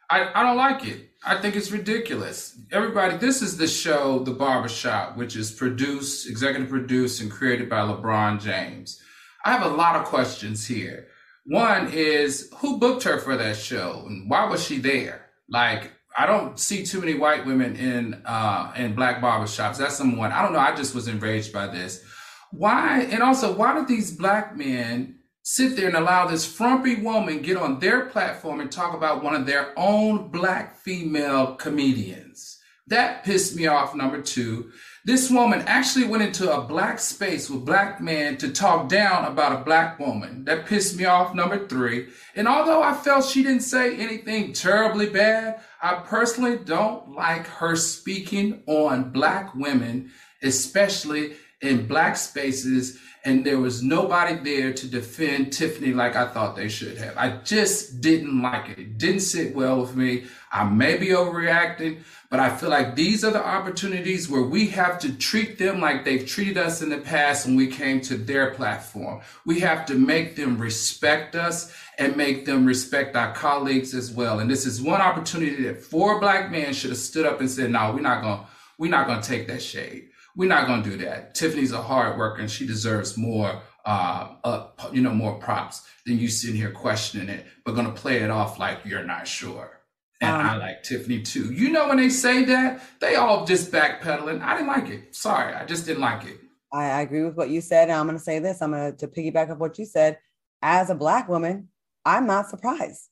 I, 0.08 0.30
I 0.32 0.42
don't 0.44 0.56
like 0.56 0.86
it. 0.86 1.10
I 1.26 1.40
think 1.40 1.56
it's 1.56 1.72
ridiculous. 1.72 2.56
Everybody, 2.70 3.16
this 3.16 3.42
is 3.42 3.56
the 3.56 3.66
show, 3.66 4.20
The 4.20 4.32
Barbershop, 4.32 5.16
which 5.16 5.34
is 5.34 5.50
produced, 5.50 6.28
executive 6.28 6.68
produced, 6.68 7.20
and 7.20 7.30
created 7.30 7.68
by 7.68 7.78
LeBron 7.78 8.40
James. 8.40 9.02
I 9.44 9.52
have 9.52 9.62
a 9.62 9.74
lot 9.74 9.96
of 9.96 10.04
questions 10.04 10.66
here. 10.66 11.08
One 11.46 11.90
is 11.92 12.52
who 12.58 12.78
booked 12.78 13.02
her 13.02 13.18
for 13.18 13.36
that 13.36 13.56
show 13.56 14.04
and 14.06 14.30
why 14.30 14.44
was 14.48 14.64
she 14.64 14.78
there? 14.78 15.26
Like, 15.48 15.90
I 16.16 16.26
don't 16.26 16.60
see 16.60 16.86
too 16.86 17.00
many 17.00 17.14
white 17.14 17.44
women 17.44 17.74
in 17.74 18.22
uh, 18.24 18.72
in 18.76 18.94
black 18.94 19.20
barbershops. 19.20 19.78
That's 19.78 19.96
someone. 19.96 20.30
I 20.30 20.42
don't 20.42 20.52
know. 20.52 20.60
I 20.60 20.76
just 20.76 20.94
was 20.94 21.08
enraged 21.08 21.52
by 21.52 21.66
this. 21.66 22.04
Why? 22.52 23.00
And 23.10 23.20
also, 23.20 23.52
why 23.52 23.74
did 23.74 23.88
these 23.88 24.16
black 24.16 24.56
men 24.56 25.18
sit 25.44 25.76
there 25.76 25.88
and 25.88 25.96
allow 25.96 26.26
this 26.26 26.46
frumpy 26.46 26.96
woman 26.96 27.42
get 27.42 27.58
on 27.58 27.78
their 27.78 28.06
platform 28.06 28.60
and 28.60 28.72
talk 28.72 28.96
about 28.96 29.22
one 29.22 29.34
of 29.34 29.44
their 29.44 29.78
own 29.78 30.28
black 30.28 30.78
female 30.78 31.54
comedians? 31.54 32.58
That 32.86 33.24
pissed 33.24 33.54
me 33.54 33.66
off. 33.66 33.94
Number 33.94 34.20
two, 34.20 34.70
this 35.04 35.30
woman 35.30 35.62
actually 35.66 36.06
went 36.06 36.22
into 36.22 36.50
a 36.50 36.62
black 36.62 36.98
space 36.98 37.50
with 37.50 37.64
black 37.64 38.00
men 38.00 38.38
to 38.38 38.52
talk 38.52 38.88
down 38.88 39.26
about 39.26 39.60
a 39.60 39.64
black 39.64 39.98
woman. 39.98 40.44
That 40.44 40.64
pissed 40.64 40.96
me 40.96 41.04
off. 41.04 41.34
Number 41.34 41.66
three. 41.66 42.08
And 42.34 42.48
although 42.48 42.82
I 42.82 42.94
felt 42.94 43.26
she 43.26 43.42
didn't 43.42 43.60
say 43.60 43.96
anything 43.96 44.54
terribly 44.54 45.10
bad, 45.10 45.60
I 45.82 45.96
personally 46.06 46.56
don't 46.56 47.12
like 47.12 47.46
her 47.46 47.76
speaking 47.76 48.62
on 48.66 49.12
black 49.12 49.54
women, 49.54 50.10
especially 50.42 51.36
in 51.60 51.86
black 51.86 52.16
spaces 52.16 52.98
and 53.26 53.44
there 53.44 53.58
was 53.58 53.82
nobody 53.82 54.34
there 54.34 54.74
to 54.74 54.86
defend 54.86 55.50
Tiffany 55.50 55.94
like 55.94 56.14
I 56.14 56.26
thought 56.28 56.56
they 56.56 56.68
should 56.68 56.98
have. 56.98 57.16
I 57.16 57.38
just 57.38 58.02
didn't 58.02 58.42
like 58.42 58.68
it. 58.68 58.78
It 58.78 58.98
didn't 58.98 59.20
sit 59.20 59.54
well 59.54 59.80
with 59.80 59.96
me. 59.96 60.24
I 60.52 60.64
may 60.64 60.98
be 60.98 61.08
overreacting, 61.08 62.00
but 62.28 62.38
I 62.38 62.54
feel 62.54 62.68
like 62.68 62.94
these 62.94 63.24
are 63.24 63.30
the 63.30 63.44
opportunities 63.44 64.28
where 64.28 64.42
we 64.42 64.66
have 64.68 64.98
to 65.00 65.16
treat 65.16 65.58
them 65.58 65.80
like 65.80 66.04
they've 66.04 66.26
treated 66.26 66.58
us 66.58 66.82
in 66.82 66.90
the 66.90 66.98
past 66.98 67.46
when 67.46 67.56
we 67.56 67.66
came 67.66 68.02
to 68.02 68.18
their 68.18 68.50
platform. 68.50 69.22
We 69.46 69.60
have 69.60 69.86
to 69.86 69.94
make 69.94 70.36
them 70.36 70.58
respect 70.58 71.34
us 71.34 71.74
and 71.98 72.16
make 72.16 72.44
them 72.44 72.66
respect 72.66 73.16
our 73.16 73.32
colleagues 73.32 73.94
as 73.94 74.12
well. 74.12 74.40
And 74.40 74.50
this 74.50 74.66
is 74.66 74.82
one 74.82 75.00
opportunity 75.00 75.62
that 75.64 75.82
four 75.82 76.20
black 76.20 76.50
men 76.50 76.74
should 76.74 76.90
have 76.90 76.98
stood 76.98 77.24
up 77.24 77.40
and 77.40 77.50
said, 77.50 77.70
no, 77.70 77.92
we're 77.92 78.00
not 78.00 78.22
going 78.22 78.38
to, 78.40 78.46
we're 78.76 78.90
not 78.90 79.06
going 79.06 79.22
to 79.22 79.28
take 79.28 79.48
that 79.48 79.62
shade 79.62 80.10
we're 80.36 80.48
not 80.48 80.66
going 80.66 80.82
to 80.82 80.90
do 80.90 80.96
that. 81.04 81.34
Tiffany's 81.34 81.72
a 81.72 81.82
hard 81.82 82.18
worker 82.18 82.40
and 82.40 82.50
she 82.50 82.66
deserves 82.66 83.16
more, 83.16 83.62
uh, 83.84 84.34
uh, 84.44 84.66
you 84.92 85.00
know, 85.02 85.12
more 85.12 85.38
props 85.38 85.86
than 86.06 86.18
you 86.18 86.28
sitting 86.28 86.56
here 86.56 86.70
questioning 86.70 87.28
it, 87.28 87.46
but 87.64 87.72
going 87.72 87.86
to 87.86 87.92
play 87.92 88.16
it 88.18 88.30
off 88.30 88.58
like 88.58 88.80
you're 88.84 89.04
not 89.04 89.26
sure. 89.28 89.80
And 90.20 90.30
um, 90.30 90.40
I 90.40 90.56
like 90.56 90.82
Tiffany 90.82 91.22
too. 91.22 91.52
You 91.52 91.70
know, 91.70 91.88
when 91.88 91.98
they 91.98 92.08
say 92.08 92.44
that, 92.44 92.82
they 93.00 93.16
all 93.16 93.44
just 93.44 93.70
backpedaling. 93.70 94.42
I 94.42 94.54
didn't 94.54 94.68
like 94.68 94.88
it. 94.88 95.14
Sorry, 95.14 95.54
I 95.54 95.64
just 95.64 95.86
didn't 95.86 96.00
like 96.00 96.24
it. 96.24 96.38
I, 96.72 96.84
I 96.84 97.00
agree 97.02 97.24
with 97.24 97.36
what 97.36 97.50
you 97.50 97.60
said. 97.60 97.84
And 97.88 97.98
I'm 97.98 98.06
going 98.06 98.18
to 98.18 98.24
say 98.24 98.38
this. 98.38 98.62
I'm 98.62 98.72
going 98.72 98.96
to, 98.96 99.08
piggyback 99.08 99.50
of 99.50 99.58
what 99.58 99.78
you 99.78 99.84
said. 99.84 100.18
As 100.62 100.88
a 100.88 100.94
black 100.94 101.28
woman, 101.28 101.68
I'm 102.04 102.26
not 102.26 102.48
surprised. 102.48 103.10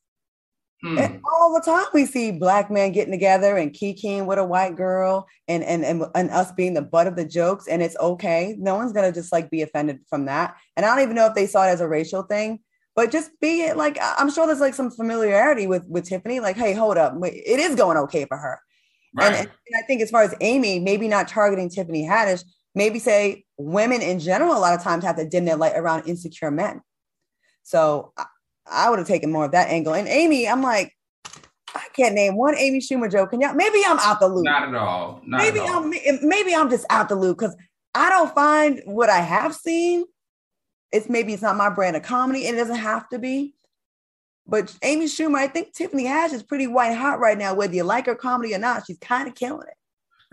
Hmm. 0.83 0.97
And 0.97 1.21
all 1.23 1.53
the 1.53 1.61
time 1.61 1.85
we 1.93 2.05
see 2.05 2.31
black 2.31 2.69
men 2.69 2.91
getting 2.91 3.13
together 3.13 3.55
and 3.55 3.71
kikiing 3.71 4.25
with 4.25 4.37
a 4.37 4.43
white 4.43 4.75
girl 4.75 5.27
and, 5.47 5.63
and 5.63 5.85
and 5.85 6.03
and 6.13 6.29
us 6.29 6.51
being 6.51 6.73
the 6.73 6.81
butt 6.81 7.07
of 7.07 7.15
the 7.15 7.23
jokes 7.23 7.67
and 7.67 7.81
it's 7.81 7.95
okay. 7.97 8.57
No 8.59 8.75
one's 8.75 8.91
gonna 8.91 9.13
just 9.13 9.31
like 9.31 9.49
be 9.49 9.61
offended 9.61 10.01
from 10.09 10.25
that. 10.25 10.57
And 10.75 10.85
I 10.85 10.93
don't 10.93 11.03
even 11.03 11.15
know 11.15 11.25
if 11.25 11.35
they 11.35 11.47
saw 11.47 11.65
it 11.65 11.69
as 11.69 11.79
a 11.79 11.87
racial 11.87 12.23
thing, 12.23 12.59
but 12.97 13.11
just 13.11 13.31
be 13.39 13.61
it 13.61 13.77
like 13.77 13.97
I'm 14.01 14.29
sure 14.29 14.45
there's 14.45 14.59
like 14.59 14.73
some 14.73 14.91
familiarity 14.91 15.67
with 15.67 15.87
with 15.87 16.03
Tiffany. 16.03 16.41
Like, 16.41 16.57
hey, 16.57 16.73
hold 16.73 16.97
up, 16.97 17.15
it 17.23 17.59
is 17.59 17.75
going 17.75 17.97
okay 17.99 18.25
for 18.25 18.35
her. 18.35 18.59
Right. 19.15 19.33
And, 19.33 19.47
and 19.47 19.75
I 19.77 19.83
think 19.83 20.01
as 20.01 20.11
far 20.11 20.23
as 20.23 20.35
Amy, 20.41 20.79
maybe 20.79 21.07
not 21.07 21.29
targeting 21.29 21.69
Tiffany 21.69 22.05
Haddish, 22.05 22.43
maybe 22.75 22.99
say 22.99 23.45
women 23.57 24.01
in 24.01 24.19
general 24.19 24.57
a 24.57 24.59
lot 24.59 24.73
of 24.73 24.83
times 24.83 25.05
have 25.05 25.15
to 25.15 25.29
dim 25.29 25.45
their 25.45 25.55
light 25.55 25.77
around 25.77 26.09
insecure 26.09 26.51
men. 26.51 26.81
So 27.63 28.11
I 28.69 28.89
would 28.89 28.99
have 28.99 29.07
taken 29.07 29.31
more 29.31 29.45
of 29.45 29.51
that 29.51 29.69
angle. 29.69 29.93
And 29.93 30.07
Amy, 30.07 30.47
I'm 30.47 30.61
like, 30.61 30.95
I 31.75 31.85
can't 31.95 32.15
name 32.15 32.35
one 32.37 32.55
Amy 32.57 32.79
Schumer 32.79 33.11
joke. 33.11 33.31
Can 33.31 33.41
y'all? 33.41 33.53
Maybe 33.53 33.81
I'm 33.85 33.99
out 33.99 34.19
the 34.19 34.27
loop. 34.27 34.45
Not 34.45 34.67
at 34.67 34.75
all. 34.75 35.21
Not 35.25 35.37
maybe 35.39 35.59
at 35.59 35.69
all. 35.69 35.83
I'm 35.83 35.89
maybe 36.27 36.53
I'm 36.53 36.69
just 36.69 36.85
out 36.89 37.09
the 37.09 37.15
loop 37.15 37.39
because 37.39 37.55
I 37.95 38.09
don't 38.09 38.33
find 38.33 38.81
what 38.85 39.09
I 39.09 39.19
have 39.19 39.55
seen. 39.55 40.05
It's 40.91 41.09
maybe 41.09 41.33
it's 41.33 41.41
not 41.41 41.55
my 41.57 41.69
brand 41.69 41.95
of 41.95 42.03
comedy. 42.03 42.45
It 42.45 42.55
doesn't 42.55 42.75
have 42.75 43.09
to 43.09 43.19
be. 43.19 43.55
But 44.45 44.75
Amy 44.83 45.05
Schumer, 45.05 45.37
I 45.37 45.47
think 45.47 45.73
Tiffany 45.73 46.03
Haddish 46.03 46.33
is 46.33 46.43
pretty 46.43 46.67
white 46.67 46.95
hot 46.95 47.19
right 47.19 47.37
now. 47.37 47.53
Whether 47.53 47.75
you 47.75 47.83
like 47.83 48.05
her 48.07 48.15
comedy 48.15 48.53
or 48.53 48.59
not, 48.59 48.85
she's 48.85 48.97
kind 48.99 49.27
of 49.27 49.35
killing 49.35 49.67
it. 49.67 49.77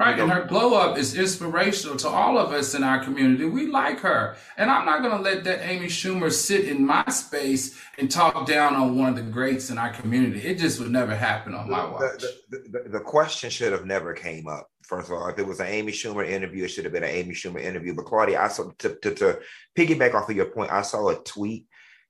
Right. 0.01 0.19
And 0.19 0.33
her 0.33 0.47
glow 0.47 0.73
up 0.73 0.97
is 0.97 1.15
inspirational 1.15 1.95
to 1.99 2.09
all 2.09 2.39
of 2.39 2.53
us 2.53 2.75
in 2.75 2.83
our 2.83 3.05
community. 3.05 3.45
We 3.45 3.67
like 3.67 3.99
her. 4.01 4.35
And 4.57 4.71
I'm 4.71 4.87
not 4.87 5.03
going 5.03 5.15
to 5.15 5.23
let 5.23 5.45
that 5.45 5.61
Amy 5.69 5.89
Schumer 5.89 6.33
sit 6.33 6.67
in 6.69 6.87
my 6.87 7.05
space 7.11 7.79
and 7.99 8.11
talk 8.11 8.47
down 8.47 8.75
on 8.77 8.97
one 8.97 9.11
of 9.11 9.17
the 9.17 9.31
greats 9.31 9.69
in 9.69 9.77
our 9.77 9.93
community. 9.93 10.41
It 10.41 10.57
just 10.57 10.81
would 10.81 10.91
never 10.91 11.15
happen 11.15 11.55
on 11.55 11.69
my 11.69 11.85
watch. 11.85 12.23
The, 12.23 12.33
the, 12.49 12.79
the, 12.83 12.89
the 12.89 13.01
question 13.01 13.51
should 13.51 13.73
have 13.73 13.85
never 13.85 14.15
came 14.15 14.49
up. 14.49 14.71
First 14.85 15.11
of 15.11 15.19
all, 15.19 15.29
if 15.29 15.39
it 15.39 15.47
was 15.47 15.61
an 15.61 15.67
Amy 15.67 15.93
Schumer 15.93 16.27
interview, 16.27 16.65
it 16.65 16.69
should 16.69 16.85
have 16.85 16.95
been 16.95 17.05
an 17.05 17.11
Amy 17.11 17.35
Schumer 17.35 17.63
interview. 17.63 17.95
But 17.95 18.07
Claudia, 18.07 18.41
I 18.41 18.49
saw 18.49 18.71
to, 18.79 18.95
to, 19.03 19.15
to 19.17 19.41
piggyback 19.77 20.15
off 20.15 20.31
of 20.31 20.35
your 20.35 20.47
point, 20.47 20.73
I 20.73 20.81
saw 20.81 21.11
a 21.11 21.17
tweet 21.17 21.67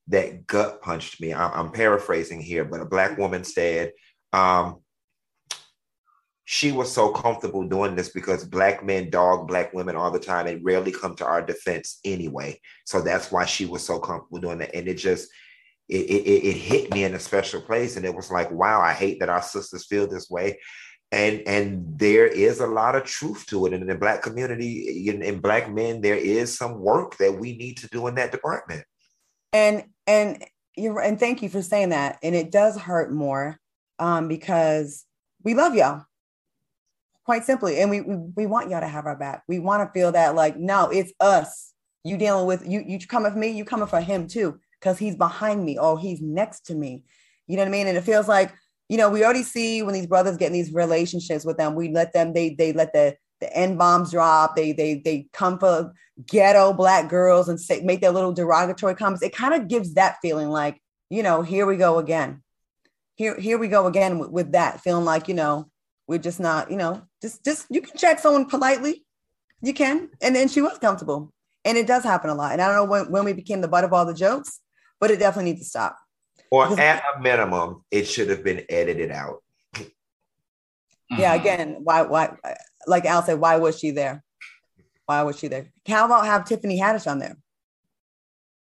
that 0.07 0.46
gut 0.46 0.81
punched 0.81 1.20
me. 1.20 1.33
I, 1.33 1.48
I'm 1.48 1.72
paraphrasing 1.72 2.40
here, 2.40 2.64
but 2.64 2.83
a 2.83 2.87
black 2.87 3.18
woman 3.18 3.42
said, 3.42 3.90
um, 4.33 4.76
she 6.52 6.72
was 6.72 6.92
so 6.92 7.12
comfortable 7.12 7.62
doing 7.62 7.94
this 7.94 8.08
because 8.08 8.44
black 8.44 8.84
men 8.84 9.08
dog 9.08 9.46
black 9.46 9.72
women 9.72 9.94
all 9.94 10.10
the 10.10 10.18
time 10.18 10.48
and 10.48 10.64
rarely 10.64 10.90
come 10.90 11.14
to 11.14 11.24
our 11.24 11.40
defense 11.40 12.00
anyway. 12.04 12.60
So 12.84 13.00
that's 13.00 13.30
why 13.30 13.44
she 13.44 13.66
was 13.66 13.86
so 13.86 14.00
comfortable 14.00 14.40
doing 14.40 14.58
that. 14.58 14.74
And 14.74 14.88
it 14.88 14.94
just 14.94 15.30
it, 15.88 16.10
it, 16.10 16.48
it 16.48 16.56
hit 16.56 16.92
me 16.92 17.04
in 17.04 17.14
a 17.14 17.20
special 17.20 17.60
place. 17.60 17.96
And 17.96 18.04
it 18.04 18.12
was 18.12 18.32
like, 18.32 18.50
wow, 18.50 18.80
I 18.80 18.94
hate 18.94 19.20
that 19.20 19.28
our 19.28 19.42
sisters 19.42 19.86
feel 19.86 20.08
this 20.08 20.28
way. 20.28 20.58
And 21.12 21.40
and 21.46 21.96
there 21.96 22.26
is 22.26 22.58
a 22.58 22.66
lot 22.66 22.96
of 22.96 23.04
truth 23.04 23.46
to 23.46 23.66
it. 23.66 23.72
And 23.72 23.82
in 23.82 23.88
the 23.88 23.94
black 23.94 24.20
community, 24.20 25.08
in, 25.08 25.22
in 25.22 25.38
black 25.38 25.70
men, 25.70 26.00
there 26.00 26.16
is 26.16 26.58
some 26.58 26.80
work 26.80 27.16
that 27.18 27.38
we 27.38 27.56
need 27.56 27.76
to 27.76 27.88
do 27.90 28.08
in 28.08 28.16
that 28.16 28.32
department. 28.32 28.82
And 29.52 29.84
and 30.08 30.44
you're 30.76 31.00
and 31.00 31.16
thank 31.16 31.42
you 31.42 31.48
for 31.48 31.62
saying 31.62 31.90
that. 31.90 32.18
And 32.24 32.34
it 32.34 32.50
does 32.50 32.76
hurt 32.76 33.12
more 33.12 33.60
um, 34.00 34.26
because 34.26 35.06
we 35.44 35.54
love 35.54 35.76
y'all 35.76 36.06
quite 37.30 37.44
simply. 37.44 37.78
And 37.78 37.88
we, 37.90 38.00
we, 38.00 38.16
we 38.34 38.46
want 38.46 38.70
y'all 38.70 38.80
to 38.80 38.88
have 38.88 39.06
our 39.06 39.14
back. 39.14 39.44
We 39.46 39.60
want 39.60 39.86
to 39.86 39.92
feel 39.96 40.10
that 40.10 40.34
like, 40.34 40.56
no, 40.56 40.90
it's 40.90 41.12
us. 41.20 41.72
You 42.02 42.16
dealing 42.16 42.44
with 42.44 42.66
you, 42.66 42.82
you 42.84 42.98
coming 43.06 43.30
for 43.30 43.38
me, 43.38 43.52
you 43.52 43.64
coming 43.64 43.86
for 43.86 44.00
him 44.00 44.26
too, 44.26 44.58
because 44.80 44.98
he's 44.98 45.14
behind 45.14 45.64
me 45.64 45.78
or 45.78 45.96
he's 45.96 46.20
next 46.20 46.66
to 46.66 46.74
me. 46.74 47.04
You 47.46 47.54
know 47.54 47.62
what 47.62 47.68
I 47.68 47.70
mean? 47.70 47.86
And 47.86 47.96
it 47.96 48.02
feels 48.02 48.26
like, 48.26 48.52
you 48.88 48.96
know, 48.96 49.10
we 49.10 49.22
already 49.22 49.44
see 49.44 49.80
when 49.84 49.94
these 49.94 50.08
brothers 50.08 50.38
get 50.38 50.48
in 50.48 50.52
these 50.54 50.72
relationships 50.72 51.44
with 51.44 51.56
them, 51.56 51.76
we 51.76 51.92
let 51.92 52.12
them, 52.12 52.32
they 52.32 52.54
they 52.54 52.72
let 52.72 52.92
the 52.92 53.16
the 53.38 53.56
N 53.56 53.76
bombs 53.76 54.10
drop. 54.10 54.56
They 54.56 54.72
they 54.72 54.94
they 55.04 55.28
come 55.33 55.60
for 55.60 55.92
ghetto 56.26 56.72
black 56.72 57.08
girls 57.08 57.48
and 57.48 57.60
say 57.60 57.81
make 57.83 58.00
their 58.00 58.10
little 58.10 58.33
derogatory 58.33 58.96
comments. 58.96 59.22
It 59.22 59.37
kind 59.37 59.54
of 59.54 59.68
gives 59.68 59.94
that 59.94 60.16
feeling 60.20 60.48
like, 60.48 60.83
you 61.10 61.22
know, 61.22 61.42
here 61.42 61.64
we 61.64 61.76
go 61.76 61.98
again. 61.98 62.42
Here 63.14 63.38
here 63.38 63.56
we 63.58 63.68
go 63.68 63.87
again 63.87 64.18
with, 64.18 64.31
with 64.31 64.52
that 64.52 64.81
feeling 64.81 65.04
like, 65.04 65.28
you 65.28 65.35
know, 65.35 65.70
we're 66.08 66.18
just 66.18 66.40
not, 66.40 66.72
you 66.72 66.76
know, 66.76 67.02
just 67.23 67.44
just 67.44 67.66
you 67.71 67.81
can 67.81 67.96
check 67.96 68.18
someone 68.18 68.46
politely. 68.46 69.04
You 69.62 69.75
can. 69.75 70.08
And 70.23 70.35
then 70.35 70.48
she 70.48 70.62
was 70.62 70.79
comfortable. 70.79 71.33
And 71.64 71.77
it 71.77 71.87
does 71.87 72.02
happen 72.02 72.31
a 72.31 72.35
lot. 72.35 72.52
And 72.52 72.62
I 72.62 72.66
don't 72.66 72.77
know 72.77 72.90
when, 72.90 73.10
when 73.12 73.25
we 73.25 73.35
became 73.35 73.60
the 73.60 73.68
butt 73.68 73.85
of 73.85 73.92
all 73.92 74.06
the 74.06 74.14
jokes, 74.14 74.60
but 74.98 75.10
it 75.10 75.18
definitely 75.18 75.52
needs 75.52 75.64
to 75.64 75.68
stop. 75.68 75.98
Or 76.50 76.64
because 76.64 76.79
at 76.79 77.02
a 77.14 77.21
minimum, 77.21 77.85
it 77.90 78.04
should 78.04 78.31
have 78.31 78.42
been 78.42 78.64
edited 78.68 79.10
out. 79.10 79.42
Yeah, 81.18 81.35
again, 81.35 81.79
why 81.83 82.02
why 82.02 82.37
like 82.87 83.04
Al 83.04 83.25
said, 83.25 83.40
why 83.40 83.56
was 83.56 83.77
she 83.77 83.90
there? 83.90 84.23
Why 85.06 85.23
was 85.23 85.37
she 85.40 85.48
there? 85.48 85.73
How 85.88 86.04
about 86.04 86.25
have 86.25 86.44
Tiffany 86.44 86.79
Haddish 86.79 87.10
on 87.10 87.18
there? 87.18 87.37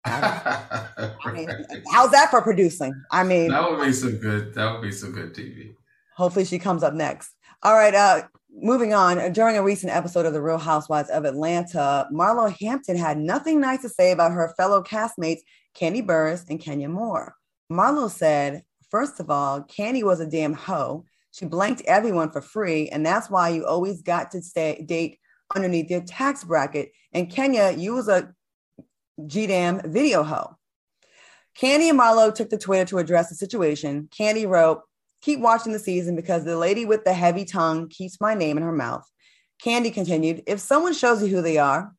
I 0.04 1.32
mean, 1.32 1.48
how's 1.92 2.12
that 2.12 2.30
for 2.30 2.40
producing? 2.42 2.94
I 3.10 3.24
mean, 3.24 3.50
that 3.50 3.68
would 3.68 3.84
be 3.84 3.92
some 3.92 4.18
good. 4.18 4.54
That 4.54 4.72
would 4.72 4.82
be 4.82 4.92
some 4.92 5.10
good 5.10 5.34
TV. 5.34 5.74
Hopefully, 6.16 6.44
she 6.44 6.60
comes 6.60 6.84
up 6.84 6.94
next. 6.94 7.32
All 7.64 7.74
right. 7.74 7.94
Uh, 7.94 8.22
moving 8.56 8.94
on. 8.94 9.18
Uh, 9.18 9.28
during 9.28 9.56
a 9.56 9.62
recent 9.62 9.92
episode 9.92 10.26
of 10.26 10.32
The 10.32 10.42
Real 10.42 10.58
Housewives 10.58 11.10
of 11.10 11.24
Atlanta, 11.24 12.08
Marlo 12.12 12.54
Hampton 12.60 12.96
had 12.96 13.18
nothing 13.18 13.60
nice 13.60 13.82
to 13.82 13.88
say 13.88 14.12
about 14.12 14.32
her 14.32 14.54
fellow 14.56 14.82
castmates, 14.82 15.40
Kandi 15.78 16.04
Burruss 16.04 16.48
and 16.48 16.60
Kenya 16.60 16.88
Moore. 16.88 17.34
Marlo 17.70 18.10
said, 18.10 18.62
first 18.90 19.20
of 19.20 19.30
all, 19.30 19.62
Kandi 19.62 20.02
was 20.02 20.20
a 20.20 20.26
damn 20.26 20.54
hoe. 20.54 21.04
She 21.32 21.44
blanked 21.44 21.82
everyone 21.82 22.30
for 22.30 22.40
free, 22.40 22.88
and 22.88 23.04
that's 23.04 23.28
why 23.28 23.50
you 23.50 23.66
always 23.66 24.00
got 24.02 24.30
to 24.30 24.42
stay 24.42 24.82
date 24.86 25.18
underneath 25.54 25.90
your 25.90 26.00
tax 26.00 26.44
bracket. 26.44 26.92
And 27.12 27.30
Kenya, 27.30 27.74
you 27.76 27.94
was 27.94 28.08
a 28.08 28.32
GDAM 29.20 29.86
video 29.86 30.22
hoe. 30.22 30.56
Kandi 31.60 31.90
and 31.90 31.98
Marlo 31.98 32.34
took 32.34 32.50
to 32.50 32.58
Twitter 32.58 32.84
to 32.86 32.98
address 32.98 33.28
the 33.28 33.34
situation. 33.34 34.08
Kandi 34.18 34.48
wrote, 34.48 34.82
Keep 35.26 35.40
watching 35.40 35.72
the 35.72 35.80
season 35.80 36.14
because 36.14 36.44
the 36.44 36.56
lady 36.56 36.84
with 36.84 37.02
the 37.02 37.12
heavy 37.12 37.44
tongue 37.44 37.88
keeps 37.88 38.20
my 38.20 38.32
name 38.32 38.56
in 38.56 38.62
her 38.62 38.70
mouth. 38.70 39.04
Kandi 39.60 39.92
continued, 39.92 40.44
If 40.46 40.60
someone 40.60 40.94
shows 40.94 41.20
you 41.20 41.26
who 41.26 41.42
they 41.42 41.58
are, 41.58 41.92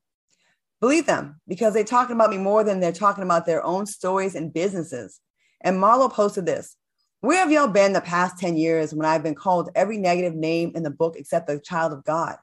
believe 0.80 1.08
them 1.08 1.42
because 1.46 1.74
they're 1.74 1.84
talking 1.84 2.16
about 2.16 2.30
me 2.30 2.38
more 2.38 2.64
than 2.64 2.80
they're 2.80 2.94
talking 2.94 3.26
about 3.26 3.46
their 3.46 3.62
own 3.66 3.86
stories 3.86 4.34
and 4.34 4.54
businesses. 4.54 5.20
And 5.60 5.76
Marlo 5.76 6.10
posted 6.10 6.46
this 6.46 6.78
Where 7.20 7.40
have 7.40 7.52
y'all 7.52 7.68
been 7.68 7.92
the 7.92 8.00
past 8.00 8.40
10 8.40 8.56
years 8.56 8.94
when 8.94 9.06
I've 9.06 9.24
been 9.24 9.36
called 9.36 9.72
every 9.76 9.98
negative 9.98 10.34
name 10.34 10.72
in 10.74 10.84
the 10.84 10.90
book 10.90 11.18
except 11.18 11.48
the 11.48 11.60
child 11.60 11.92
of 11.92 12.06
God? 12.06 12.38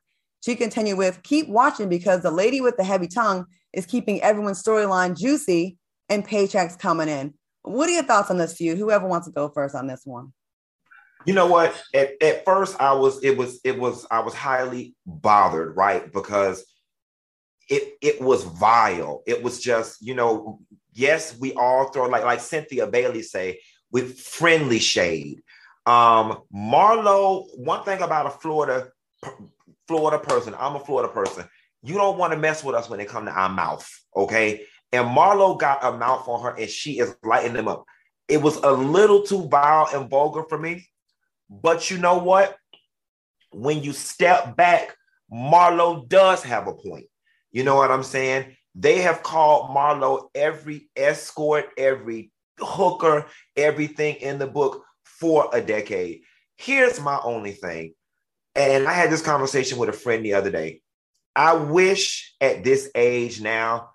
She 0.44 0.54
continued 0.54 0.98
with, 0.98 1.22
Keep 1.22 1.48
watching 1.48 1.88
because 1.88 2.20
the 2.20 2.30
lady 2.30 2.60
with 2.60 2.76
the 2.76 2.84
heavy 2.84 3.08
tongue 3.08 3.46
is 3.72 3.86
keeping 3.86 4.20
everyone's 4.20 4.62
storyline 4.62 5.18
juicy 5.18 5.78
and 6.10 6.28
paychecks 6.28 6.78
coming 6.78 7.08
in. 7.08 7.32
What 7.62 7.88
are 7.88 7.92
your 7.92 8.02
thoughts 8.02 8.30
on 8.30 8.36
this 8.36 8.54
feud? 8.54 8.76
Whoever 8.76 9.08
wants 9.08 9.26
to 9.28 9.32
go 9.32 9.48
first 9.48 9.74
on 9.74 9.86
this 9.86 10.02
one. 10.04 10.34
You 11.24 11.34
know 11.34 11.46
what? 11.46 11.80
At, 11.94 12.22
at 12.22 12.44
first, 12.44 12.80
I 12.80 12.92
was 12.92 13.22
it 13.22 13.36
was 13.36 13.60
it 13.64 13.78
was 13.78 14.06
I 14.10 14.20
was 14.20 14.34
highly 14.34 14.94
bothered, 15.06 15.76
right? 15.76 16.12
Because 16.12 16.64
it 17.68 17.94
it 18.00 18.20
was 18.20 18.44
vile. 18.44 19.22
It 19.26 19.42
was 19.42 19.60
just 19.60 20.02
you 20.02 20.14
know, 20.14 20.60
yes, 20.92 21.36
we 21.38 21.52
all 21.54 21.88
throw 21.88 22.06
like 22.08 22.24
like 22.24 22.40
Cynthia 22.40 22.86
Bailey 22.86 23.22
say 23.22 23.60
with 23.90 24.18
friendly 24.18 24.78
shade. 24.78 25.40
Um, 25.86 26.42
Marlo, 26.54 27.46
one 27.56 27.84
thing 27.84 28.00
about 28.02 28.26
a 28.26 28.30
Florida 28.30 28.90
Florida 29.86 30.18
person, 30.18 30.54
I'm 30.58 30.76
a 30.76 30.80
Florida 30.80 31.12
person. 31.12 31.44
You 31.82 31.94
don't 31.94 32.18
want 32.18 32.32
to 32.32 32.38
mess 32.38 32.64
with 32.64 32.74
us 32.74 32.88
when 32.88 33.00
it 33.00 33.08
come 33.08 33.26
to 33.26 33.30
our 33.30 33.50
mouth, 33.50 33.88
okay? 34.16 34.64
And 34.92 35.08
Marlo 35.08 35.58
got 35.58 35.84
a 35.84 35.92
mouth 35.92 36.26
on 36.28 36.42
her, 36.42 36.56
and 36.58 36.70
she 36.70 36.98
is 36.98 37.14
lighting 37.22 37.52
them 37.52 37.68
up. 37.68 37.84
It 38.28 38.40
was 38.40 38.56
a 38.56 38.72
little 38.72 39.22
too 39.22 39.46
vile 39.48 39.88
and 39.92 40.08
vulgar 40.08 40.44
for 40.48 40.58
me, 40.58 40.86
but 41.62 41.90
you 41.90 41.98
know 41.98 42.18
what? 42.18 42.56
When 43.52 43.82
you 43.82 43.92
step 43.92 44.56
back, 44.56 44.96
Marlo 45.32 46.08
does 46.08 46.42
have 46.42 46.66
a 46.66 46.74
point. 46.74 47.06
You 47.52 47.64
know 47.64 47.76
what 47.76 47.90
I'm 47.90 48.02
saying? 48.02 48.56
They 48.74 49.00
have 49.02 49.22
called 49.22 49.70
Marlo 49.70 50.28
every 50.34 50.88
escort, 50.96 51.66
every 51.78 52.32
hooker, 52.58 53.26
everything 53.56 54.16
in 54.16 54.38
the 54.38 54.46
book 54.46 54.84
for 55.04 55.48
a 55.52 55.60
decade. 55.60 56.22
Here's 56.56 57.00
my 57.00 57.20
only 57.22 57.52
thing. 57.52 57.94
And 58.54 58.86
I 58.86 58.92
had 58.92 59.10
this 59.10 59.22
conversation 59.22 59.78
with 59.78 59.88
a 59.88 59.92
friend 59.92 60.24
the 60.24 60.34
other 60.34 60.50
day. 60.50 60.80
I 61.36 61.54
wish 61.54 62.34
at 62.40 62.62
this 62.62 62.90
age 62.94 63.40
now, 63.40 63.90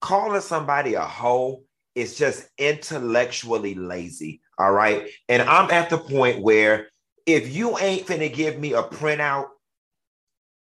calling 0.00 0.40
somebody 0.40 0.94
a 0.94 1.02
hoe 1.02 1.62
is 1.94 2.16
just 2.16 2.48
intellectually 2.58 3.74
lazy. 3.74 4.40
All 4.58 4.72
right. 4.72 5.08
And 5.28 5.42
I'm 5.42 5.70
at 5.70 5.90
the 5.90 5.98
point 5.98 6.42
where 6.42 6.88
if 7.26 7.54
you 7.54 7.78
ain't 7.78 8.06
finna 8.06 8.32
give 8.32 8.58
me 8.58 8.74
a 8.74 8.82
printout 8.82 9.46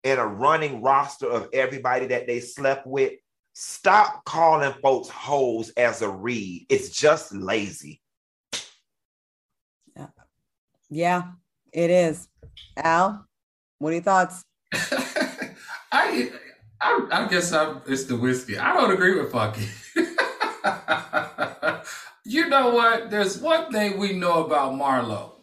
and 0.04 0.20
a 0.20 0.26
running 0.26 0.82
roster 0.82 1.30
of 1.30 1.50
everybody 1.52 2.08
that 2.08 2.28
they 2.28 2.40
slept 2.40 2.86
with, 2.86 3.14
stop 3.54 4.24
calling 4.26 4.74
folks 4.82 5.10
hoes 5.10 5.72
as 5.72 6.02
a 6.02 6.10
read. 6.10 6.66
It's 6.70 6.90
just 6.90 7.34
lazy. 7.34 8.02
Yeah. 9.96 10.08
Yeah, 10.90 11.24
it 11.74 11.90
is. 11.90 12.28
Al, 12.78 13.26
what 13.80 13.90
are 13.90 13.94
your 13.94 14.04
thoughts? 14.04 14.44
I, 15.92 16.32
I, 16.82 17.08
I 17.12 17.28
guess 17.28 17.52
I'm, 17.52 17.82
it's 17.88 18.04
the 18.04 18.16
whiskey. 18.16 18.58
I 18.58 18.74
don't 18.74 18.92
agree 18.92 19.20
with 19.20 19.32
Funky. 19.32 19.68
you 22.26 22.50
know 22.50 22.72
what? 22.72 23.12
There's 23.12 23.40
one 23.40 23.72
thing 23.72 24.00
we 24.00 24.14
know 24.14 24.44
about 24.44 24.74
Marlo. 24.74 25.34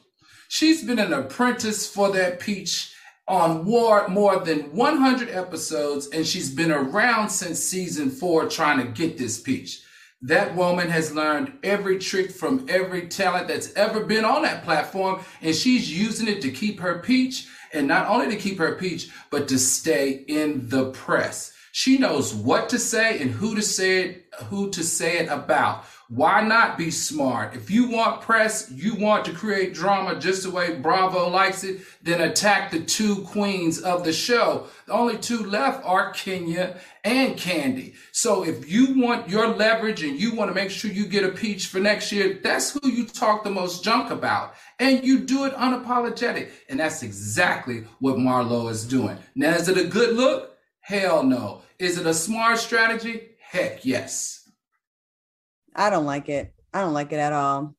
She's 0.48 0.84
been 0.84 0.98
an 0.98 1.12
apprentice 1.12 1.86
for 1.86 2.10
that 2.10 2.40
peach 2.40 2.92
on 3.28 3.64
war, 3.64 4.08
more 4.08 4.40
than 4.40 4.74
100 4.74 5.30
episodes, 5.30 6.08
and 6.08 6.26
she's 6.26 6.52
been 6.52 6.72
around 6.72 7.30
since 7.30 7.60
season 7.60 8.10
four 8.10 8.48
trying 8.48 8.78
to 8.78 8.92
get 8.92 9.16
this 9.16 9.40
peach. 9.40 9.80
That 10.22 10.56
woman 10.56 10.90
has 10.90 11.14
learned 11.14 11.52
every 11.62 11.98
trick 11.98 12.32
from 12.32 12.66
every 12.68 13.08
talent 13.08 13.46
that's 13.46 13.72
ever 13.74 14.04
been 14.04 14.24
on 14.24 14.42
that 14.42 14.64
platform, 14.64 15.20
and 15.40 15.54
she's 15.54 15.96
using 15.96 16.26
it 16.26 16.42
to 16.42 16.50
keep 16.50 16.80
her 16.80 16.98
peach, 16.98 17.46
and 17.72 17.86
not 17.86 18.08
only 18.08 18.28
to 18.28 18.36
keep 18.36 18.58
her 18.58 18.74
peach, 18.74 19.08
but 19.30 19.46
to 19.48 19.58
stay 19.58 20.24
in 20.26 20.68
the 20.68 20.90
press. 20.90 21.52
She 21.70 21.96
knows 21.96 22.34
what 22.34 22.68
to 22.68 22.78
say 22.78 23.20
and 23.20 23.30
who 23.30 23.54
to 23.54 23.62
say 23.62 24.02
it, 24.02 24.26
who 24.50 24.70
to 24.70 24.84
say 24.84 25.18
it 25.18 25.28
about. 25.28 25.86
Why 26.14 26.42
not 26.42 26.76
be 26.76 26.90
smart? 26.90 27.54
If 27.54 27.70
you 27.70 27.88
want 27.88 28.20
press, 28.20 28.70
you 28.70 28.96
want 28.96 29.24
to 29.24 29.32
create 29.32 29.72
drama 29.72 30.20
just 30.20 30.42
the 30.42 30.50
way 30.50 30.74
Bravo 30.74 31.30
likes 31.30 31.64
it, 31.64 31.80
then 32.02 32.20
attack 32.20 32.70
the 32.70 32.80
two 32.80 33.22
queens 33.22 33.80
of 33.80 34.04
the 34.04 34.12
show. 34.12 34.66
The 34.84 34.92
only 34.92 35.16
two 35.16 35.38
left 35.38 35.82
are 35.86 36.12
Kenya 36.12 36.76
and 37.02 37.36
Kandi. 37.36 37.94
So 38.12 38.44
if 38.44 38.70
you 38.70 39.00
want 39.00 39.30
your 39.30 39.46
leverage 39.46 40.02
and 40.02 40.20
you 40.20 40.34
want 40.34 40.50
to 40.50 40.54
make 40.54 40.70
sure 40.70 40.90
you 40.90 41.06
get 41.06 41.24
a 41.24 41.30
peach 41.30 41.68
for 41.68 41.80
next 41.80 42.12
year, 42.12 42.40
that's 42.42 42.72
who 42.72 42.90
you 42.90 43.06
talk 43.06 43.42
the 43.42 43.50
most 43.50 43.82
junk 43.82 44.10
about. 44.10 44.52
And 44.78 45.02
you 45.02 45.20
do 45.20 45.46
it 45.46 45.54
unapologetic. 45.54 46.50
And 46.68 46.78
that's 46.78 47.02
exactly 47.02 47.84
what 48.00 48.16
Marlo 48.16 48.70
is 48.70 48.84
doing. 48.84 49.16
Now, 49.34 49.54
is 49.54 49.66
it 49.66 49.78
a 49.78 49.84
good 49.84 50.14
look? 50.14 50.58
Hell 50.80 51.22
no. 51.22 51.62
Is 51.78 51.96
it 51.96 52.04
a 52.04 52.12
smart 52.12 52.58
strategy? 52.58 53.30
Heck 53.40 53.86
yes. 53.86 54.41
I 55.74 55.90
don't 55.90 56.06
like 56.06 56.28
it. 56.28 56.52
I 56.72 56.80
don't 56.80 56.94
like 56.94 57.12
it 57.12 57.18
at 57.18 57.32
all. 57.32 57.74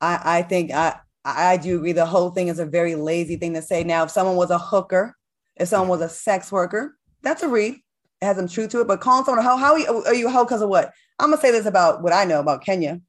I, 0.00 0.38
I 0.38 0.42
think 0.42 0.72
I, 0.72 0.98
I 1.24 1.56
do 1.56 1.76
agree. 1.76 1.92
The 1.92 2.06
whole 2.06 2.30
thing 2.30 2.48
is 2.48 2.58
a 2.58 2.66
very 2.66 2.94
lazy 2.94 3.36
thing 3.36 3.54
to 3.54 3.62
say. 3.62 3.84
Now, 3.84 4.04
if 4.04 4.10
someone 4.10 4.36
was 4.36 4.50
a 4.50 4.58
hooker, 4.58 5.16
if 5.56 5.68
someone 5.68 5.88
was 5.88 6.02
a 6.02 6.08
sex 6.08 6.52
worker, 6.52 6.96
that's 7.22 7.42
a 7.42 7.48
read. 7.48 7.74
It 8.20 8.24
has 8.24 8.36
some 8.36 8.48
truth 8.48 8.70
to 8.70 8.80
it. 8.80 8.88
But 8.88 9.00
calling 9.00 9.24
someone 9.24 9.44
a 9.44 9.48
hoe, 9.48 9.56
how 9.56 9.72
are 9.72 10.14
you, 10.14 10.28
a 10.28 10.30
hoe 10.30 10.44
because 10.44 10.62
of 10.62 10.68
what? 10.68 10.92
I'm 11.18 11.30
gonna 11.30 11.40
say 11.40 11.50
this 11.50 11.66
about 11.66 12.02
what 12.02 12.12
I 12.12 12.24
know 12.24 12.40
about 12.40 12.64
Kenya. 12.64 13.00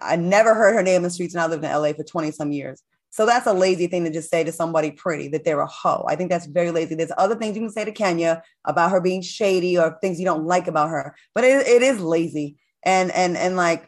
I 0.00 0.16
never 0.16 0.54
heard 0.54 0.74
her 0.74 0.82
name 0.82 0.96
in 0.96 1.02
the 1.02 1.10
streets, 1.10 1.34
and 1.34 1.42
I 1.42 1.46
lived 1.46 1.64
in 1.64 1.70
LA 1.70 1.92
for 1.92 2.04
20 2.04 2.30
some 2.30 2.52
years. 2.52 2.82
So 3.10 3.26
that's 3.26 3.46
a 3.46 3.52
lazy 3.52 3.86
thing 3.86 4.04
to 4.04 4.10
just 4.12 4.30
say 4.30 4.44
to 4.44 4.52
somebody 4.52 4.90
pretty 4.90 5.28
that 5.28 5.44
they're 5.44 5.60
a 5.60 5.66
hoe. 5.66 6.04
I 6.08 6.14
think 6.14 6.30
that's 6.30 6.46
very 6.46 6.70
lazy. 6.70 6.94
There's 6.94 7.10
other 7.16 7.34
things 7.34 7.56
you 7.56 7.62
can 7.62 7.70
say 7.70 7.84
to 7.84 7.90
Kenya 7.90 8.42
about 8.64 8.90
her 8.90 9.00
being 9.00 9.22
shady 9.22 9.78
or 9.78 9.98
things 10.00 10.20
you 10.20 10.26
don't 10.26 10.44
like 10.44 10.68
about 10.68 10.90
her, 10.90 11.16
but 11.34 11.42
it, 11.42 11.66
it 11.66 11.82
is 11.82 12.00
lazy 12.00 12.58
and 12.88 13.10
and 13.10 13.36
and 13.36 13.54
like 13.54 13.86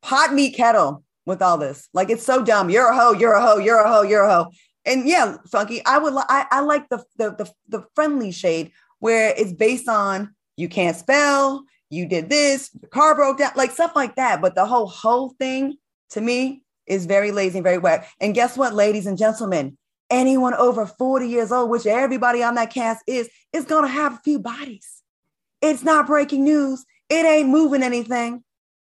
pot 0.00 0.32
meat 0.32 0.54
kettle 0.54 1.02
with 1.26 1.42
all 1.42 1.58
this. 1.58 1.88
Like 1.92 2.08
it's 2.08 2.24
so 2.24 2.44
dumb. 2.44 2.70
You're 2.70 2.88
a 2.88 2.96
hoe. 2.96 3.12
You're 3.12 3.34
a 3.34 3.42
hoe. 3.42 3.58
You're 3.58 3.80
a 3.80 3.88
hoe. 3.88 4.02
You're 4.02 4.22
a 4.22 4.32
hoe. 4.32 4.50
And 4.86 5.06
yeah, 5.06 5.36
funky. 5.50 5.84
I 5.84 5.98
would. 5.98 6.14
I, 6.16 6.46
I 6.50 6.60
like 6.60 6.88
the, 6.88 7.04
the 7.16 7.30
the 7.30 7.52
the 7.68 7.84
friendly 7.94 8.30
shade 8.30 8.70
where 9.00 9.34
it's 9.36 9.52
based 9.52 9.88
on 9.88 10.34
you 10.56 10.68
can't 10.68 10.96
spell. 10.96 11.64
You 11.90 12.06
did 12.06 12.28
this. 12.28 12.70
Your 12.80 12.90
car 12.90 13.14
broke 13.14 13.38
down. 13.38 13.52
Like 13.56 13.72
stuff 13.72 13.92
like 13.96 14.14
that. 14.16 14.40
But 14.40 14.54
the 14.54 14.64
whole 14.64 14.86
whole 14.86 15.30
thing 15.30 15.76
to 16.10 16.20
me 16.20 16.62
is 16.86 17.06
very 17.06 17.32
lazy 17.32 17.58
and 17.58 17.64
very 17.64 17.78
whack. 17.78 18.08
And 18.20 18.34
guess 18.34 18.56
what, 18.56 18.74
ladies 18.74 19.06
and 19.06 19.18
gentlemen? 19.18 19.76
Anyone 20.10 20.54
over 20.54 20.86
40 20.86 21.28
years 21.28 21.52
old, 21.52 21.68
which 21.68 21.84
everybody 21.84 22.42
on 22.42 22.54
that 22.54 22.72
cast 22.72 23.02
is, 23.06 23.28
is 23.52 23.66
gonna 23.66 23.88
have 23.88 24.14
a 24.14 24.20
few 24.24 24.38
bodies. 24.38 25.02
It's 25.60 25.82
not 25.82 26.06
breaking 26.06 26.44
news. 26.44 26.86
It 27.08 27.24
ain't 27.24 27.48
moving 27.48 27.82
anything. 27.82 28.44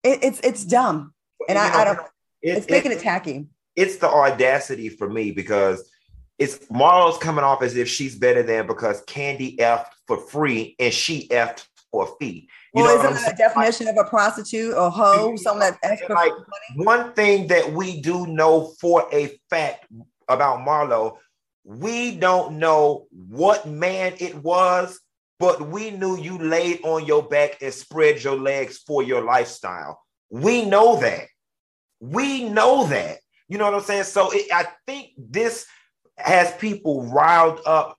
It, 0.02 0.20
it's 0.22 0.40
it's 0.40 0.64
dumb, 0.64 1.12
and 1.48 1.58
I, 1.58 1.68
know, 1.68 1.74
I, 1.74 1.84
don't. 1.84 1.98
It, 2.42 2.58
it's 2.58 2.70
making 2.70 2.92
it, 2.92 2.98
it 2.98 3.00
tacky. 3.02 3.48
It's 3.74 3.96
the 3.96 4.08
audacity 4.08 4.88
for 4.88 5.08
me 5.08 5.32
because 5.32 5.90
it's 6.38 6.58
Marlo's 6.70 7.18
coming 7.18 7.44
off 7.44 7.62
as 7.62 7.76
if 7.76 7.88
she's 7.88 8.14
better 8.14 8.42
than 8.42 8.66
because 8.66 9.04
Kandi 9.04 9.56
effed 9.58 9.88
for 10.06 10.18
free 10.18 10.76
and 10.78 10.92
she 10.92 11.28
effed 11.28 11.66
for 11.90 12.04
a 12.04 12.06
fee. 12.18 12.48
You 12.74 12.82
well, 12.82 13.14
is 13.14 13.26
it 13.26 13.32
a 13.32 13.36
definition 13.36 13.86
like, 13.86 13.96
of 13.96 14.06
a 14.06 14.08
prostitute 14.08 14.74
or 14.74 14.90
hoe? 14.90 15.34
Someone 15.36 15.60
that's 15.60 15.78
extra 15.82 16.14
like 16.14 16.32
one 16.76 17.12
thing 17.14 17.46
that 17.46 17.72
we 17.72 18.00
do 18.00 18.26
know 18.26 18.74
for 18.80 19.08
a 19.12 19.38
fact 19.48 19.86
about 20.28 20.66
Marlo, 20.66 21.16
we 21.64 22.16
don't 22.16 22.58
know 22.58 23.06
what 23.10 23.66
man 23.66 24.14
it 24.18 24.34
was 24.36 25.00
but 25.38 25.68
we 25.68 25.90
knew 25.90 26.18
you 26.18 26.38
laid 26.38 26.80
on 26.84 27.06
your 27.06 27.22
back 27.22 27.62
and 27.62 27.72
spread 27.72 28.22
your 28.22 28.36
legs 28.36 28.78
for 28.78 29.02
your 29.02 29.22
lifestyle. 29.22 30.00
We 30.30 30.64
know 30.64 30.98
that. 31.00 31.26
We 32.00 32.48
know 32.48 32.86
that. 32.86 33.18
You 33.48 33.58
know 33.58 33.64
what 33.64 33.74
I'm 33.74 33.80
saying? 33.82 34.04
So 34.04 34.30
it, 34.32 34.46
I 34.52 34.66
think 34.86 35.10
this 35.18 35.66
has 36.16 36.52
people 36.56 37.04
riled 37.04 37.60
up 37.66 37.98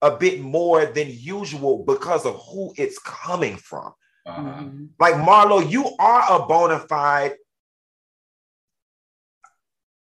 a 0.00 0.16
bit 0.16 0.40
more 0.40 0.86
than 0.86 1.08
usual 1.10 1.84
because 1.84 2.24
of 2.24 2.40
who 2.50 2.72
it's 2.76 2.98
coming 2.98 3.56
from. 3.56 3.92
Uh-huh. 4.24 4.40
Mm-hmm. 4.40 4.84
Like 4.98 5.14
Marlo, 5.14 5.68
you 5.68 5.90
are 5.98 6.40
a 6.42 6.46
bona 6.46 6.78
fide 6.78 7.34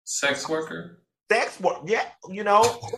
sex 0.03 0.47
worker. 0.47 1.01
Sex 1.31 1.59
work, 1.59 1.81
yeah, 1.85 2.05
you 2.29 2.43
know. 2.43 2.63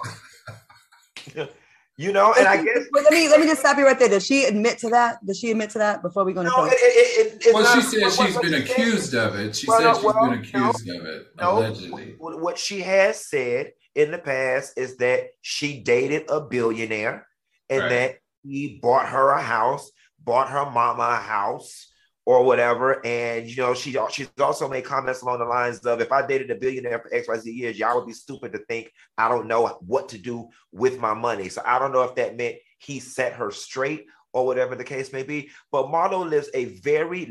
you 1.97 2.13
know, 2.13 2.31
and 2.37 2.47
I 2.47 2.63
guess 2.63 2.85
let 2.93 3.11
me 3.11 3.27
let 3.27 3.39
me 3.39 3.47
just 3.47 3.61
stop 3.61 3.75
you 3.77 3.85
right 3.85 3.97
there. 3.97 4.07
Does 4.07 4.25
she 4.25 4.45
admit 4.45 4.77
to 4.79 4.89
that? 4.89 5.25
Does 5.25 5.39
she 5.39 5.49
admit 5.49 5.71
to 5.71 5.79
that 5.79 6.03
before 6.03 6.23
we 6.23 6.31
go 6.31 6.41
into? 6.41 6.51
No, 6.55 6.65
it, 6.65 6.73
it, 6.73 7.45
it, 7.47 7.53
well, 7.55 7.75
she 7.75 7.81
said 7.81 8.11
she's 8.11 8.37
been 8.37 8.53
accused 8.53 9.15
of 9.15 9.35
it. 9.35 9.55
She 9.55 9.67
well, 9.67 9.81
said 9.81 9.95
she's 9.95 10.03
well, 10.05 10.29
been 10.29 10.39
accused 10.39 10.85
no, 10.85 10.99
of 10.99 11.05
it 11.05 11.27
allegedly. 11.39 12.15
What 12.19 12.59
she 12.59 12.81
has 12.81 13.25
said 13.27 13.71
in 13.95 14.11
the 14.11 14.19
past 14.19 14.77
is 14.77 14.97
that 14.97 15.29
she 15.41 15.79
dated 15.79 16.29
a 16.29 16.39
billionaire 16.39 17.25
and 17.67 17.81
right. 17.81 17.89
that 17.89 18.15
he 18.43 18.79
bought 18.79 19.09
her 19.09 19.29
a 19.29 19.41
house, 19.41 19.91
bought 20.23 20.49
her 20.49 20.69
mama 20.69 21.01
a 21.01 21.15
house 21.15 21.91
or 22.27 22.43
whatever. 22.43 23.03
And 23.05 23.49
you 23.49 23.55
know, 23.55 23.73
she 23.73 23.97
she's 24.11 24.29
also 24.37 24.67
made 24.67 24.83
comments 24.83 25.21
along 25.21 25.39
the 25.39 25.45
lines 25.45 25.79
of 25.85 26.01
if 26.01 26.11
I 26.11 26.27
dated 26.27 26.51
a 26.51 26.55
billionaire 26.55 26.99
for 26.99 27.09
XYZ 27.09 27.45
years, 27.45 27.79
y'all 27.79 27.95
would 27.95 28.05
be 28.05 28.11
stupid 28.11 28.51
to 28.51 28.59
think 28.67 28.91
I 29.17 29.29
don't 29.29 29.47
know 29.47 29.65
what 29.79 30.09
to 30.09 30.17
do 30.17 30.49
with 30.73 30.99
my 30.99 31.13
money. 31.13 31.47
So 31.47 31.61
I 31.65 31.79
don't 31.79 31.93
know 31.93 32.03
if 32.03 32.15
that 32.15 32.35
meant 32.35 32.57
he 32.79 32.99
set 32.99 33.31
her 33.31 33.49
straight 33.49 34.07
or 34.33 34.45
whatever 34.45 34.75
the 34.75 34.83
case 34.83 35.13
may 35.13 35.23
be. 35.23 35.49
But 35.71 35.87
Marlo 35.87 36.29
lives 36.29 36.49
a 36.53 36.65
very, 36.65 37.23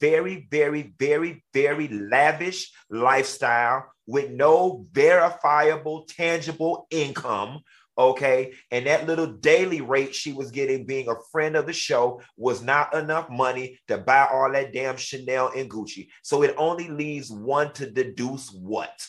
very, 0.00 0.46
very, 0.48 0.94
very, 1.00 1.44
very 1.52 1.88
lavish 1.88 2.72
lifestyle 2.88 3.86
with 4.06 4.30
no 4.30 4.86
verifiable, 4.92 6.06
tangible 6.08 6.86
income. 6.92 7.58
Okay. 7.96 8.54
And 8.70 8.86
that 8.86 9.06
little 9.06 9.26
daily 9.26 9.80
rate 9.80 10.14
she 10.14 10.32
was 10.32 10.50
getting 10.50 10.84
being 10.84 11.08
a 11.08 11.14
friend 11.30 11.56
of 11.56 11.66
the 11.66 11.72
show 11.72 12.20
was 12.36 12.62
not 12.62 12.94
enough 12.94 13.30
money 13.30 13.78
to 13.88 13.98
buy 13.98 14.26
all 14.30 14.50
that 14.52 14.72
damn 14.72 14.96
Chanel 14.96 15.52
and 15.56 15.70
Gucci. 15.70 16.08
So 16.22 16.42
it 16.42 16.54
only 16.58 16.88
leaves 16.88 17.30
one 17.30 17.72
to 17.74 17.90
deduce 17.90 18.50
what? 18.50 19.06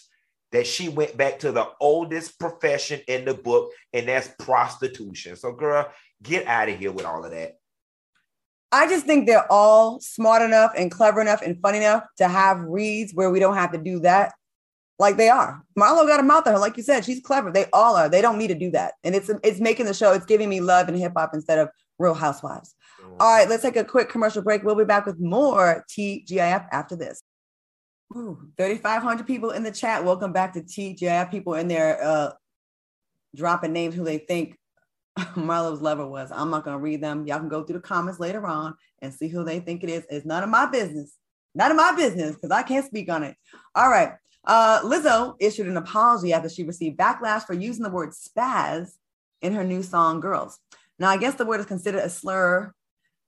That 0.51 0.67
she 0.67 0.88
went 0.88 1.17
back 1.17 1.39
to 1.39 1.51
the 1.51 1.67
oldest 1.81 2.39
profession 2.39 3.01
in 3.07 3.25
the 3.25 3.33
book, 3.33 3.71
and 3.91 4.07
that's 4.07 4.29
prostitution. 4.39 5.36
So, 5.36 5.51
girl, 5.51 5.91
get 6.21 6.45
out 6.47 6.69
of 6.69 6.79
here 6.79 6.91
with 6.91 7.05
all 7.05 7.25
of 7.25 7.31
that. 7.31 7.57
I 8.71 8.88
just 8.88 9.05
think 9.05 9.25
they're 9.25 9.51
all 9.51 9.99
smart 9.99 10.41
enough 10.41 10.71
and 10.77 10.91
clever 10.91 11.19
enough 11.19 11.41
and 11.41 11.59
funny 11.59 11.79
enough 11.79 12.03
to 12.17 12.27
have 12.27 12.59
reads 12.59 13.13
where 13.13 13.31
we 13.31 13.39
don't 13.39 13.55
have 13.55 13.71
to 13.71 13.77
do 13.77 13.99
that 14.01 14.33
like 14.98 15.18
they 15.18 15.30
are. 15.30 15.62
Marlo 15.78 16.08
got 16.08 16.20
a 16.20 16.24
mouth 16.24 16.48
on 16.48 16.54
her, 16.54 16.60
like 16.60 16.78
you 16.78 16.84
said. 16.84 17.04
She's 17.04 17.20
clever. 17.20 17.52
They 17.52 17.66
all 17.74 17.96
are. 17.96 18.10
They 18.10 18.22
don't 18.22 18.38
need 18.38 18.48
to 18.48 18.56
do 18.56 18.72
that, 18.72 18.93
and 19.04 19.16
it's 19.16 19.30
it's 19.43 19.60
making 19.60 19.86
the 19.86 19.93
show. 19.93 20.14
It's 20.14 20.26
giving 20.26 20.50
me 20.50 20.62
love 20.62 20.88
and 20.88 20.98
hip 20.98 21.14
hop 21.16 21.32
instead 21.34 21.60
of 21.60 21.70
Real 22.00 22.14
Housewives. 22.14 22.76
All 23.20 23.34
right, 23.34 23.48
let's 23.48 23.64
take 23.64 23.78
a 23.78 23.84
quick 23.84 24.10
commercial 24.10 24.41
break. 24.41 24.64
We'll 24.64 24.76
be 24.76 24.84
back 24.84 25.06
with 25.06 25.20
more 25.20 25.86
TGIF 25.89 26.68
after 26.72 26.96
this. 26.96 27.22
Ooh, 28.16 28.50
3,500 28.58 29.26
people 29.26 29.52
in 29.52 29.64
the 29.64 29.72
chat. 29.72 30.04
Welcome 30.04 30.34
back 30.34 30.54
to 30.54 30.62
TGIF. 30.62 31.32
People 31.32 31.54
in 31.56 31.68
there 31.68 32.04
uh, 32.04 32.32
dropping 33.36 33.74
names 33.74 33.96
who 33.96 34.04
they 34.04 34.18
think 34.18 34.58
Marlo's 35.18 35.82
lover 35.82 36.06
was. 36.06 36.32
I'm 36.32 36.50
not 36.50 36.66
going 36.66 36.78
to 36.78 36.84
read 36.84 37.02
them. 37.02 37.26
Y'all 37.26 37.39
can 37.39 37.50
go 37.50 37.64
through 37.64 37.78
the 37.78 37.82
comments 37.82 38.20
later 38.20 38.46
on 38.46 38.76
and 39.02 39.14
see 39.14 39.28
who 39.28 39.43
they 39.43 39.60
think 39.60 39.84
it 39.84 39.89
is. 39.89 40.06
It's 40.10 40.26
none 40.26 40.43
of 40.43 40.50
my 40.50 40.66
business. 40.66 41.16
None 41.56 41.72
of 41.72 41.78
my 41.78 41.93
business 41.96 42.36
because 42.36 42.52
I 42.52 42.64
can't 42.64 42.86
speak 42.86 43.10
on 43.10 43.24
it. 43.24 43.36
All 43.76 43.89
right. 43.89 44.14
Uh, 44.46 44.82
Lizzo 44.84 45.36
issued 45.39 45.68
an 45.68 45.78
apology 45.78 46.34
after 46.34 46.50
she 46.50 46.64
received 46.64 46.98
backlash 46.98 47.46
for 47.46 47.54
using 47.54 47.84
the 47.84 47.89
word 47.89 48.12
spaz 48.12 48.91
in 49.41 49.54
her 49.54 49.64
new 49.64 49.82
song 49.82 50.20
Girls. 50.20 50.60
Now, 51.00 51.10
I 51.10 51.18
guess 51.18 51.36
the 51.36 51.46
word 51.46 51.60
is 51.60 51.66
considered 51.66 52.04
a 52.04 52.10
slur 52.10 52.74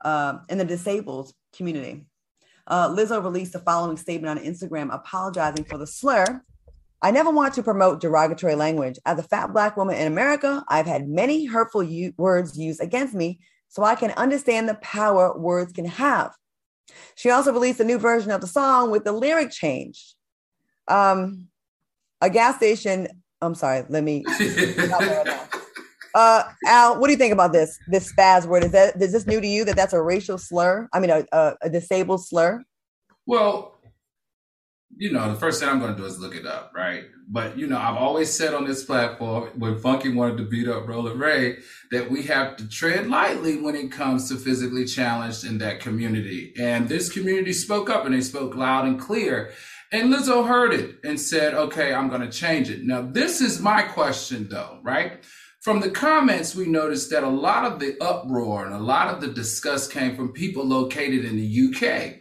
uh, 0.02 0.40
in 0.50 0.58
the 0.58 0.66
disabled 0.66 1.34
community. 1.56 2.06
Uh, 2.66 2.90
Lizzo 2.90 3.24
released 3.24 3.54
the 3.54 3.60
following 3.60 3.98
statement 3.98 4.38
on 4.38 4.46
Instagram 4.46 4.94
apologizing 4.94 5.66
for 5.66 5.78
the 5.78 5.88
slur. 5.88 6.44
I 7.02 7.12
never 7.12 7.30
want 7.30 7.54
to 7.56 7.64
promote 7.64 8.02
derogatory 8.02 8.56
language. 8.56 8.98
As 9.06 9.20
a 9.20 9.24
fat 9.24 9.54
Black 9.54 9.78
woman 9.78 9.96
in 9.96 10.08
America, 10.08 10.64
I've 10.68 10.88
had 10.88 11.08
many 11.08 11.46
hurtful 11.46 11.84
u- 11.84 12.14
words 12.18 12.58
used 12.58 12.82
against 12.82 13.14
me, 13.14 13.40
so 13.70 13.84
I 13.84 13.96
can 13.96 14.12
understand 14.12 14.68
the 14.68 14.76
power 14.76 15.38
words 15.38 15.72
can 15.74 15.86
have. 15.86 16.34
She 17.16 17.30
also 17.30 17.54
released 17.54 17.80
a 17.80 17.86
new 17.86 18.00
version 18.00 18.32
of 18.32 18.42
the 18.42 18.48
song 18.48 18.92
with 18.92 19.04
the 19.04 19.12
lyric 19.12 19.52
change. 19.52 20.16
Um, 20.88 21.48
a 22.22 22.30
gas 22.30 22.58
station. 22.58 23.08
I'm 23.42 23.56
sorry. 23.56 23.84
Let 23.90 24.04
me. 24.04 24.26
uh, 26.16 26.44
Al, 26.66 27.00
what 27.00 27.08
do 27.08 27.12
you 27.12 27.18
think 27.18 27.34
about 27.34 27.54
this? 27.54 27.78
This 27.88 28.12
spaz 28.12 28.46
word 28.46 28.64
is 28.64 28.72
that 28.72 29.02
is 29.02 29.12
this 29.12 29.28
new 29.28 29.40
to 29.40 29.48
you? 29.48 29.66
That 29.66 29.76
that's 29.76 29.94
a 29.94 30.02
racial 30.02 30.38
slur? 30.38 30.90
I 30.94 31.00
mean, 31.00 31.12
a, 31.12 31.26
a, 31.32 31.56
a 31.64 31.70
disabled 31.70 32.26
slur. 32.26 32.64
Well, 33.26 33.78
you 34.98 35.12
know, 35.12 35.32
the 35.32 35.40
first 35.40 35.60
thing 35.60 35.70
I'm 35.70 35.80
going 35.80 35.96
to 35.96 35.98
do 35.98 36.06
is 36.06 36.20
look 36.20 36.36
it 36.36 36.46
up, 36.46 36.72
right? 36.76 37.04
But 37.30 37.58
you 37.58 37.68
know, 37.68 37.78
I've 37.78 37.98
always 37.98 38.32
said 38.32 38.54
on 38.54 38.66
this 38.66 38.84
platform 38.84 39.50
when 39.58 39.78
Funky 39.80 40.14
wanted 40.14 40.38
to 40.38 40.46
beat 40.46 40.68
up 40.68 40.88
Roland 40.88 41.20
Ray 41.20 41.58
that 41.92 42.10
we 42.10 42.24
have 42.24 42.56
to 42.58 42.68
tread 42.68 43.08
lightly 43.08 43.62
when 43.62 43.76
it 43.76 43.92
comes 43.92 44.30
to 44.30 44.38
physically 44.38 44.86
challenged 44.86 45.44
in 45.44 45.58
that 45.60 45.80
community. 45.82 46.54
And 46.58 46.88
this 46.88 47.12
community 47.12 47.54
spoke 47.54 47.90
up 47.90 48.06
and 48.06 48.14
they 48.14 48.22
spoke 48.22 48.56
loud 48.56 48.86
and 48.86 49.00
clear. 49.00 49.52
And 49.92 50.14
Lizzo 50.14 50.46
heard 50.46 50.74
it 50.74 50.98
and 51.04 51.20
said, 51.20 51.54
okay, 51.54 51.94
I'm 51.94 52.10
going 52.10 52.22
to 52.22 52.30
change 52.30 52.70
it. 52.70 52.84
Now, 52.84 53.02
this 53.02 53.40
is 53.40 53.62
my 53.62 53.84
question 53.84 54.48
though, 54.50 54.80
right? 54.84 55.24
From 55.62 55.80
the 55.80 55.90
comments, 55.90 56.56
we 56.56 56.66
noticed 56.66 57.10
that 57.12 57.24
a 57.24 57.30
lot 57.30 57.66
of 57.66 57.80
the 57.80 57.98
uproar 58.02 58.66
and 58.66 58.74
a 58.74 58.80
lot 58.80 59.14
of 59.14 59.22
the 59.22 59.28
disgust 59.28 59.92
came 59.92 60.16
from 60.16 60.32
people 60.32 60.66
located 60.66 61.26
in 61.26 61.36
the 61.36 61.68
UK. 61.68 62.20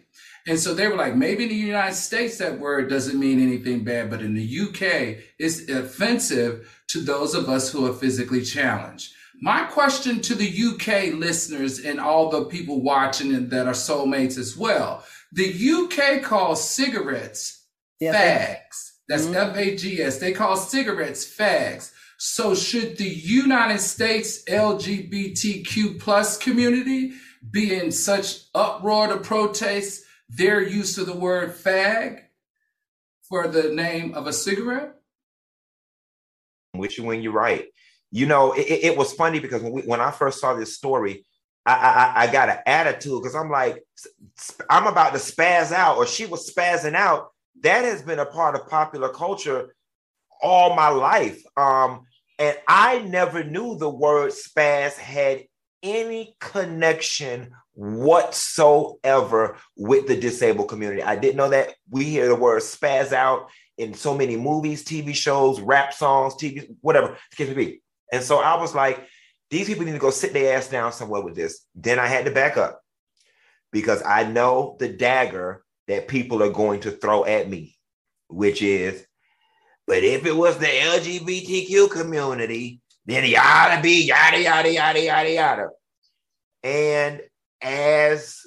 And 0.49 0.59
so 0.59 0.75
they 0.75 0.87
were 0.87 0.97
like, 0.97 1.17
maybe 1.17 1.45
in 1.45 1.49
the 1.49 1.57
United 1.57 1.97
States 1.97 2.39
that 2.39 2.61
word 2.61 2.89
doesn't 2.89 3.19
mean 3.19 3.41
anything 3.41 3.83
bad, 3.83 4.11
but 4.11 4.23
in 4.23 4.35
the 4.35 4.61
UK, 4.61 5.25
it's 5.39 5.69
offensive 5.69 6.83
to 6.89 7.01
those 7.01 7.35
of 7.35 7.49
us 7.49 7.71
who 7.71 7.85
are 7.87 7.93
physically 7.93 8.43
challenged. 8.43 9.13
My 9.41 9.65
question 9.65 10.21
to 10.23 10.35
the 10.35 10.49
UK 10.49 11.15
listeners 11.15 11.81
and 11.81 12.01
all 12.01 12.31
the 12.31 12.45
people 12.45 12.81
watching 12.81 13.35
and 13.35 13.51
that 13.51 13.67
are 13.67 13.75
soulmates 13.75 14.39
as 14.39 14.57
well. 14.57 15.05
The 15.33 15.71
UK 15.71 16.23
calls 16.23 16.69
cigarettes 16.69 17.56
fags. 18.03 18.93
That's 19.09 19.25
mm-hmm. 19.25 19.37
F 19.37 19.57
A 19.57 19.77
G 19.77 20.03
S. 20.03 20.19
They 20.19 20.33
call 20.33 20.57
cigarettes 20.57 21.25
fags. 21.25 21.93
So 22.19 22.55
should 22.55 22.97
the 22.97 23.05
United 23.05 23.81
States 23.81 24.43
LGBTQ 24.45 26.01
plus 26.01 26.39
community 26.39 27.13
be 27.51 27.75
in 27.75 27.93
such 27.93 28.41
uproar 28.55 29.09
to 29.09 29.19
protest 29.19 30.03
their 30.29 30.63
use 30.63 30.99
of 30.99 31.07
the 31.07 31.17
word 31.17 31.55
fag 31.55 32.23
for 33.29 33.49
the 33.49 33.71
name 33.71 34.15
of 34.15 34.27
a 34.27 34.33
cigarette? 34.33 34.95
Which 36.73 36.99
when 36.99 37.23
you're 37.23 37.33
right. 37.33 37.67
You 38.11 38.27
know, 38.27 38.53
it, 38.53 38.67
it 38.67 38.97
was 38.97 39.13
funny 39.13 39.41
because 39.41 39.63
when, 39.63 39.73
we, 39.73 39.83
when 39.83 40.01
I 40.01 40.11
first 40.11 40.41
saw 40.41 40.55
this 40.55 40.75
story, 40.75 41.27
I, 41.67 41.75
I, 41.75 42.23
I 42.23 42.33
got 42.33 42.49
an 42.49 42.59
attitude 42.65 43.21
because 43.21 43.35
I'm 43.35 43.51
like, 43.51 43.83
I'm 44.71 44.87
about 44.87 45.13
to 45.13 45.19
spaz 45.19 45.73
out, 45.73 45.97
or 45.97 46.07
she 46.07 46.25
was 46.25 46.51
spazzing 46.51 46.95
out. 46.95 47.31
That 47.63 47.85
has 47.85 48.03
been 48.03 48.19
a 48.19 48.27
part 48.27 48.55
of 48.55 48.69
popular 48.69 49.09
culture 49.09 49.75
all 50.43 50.75
my 50.75 50.89
life. 50.89 51.43
Um, 51.57 52.05
and 52.39 52.57
I 52.69 53.01
never 53.01 53.43
knew 53.43 53.79
the 53.79 53.89
word 53.89 54.33
spaz 54.33 54.95
had 54.95 55.45
any 55.83 56.37
connection 56.41 57.51
whatsoever 57.75 59.57
with 59.77 60.07
the 60.07 60.17
disabled 60.17 60.69
community. 60.69 61.03
I 61.03 61.17
didn't 61.17 61.37
know 61.37 61.51
that. 61.51 61.75
We 61.91 62.05
hear 62.05 62.29
the 62.29 62.35
word 62.35 62.63
spaz 62.63 63.13
out 63.13 63.49
in 63.79 63.95
so 63.95 64.17
many 64.17 64.37
movies, 64.37 64.85
TV 64.85 65.15
shows, 65.15 65.61
rap 65.61 65.93
songs, 65.93 66.35
TV, 66.35 66.75
whatever 66.81 67.17
excuse 67.31 67.55
me. 67.55 67.81
And 68.13 68.23
so 68.23 68.39
I 68.39 68.61
was 68.61 68.75
like, 68.75 69.07
these 69.51 69.67
people 69.67 69.85
need 69.85 69.93
to 69.93 69.99
go 69.99 70.11
sit 70.11 70.33
their 70.33 70.57
ass 70.57 70.69
down 70.69 70.93
somewhere 70.93 71.21
with 71.21 71.35
this. 71.35 71.67
Then 71.75 71.99
I 71.99 72.07
had 72.07 72.25
to 72.25 72.31
back 72.31 72.57
up 72.57 72.81
because 73.73 74.03
I 74.03 74.25
know 74.25 74.77
the 74.79 74.89
dagger 74.89 75.63
that 75.89 76.09
people 76.09 76.43
are 76.43 76.51
going 76.51 76.81
to 76.81 76.91
throw 76.91 77.25
at 77.25 77.49
me, 77.49 77.77
which 78.29 78.63
is, 78.63 79.07
but 79.87 80.03
if 80.03 80.27
it 80.27 80.37
was 80.37 80.59
the 80.59 80.67
LGBTQ 80.67 81.91
community, 81.91 82.81
then 83.07 83.23
to 83.23 83.83
be 83.83 84.05
yada, 84.05 84.43
yada, 84.43 84.73
yada, 84.73 85.01
yada, 85.01 85.33
yada. 85.33 85.69
And 86.65 87.23
as 87.63 88.41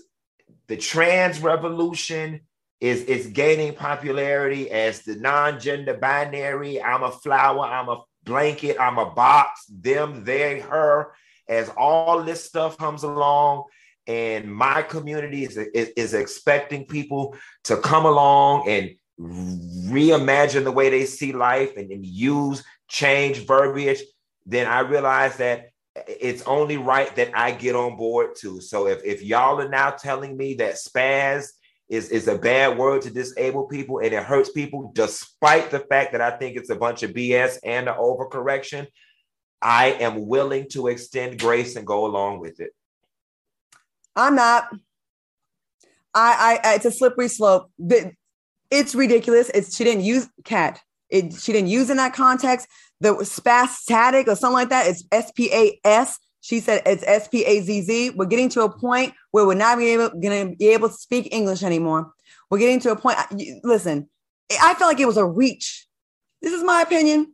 the 0.67 0.75
trans 0.75 1.39
revolution 1.39 2.41
is, 2.81 3.03
is 3.03 3.27
gaining 3.27 3.73
popularity, 3.73 4.69
as 4.69 5.01
the 5.03 5.15
non 5.15 5.59
gender 5.59 5.93
binary, 5.93 6.81
I'm 6.81 7.03
a 7.03 7.11
flower, 7.11 7.63
I'm 7.65 7.87
a 7.87 8.03
blanket, 8.23 8.77
I'm 8.79 8.97
a 8.97 9.11
box, 9.11 9.65
them, 9.67 10.25
they, 10.25 10.59
her. 10.59 11.13
as 11.47 11.69
all 11.69 12.23
this 12.23 12.43
stuff 12.43 12.77
comes 12.77 13.03
along 13.03 13.63
and 14.09 14.51
my 14.51 14.81
community 14.81 15.43
is, 15.43 15.55
is, 15.55 15.89
is 15.95 16.13
expecting 16.15 16.85
people 16.85 17.37
to 17.65 17.77
come 17.77 18.07
along 18.07 18.67
and 18.67 18.89
reimagine 19.19 20.63
the 20.63 20.71
way 20.71 20.89
they 20.89 21.05
see 21.05 21.31
life 21.31 21.77
and, 21.77 21.91
and 21.91 22.03
use 22.03 22.63
change 22.87 23.45
verbiage, 23.45 24.01
then 24.47 24.65
I 24.65 24.79
realize 24.79 25.37
that 25.37 25.67
it's 26.07 26.41
only 26.43 26.77
right 26.77 27.15
that 27.17 27.37
I 27.37 27.51
get 27.51 27.75
on 27.75 27.97
board 27.97 28.31
too. 28.35 28.61
So 28.61 28.87
if, 28.87 29.03
if 29.03 29.21
y'all 29.21 29.61
are 29.61 29.69
now 29.69 29.91
telling 29.91 30.35
me 30.35 30.55
that 30.55 30.75
spaz 30.75 31.49
is, 31.87 32.09
is 32.09 32.27
a 32.27 32.37
bad 32.37 32.79
word 32.79 33.03
to 33.03 33.11
disable 33.11 33.67
people 33.67 33.99
and 33.99 34.11
it 34.11 34.23
hurts 34.23 34.51
people, 34.51 34.91
despite 34.95 35.69
the 35.69 35.81
fact 35.81 36.13
that 36.13 36.21
I 36.21 36.31
think 36.31 36.57
it's 36.57 36.71
a 36.71 36.75
bunch 36.75 37.03
of 37.03 37.11
BS 37.11 37.59
and 37.63 37.87
an 37.87 37.93
overcorrection, 37.95 38.87
I 39.61 39.91
am 39.91 40.25
willing 40.25 40.67
to 40.71 40.87
extend 40.87 41.39
grace 41.39 41.75
and 41.75 41.85
go 41.85 42.07
along 42.07 42.39
with 42.39 42.59
it. 42.59 42.71
I'm 44.19 44.35
not. 44.35 44.67
I, 46.13 46.59
I, 46.63 46.75
it's 46.75 46.85
a 46.85 46.91
slippery 46.91 47.27
slope. 47.27 47.71
It's 48.69 48.93
ridiculous. 48.93 49.49
It's 49.53 49.75
she 49.75 49.83
didn't 49.83 50.03
use 50.03 50.27
cat. 50.43 50.79
It 51.09 51.33
she 51.33 51.53
didn't 51.53 51.69
use 51.69 51.89
in 51.89 51.97
that 51.97 52.13
context. 52.13 52.67
The 52.99 53.13
spastic 53.15 54.27
or 54.27 54.35
something 54.35 54.53
like 54.53 54.69
that. 54.69 54.87
It's 54.87 55.03
S 55.11 55.31
P 55.31 55.49
A 55.53 55.79
S. 55.83 56.19
She 56.41 56.59
said 56.59 56.81
it's 56.85 57.03
S 57.05 57.27
P 57.27 57.45
A 57.45 57.61
Z 57.61 57.81
Z. 57.81 58.09
We're 58.11 58.25
getting 58.25 58.49
to 58.49 58.63
a 58.63 58.69
point 58.69 59.13
where 59.31 59.45
we're 59.45 59.55
not 59.55 59.79
able, 59.79 60.09
going 60.09 60.51
to 60.51 60.55
be 60.55 60.69
able 60.69 60.89
to 60.89 60.95
speak 60.95 61.33
English 61.33 61.63
anymore. 61.63 62.11
We're 62.49 62.59
getting 62.59 62.79
to 62.81 62.91
a 62.91 62.95
point. 62.95 63.17
Listen, 63.63 64.09
I 64.61 64.73
feel 64.73 64.87
like 64.87 64.99
it 64.99 65.07
was 65.07 65.17
a 65.17 65.25
reach. 65.25 65.87
This 66.41 66.53
is 66.53 66.63
my 66.63 66.81
opinion. 66.81 67.33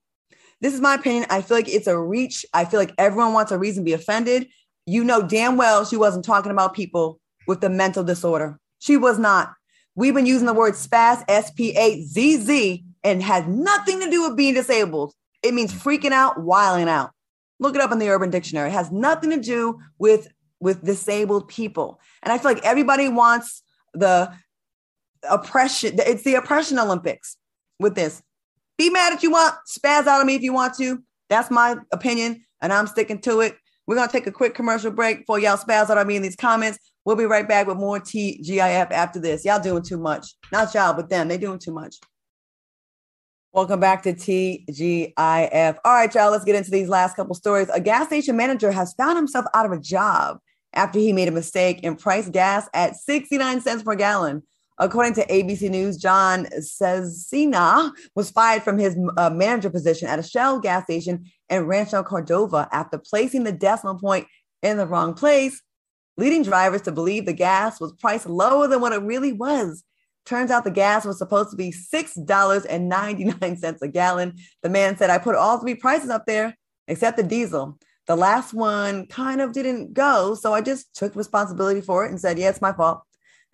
This 0.62 0.74
is 0.74 0.82
my 0.82 0.96
opinion. 0.96 1.26
I 1.30 1.42
feel 1.42 1.58
like 1.58 1.70
it's 1.70 1.88
a 1.88 1.98
reach. 1.98 2.46
I 2.54 2.66
feel 2.66 2.80
like 2.80 2.94
everyone 2.98 3.34
wants 3.34 3.52
a 3.52 3.58
reason 3.58 3.84
to 3.84 3.86
be 3.86 3.94
offended. 3.94 4.48
You 4.86 5.04
know 5.04 5.22
damn 5.22 5.58
well 5.58 5.86
she 5.86 5.98
wasn't 5.98 6.26
talking 6.26 6.52
about 6.52 6.74
people 6.74 7.20
with 7.48 7.62
the 7.62 7.70
mental 7.70 8.04
disorder. 8.04 8.60
She 8.80 8.98
was 8.98 9.18
not. 9.18 9.54
We've 9.96 10.14
been 10.14 10.26
using 10.26 10.46
the 10.46 10.54
word 10.54 10.74
spaz, 10.74 11.24
S 11.28 11.52
P 11.52 11.76
A 11.76 12.02
Z 12.02 12.38
Z, 12.38 12.84
and 13.04 13.24
has 13.24 13.48
nothing 13.48 14.00
to 14.02 14.10
do 14.10 14.28
with 14.28 14.38
being 14.38 14.54
disabled. 14.54 15.14
It 15.42 15.54
means 15.54 15.74
freaking 15.74 16.12
out, 16.12 16.42
wiling 16.42 16.90
out. 16.90 17.12
Look 17.60 17.76
it 17.76 17.82
up 17.82 17.92
in 17.92 18.00
the 18.00 18.10
Urban 18.10 18.30
Dictionary. 18.30 18.70
It 18.70 18.74
has 18.74 18.92
nothing 18.92 19.30
to 19.30 19.40
do 19.40 19.80
with 19.98 20.28
with 20.60 20.84
disabled 20.84 21.48
people. 21.48 22.00
And 22.24 22.34
I 22.34 22.38
feel 22.38 22.52
like 22.52 22.66
everybody 22.66 23.08
wants 23.08 23.64
the 23.94 24.32
oppression. 25.30 25.96
It's 26.00 26.24
the 26.24 26.36
oppression 26.36 26.80
Olympics 26.80 27.38
with 27.80 27.96
this. 27.96 28.22
Be 28.78 28.90
mad 28.90 29.14
if 29.14 29.24
you 29.24 29.32
want, 29.32 29.56
spaz 29.68 30.06
out 30.06 30.20
of 30.20 30.28
me 30.28 30.36
if 30.36 30.42
you 30.42 30.54
want 30.54 30.76
to. 30.76 31.02
That's 31.30 31.50
my 31.50 31.78
opinion, 31.92 32.44
and 32.62 32.74
I'm 32.74 32.88
sticking 32.88 33.22
to 33.22 33.40
it. 33.40 33.58
We're 33.88 33.96
gonna 33.96 34.12
take 34.12 34.28
a 34.28 34.32
quick 34.32 34.56
commercial 34.56 34.92
break 34.92 35.20
before 35.20 35.40
y'all 35.40 35.58
spaz 35.58 35.90
out 35.90 35.98
of 35.98 36.08
me 36.08 36.16
in 36.16 36.22
these 36.22 36.36
comments. 36.36 36.80
We'll 37.06 37.16
be 37.16 37.26
right 37.26 37.48
back 37.48 37.68
with 37.68 37.78
more 37.78 38.00
TGIF 38.00 38.92
after 38.92 39.20
this. 39.20 39.46
Y'all 39.46 39.62
doing 39.62 39.84
too 39.84 39.98
much. 39.98 40.28
Not 40.52 40.74
y'all, 40.74 40.94
but 40.94 41.10
them. 41.10 41.28
They 41.28 41.38
doing 41.38 41.60
too 41.60 41.74
much. 41.74 41.98
Welcome 43.54 43.80
back 43.80 44.04
to 44.04 44.14
TGIF. 44.14 45.78
All 45.86 45.94
right, 45.94 46.14
y'all, 46.14 46.32
let's 46.32 46.44
get 46.44 46.56
into 46.56 46.72
these 46.72 46.90
last 46.90 47.16
couple 47.16 47.36
stories. 47.36 47.70
A 47.70 47.80
gas 47.80 48.08
station 48.08 48.36
manager 48.36 48.72
has 48.72 48.94
found 48.96 49.18
himself 49.18 49.46
out 49.54 49.66
of 49.66 49.72
a 49.72 49.80
job 49.80 50.40
after 50.74 51.00
he 51.00 51.14
made 51.14 51.28
a 51.28 51.32
mistake 51.32 51.80
and 51.84 51.98
priced 51.98 52.32
gas 52.32 52.68
at 52.74 52.96
69 52.96 53.62
cents 53.62 53.84
per 53.84 53.96
gallon. 53.96 54.44
According 54.78 55.14
to 55.16 55.26
ABC 55.28 55.70
News, 55.70 55.98
John 55.98 56.48
Szczecina 56.58 57.92
was 58.14 58.30
fired 58.30 58.64
from 58.64 58.78
his 58.78 58.98
uh, 59.18 59.30
manager 59.30 59.70
position 59.70 60.10
at 60.10 60.20
a 60.20 60.24
Shell 60.24 60.60
gas 60.60 60.84
station 60.84 61.26
in 61.50 61.66
Rancho 61.66 62.04
Cordova 62.04 62.68
after 62.72 62.98
placing 62.98 63.46
the 63.46 63.54
decimal 63.54 63.98
point 63.98 64.28
in 64.62 64.78
the 64.78 64.86
wrong 64.86 65.14
place, 65.14 65.62
leading 66.18 66.44
drivers 66.44 66.82
to 66.84 66.92
believe 66.92 67.26
the 67.26 67.34
gas 67.34 67.80
was 67.80 67.94
priced 67.94 68.28
lower 68.28 68.68
than 68.68 68.82
what 68.82 68.92
it 68.92 69.02
really 69.02 69.32
was. 69.32 69.84
Turns 70.26 70.52
out 70.52 70.64
the 70.64 70.72
gas 70.72 71.06
was 71.06 71.20
supposed 71.20 71.52
to 71.52 71.56
be 71.56 71.72
$6.99 71.72 73.82
a 73.82 73.88
gallon. 73.88 74.34
The 74.64 74.70
man 74.70 74.98
said, 74.98 75.10
I 75.10 75.20
put 75.20 75.36
all 75.36 75.60
three 75.60 75.76
prices 75.76 76.10
up 76.10 76.26
there 76.26 76.58
except 76.88 77.18
the 77.18 77.24
diesel. 77.24 77.78
The 78.08 78.16
last 78.16 78.54
one 78.54 79.08
kind 79.08 79.40
of 79.40 79.52
didn't 79.52 79.94
go. 79.94 80.36
So 80.36 80.54
I 80.54 80.62
just 80.62 80.94
took 80.96 81.16
responsibility 81.16 81.82
for 81.82 82.06
it 82.06 82.12
and 82.12 82.20
said, 82.20 82.38
Yeah, 82.38 82.50
it's 82.50 82.62
my 82.62 82.74
fault. 82.74 83.02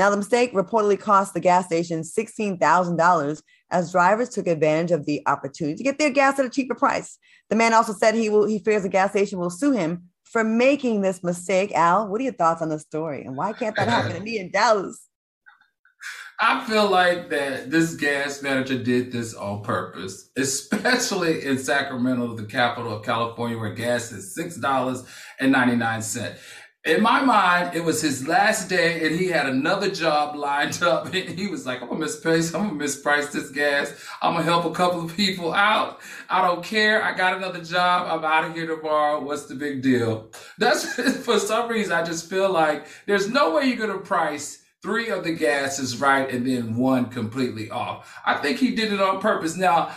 Now, 0.02 0.10
the 0.10 0.18
mistake 0.18 0.52
reportedly 0.54 1.00
cost 1.00 1.36
the 1.36 1.40
gas 1.40 1.68
station 1.68 2.02
$16,000 2.02 3.42
as 3.70 3.92
drivers 3.92 4.30
took 4.30 4.48
advantage 4.48 4.90
of 4.90 5.06
the 5.06 5.22
opportunity 5.28 5.76
to 5.76 5.84
get 5.84 6.00
their 6.00 6.10
gas 6.10 6.40
at 6.40 6.46
a 6.46 6.50
cheaper 6.50 6.74
price. 6.74 7.20
The 7.52 7.56
man 7.56 7.76
also 7.76 7.94
said 7.94 8.16
he 8.16 8.28
will 8.28 8.48
he 8.48 8.58
fears 8.58 8.82
the 8.82 8.90
gas 8.90 9.12
station 9.12 9.38
will 9.38 9.52
sue 9.52 9.74
him 9.74 10.10
for 10.24 10.44
making 10.44 11.02
this 11.02 11.24
mistake. 11.24 11.72
Al, 11.74 12.08
what 12.08 12.20
are 12.20 12.24
your 12.24 12.34
thoughts 12.34 12.64
on 12.64 12.70
the 12.70 12.80
story? 12.80 13.26
And 13.26 13.38
why 13.38 13.54
can't 13.54 13.76
that 13.76 13.88
happen 13.88 14.14
to 14.14 14.20
me 14.22 14.40
in 14.40 14.50
Dallas? 14.50 15.08
I 16.40 16.66
feel 16.66 16.90
like 16.90 17.30
that 17.30 17.70
this 17.70 17.94
gas 17.94 18.42
manager 18.42 18.82
did 18.82 19.12
this 19.12 19.36
on 19.36 19.62
purpose, 19.62 20.32
especially 20.36 21.46
in 21.46 21.60
Sacramento, 21.60 22.36
the 22.36 22.46
capital 22.46 22.92
of 22.92 23.06
California, 23.06 23.56
where 23.56 23.76
gas 23.76 24.12
is 24.12 24.34
six 24.34 24.56
dollars 24.58 25.04
and 25.40 25.52
ninety 25.52 25.76
nine 25.76 26.02
cent. 26.02 26.40
In 26.84 27.04
my 27.04 27.22
mind, 27.22 27.76
it 27.76 27.84
was 27.84 28.02
his 28.02 28.28
last 28.28 28.68
day, 28.68 29.06
and 29.06 29.16
he 29.16 29.28
had 29.28 29.46
another 29.46 29.92
job 29.92 30.36
lined 30.36 30.82
up. 30.82 31.14
And 31.14 31.38
he 31.38 31.46
was 31.48 31.64
like, 31.64 31.80
"I'm 31.80 31.90
gonna 31.90 32.04
misprice. 32.04 32.56
I'm 32.56 32.70
gonna 32.70 32.84
misprice 32.84 33.32
this 33.32 33.52
gas. 33.52 33.94
I'm 34.20 34.34
gonna 34.34 34.46
help 34.46 34.66
a 34.66 34.72
couple 34.72 35.06
of 35.06 35.16
people 35.16 35.54
out. 35.54 36.00
I 36.28 36.42
don't 36.42 36.64
care. 36.64 37.04
I 37.04 37.16
got 37.16 37.38
another 37.38 37.64
job. 37.64 38.08
I'm 38.10 38.26
out 38.26 38.46
of 38.46 38.56
here 38.56 38.66
tomorrow. 38.66 39.20
What's 39.22 39.46
the 39.46 39.54
big 39.54 39.84
deal?" 39.84 40.32
That's 40.58 40.86
for 41.26 41.38
some 41.38 41.70
reason. 41.70 41.94
I 41.94 42.04
just 42.04 42.28
feel 42.28 42.52
like 42.52 42.88
there's 43.06 43.30
no 43.30 43.54
way 43.54 43.66
you're 43.66 43.78
gonna 43.78 44.00
price 44.00 44.64
three 44.82 45.10
of 45.10 45.24
the 45.24 45.34
gases 45.34 46.02
right 46.02 46.28
and 46.32 46.48
then 46.48 46.76
one 46.76 47.06
completely 47.06 47.70
off. 47.70 48.20
I 48.26 48.38
think 48.38 48.58
he 48.58 48.74
did 48.74 48.92
it 48.92 49.00
on 49.00 49.22
purpose. 49.22 49.56
Now, 49.56 49.92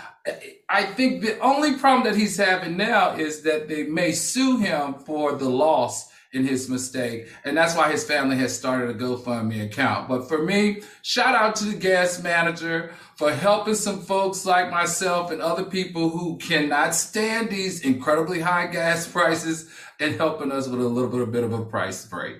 I 0.68 0.84
think 0.84 1.22
the 1.22 1.38
only 1.38 1.78
problem 1.78 2.04
that 2.04 2.18
he's 2.18 2.36
having 2.36 2.76
now 2.76 3.16
is 3.16 3.40
that 3.42 3.68
they 3.68 3.84
may 3.84 4.12
sue 4.12 4.58
him 4.58 4.94
for 4.94 5.32
the 5.32 5.48
loss 5.48 6.10
in 6.34 6.46
his 6.46 6.68
mistake. 6.68 7.28
And 7.44 7.56
that's 7.56 7.76
why 7.76 7.90
his 7.90 8.04
family 8.04 8.36
has 8.36 8.56
started 8.56 8.90
a 8.90 8.98
GoFundMe 8.98 9.64
account. 9.64 10.08
But 10.08 10.28
for 10.28 10.42
me, 10.42 10.82
shout 11.02 11.34
out 11.34 11.56
to 11.56 11.64
the 11.64 11.76
gas 11.76 12.22
manager 12.22 12.92
for 13.16 13.32
helping 13.32 13.76
some 13.76 14.00
folks 14.00 14.44
like 14.44 14.70
myself 14.70 15.30
and 15.30 15.40
other 15.40 15.64
people 15.64 16.10
who 16.10 16.36
cannot 16.38 16.94
stand 16.94 17.50
these 17.50 17.80
incredibly 17.80 18.40
high 18.40 18.66
gas 18.66 19.06
prices 19.06 19.70
and 20.00 20.16
helping 20.16 20.50
us 20.50 20.66
with 20.68 20.80
a 20.80 20.88
little 20.88 21.10
bit, 21.10 21.20
a 21.22 21.26
bit 21.26 21.44
of 21.44 21.52
a 21.52 21.64
price 21.64 22.04
break. 22.04 22.36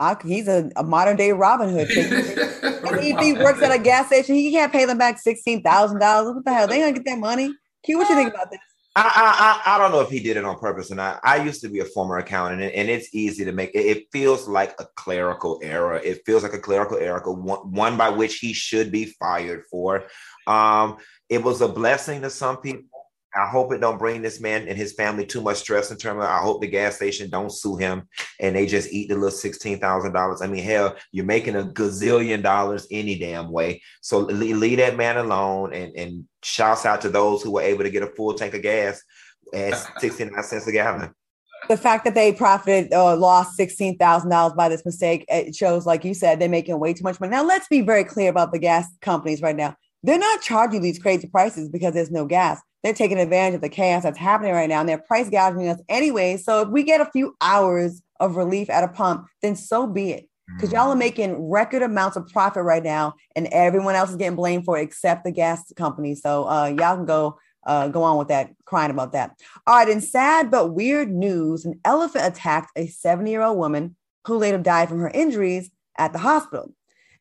I, 0.00 0.16
he's 0.22 0.46
a, 0.46 0.70
a, 0.76 0.84
modern 0.84 1.16
day 1.16 1.32
Robin 1.32 1.70
Hood. 1.70 1.88
if 1.90 3.18
he 3.20 3.32
works 3.32 3.60
at 3.62 3.72
a 3.72 3.82
gas 3.82 4.06
station, 4.06 4.36
he 4.36 4.52
can't 4.52 4.70
pay 4.70 4.84
them 4.84 4.96
back 4.96 5.18
sixteen 5.18 5.60
thousand 5.60 5.98
dollars. 5.98 6.36
What 6.36 6.44
the 6.44 6.54
hell? 6.54 6.68
They 6.68 6.78
gonna 6.78 6.92
get 6.92 7.04
that 7.06 7.18
money. 7.18 7.52
Q, 7.82 7.98
what 7.98 8.08
you 8.08 8.14
think 8.14 8.32
about 8.32 8.48
this? 8.52 8.60
I, 8.96 9.62
I 9.66 9.74
I 9.74 9.78
don't 9.78 9.92
know 9.92 10.00
if 10.00 10.10
he 10.10 10.20
did 10.20 10.36
it 10.36 10.44
on 10.44 10.58
purpose 10.58 10.90
or 10.90 10.96
not. 10.96 11.20
I 11.22 11.36
used 11.36 11.60
to 11.60 11.68
be 11.68 11.78
a 11.80 11.84
former 11.84 12.18
accountant, 12.18 12.62
and, 12.62 12.72
and 12.72 12.88
it's 12.88 13.14
easy 13.14 13.44
to 13.44 13.52
make. 13.52 13.70
It, 13.74 13.86
it, 13.86 14.04
feels 14.12 14.48
like 14.48 14.74
a 14.80 14.86
clerical 14.96 15.60
error. 15.62 15.96
It 15.96 16.22
feels 16.26 16.42
like 16.42 16.54
a 16.54 16.58
clerical 16.58 16.96
error, 16.96 17.20
one, 17.30 17.70
one 17.70 17.96
by 17.96 18.08
which 18.08 18.38
he 18.38 18.52
should 18.52 18.90
be 18.90 19.14
fired 19.20 19.64
for. 19.70 20.04
Um, 20.46 20.96
it 21.28 21.42
was 21.42 21.60
a 21.60 21.68
blessing 21.68 22.22
to 22.22 22.30
some 22.30 22.56
people 22.56 22.88
I 23.34 23.46
hope 23.46 23.72
it 23.72 23.80
don't 23.80 23.98
bring 23.98 24.22
this 24.22 24.40
man 24.40 24.66
and 24.68 24.76
his 24.76 24.94
family 24.94 25.26
too 25.26 25.42
much 25.42 25.58
stress 25.58 25.90
in 25.90 25.98
terms 25.98 26.18
of 26.18 26.30
I 26.30 26.38
hope 26.38 26.60
the 26.60 26.66
gas 26.66 26.96
station 26.96 27.28
don't 27.30 27.52
sue 27.52 27.76
him 27.76 28.08
and 28.40 28.56
they 28.56 28.66
just 28.66 28.90
eat 28.92 29.08
the 29.08 29.14
little 29.14 29.30
sixteen 29.30 29.78
thousand 29.78 30.12
dollars. 30.12 30.40
I 30.40 30.46
mean, 30.46 30.64
hell, 30.64 30.96
you're 31.12 31.26
making 31.26 31.56
a 31.56 31.64
gazillion 31.64 32.42
dollars 32.42 32.86
any 32.90 33.18
damn 33.18 33.50
way. 33.50 33.82
So 34.00 34.20
leave, 34.20 34.78
that 34.78 34.96
man 34.96 35.18
alone 35.18 35.74
and 35.74 35.94
and 35.96 36.24
shouts 36.42 36.86
out 36.86 37.02
to 37.02 37.10
those 37.10 37.42
who 37.42 37.52
were 37.52 37.62
able 37.62 37.84
to 37.84 37.90
get 37.90 38.02
a 38.02 38.08
full 38.08 38.34
tank 38.34 38.54
of 38.54 38.62
gas 38.62 39.02
at 39.52 39.74
sixty 40.00 40.24
nine 40.24 40.42
cents 40.42 40.66
a 40.66 40.72
gallon. 40.72 41.14
The 41.68 41.76
fact 41.76 42.04
that 42.04 42.14
they 42.14 42.32
profited 42.32 42.94
or 42.94 43.12
uh, 43.12 43.16
lost 43.16 43.56
sixteen 43.56 43.98
thousand 43.98 44.30
dollars 44.30 44.54
by 44.54 44.68
this 44.68 44.86
mistake 44.86 45.24
it 45.28 45.54
shows, 45.54 45.86
like 45.86 46.04
you 46.04 46.14
said, 46.14 46.40
they're 46.40 46.48
making 46.48 46.78
way 46.78 46.94
too 46.94 47.04
much 47.04 47.20
money. 47.20 47.30
Now, 47.30 47.44
let's 47.44 47.68
be 47.68 47.80
very 47.80 48.04
clear 48.04 48.30
about 48.30 48.52
the 48.52 48.58
gas 48.58 48.86
companies 49.02 49.42
right 49.42 49.56
now. 49.56 49.76
They're 50.02 50.18
not 50.18 50.42
charging 50.42 50.82
these 50.82 50.98
crazy 50.98 51.28
prices 51.28 51.68
because 51.68 51.94
there's 51.94 52.10
no 52.10 52.24
gas 52.24 52.60
they're 52.82 52.94
taking 52.94 53.18
advantage 53.18 53.56
of 53.56 53.60
the 53.60 53.68
chaos 53.68 54.04
that's 54.04 54.18
happening 54.18 54.52
right 54.52 54.68
now 54.68 54.80
and 54.80 54.88
they're 54.88 54.98
price 54.98 55.28
gouging 55.28 55.68
us 55.68 55.80
anyway. 55.88 56.36
So 56.36 56.62
if 56.62 56.68
we 56.68 56.82
get 56.82 57.00
a 57.00 57.10
few 57.10 57.36
hours 57.40 58.02
of 58.20 58.36
relief 58.36 58.70
at 58.70 58.84
a 58.84 58.88
pump, 58.88 59.26
then 59.42 59.56
so 59.56 59.86
be 59.86 60.12
it. 60.12 60.28
Because 60.54 60.72
y'all 60.72 60.90
are 60.90 60.96
making 60.96 61.50
record 61.50 61.82
amounts 61.82 62.16
of 62.16 62.26
profit 62.28 62.64
right 62.64 62.82
now, 62.82 63.12
and 63.36 63.48
everyone 63.48 63.94
else 63.94 64.08
is 64.08 64.16
getting 64.16 64.34
blamed 64.34 64.64
for 64.64 64.78
it 64.78 64.82
except 64.82 65.24
the 65.24 65.30
gas 65.30 65.70
company. 65.76 66.14
So 66.14 66.48
uh, 66.48 66.68
y'all 66.68 66.96
can 66.96 67.04
go 67.04 67.38
uh, 67.66 67.88
go 67.88 68.02
on 68.02 68.16
with 68.16 68.28
that, 68.28 68.52
crying 68.64 68.90
about 68.90 69.12
that. 69.12 69.38
All 69.66 69.76
right, 69.76 69.90
in 69.90 70.00
sad 70.00 70.50
but 70.50 70.72
weird 70.72 71.10
news, 71.12 71.66
an 71.66 71.78
elephant 71.84 72.24
attacked 72.24 72.70
a 72.76 72.86
70 72.86 73.30
year 73.30 73.42
old 73.42 73.58
woman 73.58 73.94
who 74.26 74.38
later 74.38 74.56
died 74.56 74.88
from 74.88 75.00
her 75.00 75.10
injuries 75.10 75.70
at 75.98 76.14
the 76.14 76.18
hospital. 76.18 76.72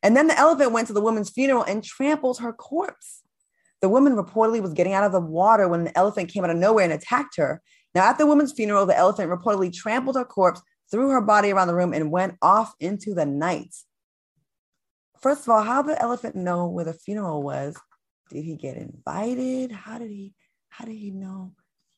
And 0.04 0.16
then 0.16 0.28
the 0.28 0.38
elephant 0.38 0.72
went 0.72 0.88
to 0.88 0.94
the 0.94 1.02
woman's 1.02 1.30
funeral 1.30 1.64
and 1.64 1.84
trampled 1.84 2.40
her 2.40 2.54
corpse. 2.54 3.24
The 3.82 3.90
woman 3.90 4.16
reportedly 4.16 4.62
was 4.62 4.74
getting 4.74 4.94
out 4.94 5.04
of 5.04 5.12
the 5.12 5.22
water 5.22 5.68
when 5.68 5.82
an 5.82 5.92
elephant 5.96 6.30
came 6.32 6.44
out 6.44 6.50
of 6.50 6.58
nowhere 6.58 6.84
and 6.84 6.94
attacked 6.94 7.38
her. 7.38 7.62
Now, 7.94 8.10
at 8.10 8.18
the 8.18 8.26
woman's 8.26 8.54
funeral, 8.54 8.86
the 8.86 8.98
elephant 8.98 9.32
reportedly 9.32 9.74
trampled 9.74 10.16
her 10.16 10.26
corpse, 10.26 10.62
threw 10.92 11.10
her 11.10 11.22
body 11.22 11.52
around 11.52 11.68
the 11.68 11.76
room, 11.76 11.94
and 11.94 12.12
went 12.12 12.36
off 12.42 12.74
into 12.80 13.14
the 13.14 13.26
night. 13.26 13.76
First 15.20 15.44
of 15.44 15.50
all, 15.50 15.64
how 15.64 15.82
did 15.82 15.96
the 15.96 16.02
elephant 16.02 16.36
know 16.36 16.68
where 16.68 16.86
the 16.86 16.94
funeral 16.94 17.42
was? 17.42 17.76
Did 18.30 18.44
he 18.44 18.56
get 18.56 18.78
invited? 18.78 19.72
How 19.72 19.98
did 19.98 20.12
he? 20.12 20.34
How 20.70 20.86
did 20.86 20.96
he 20.96 21.12
know? 21.12 21.54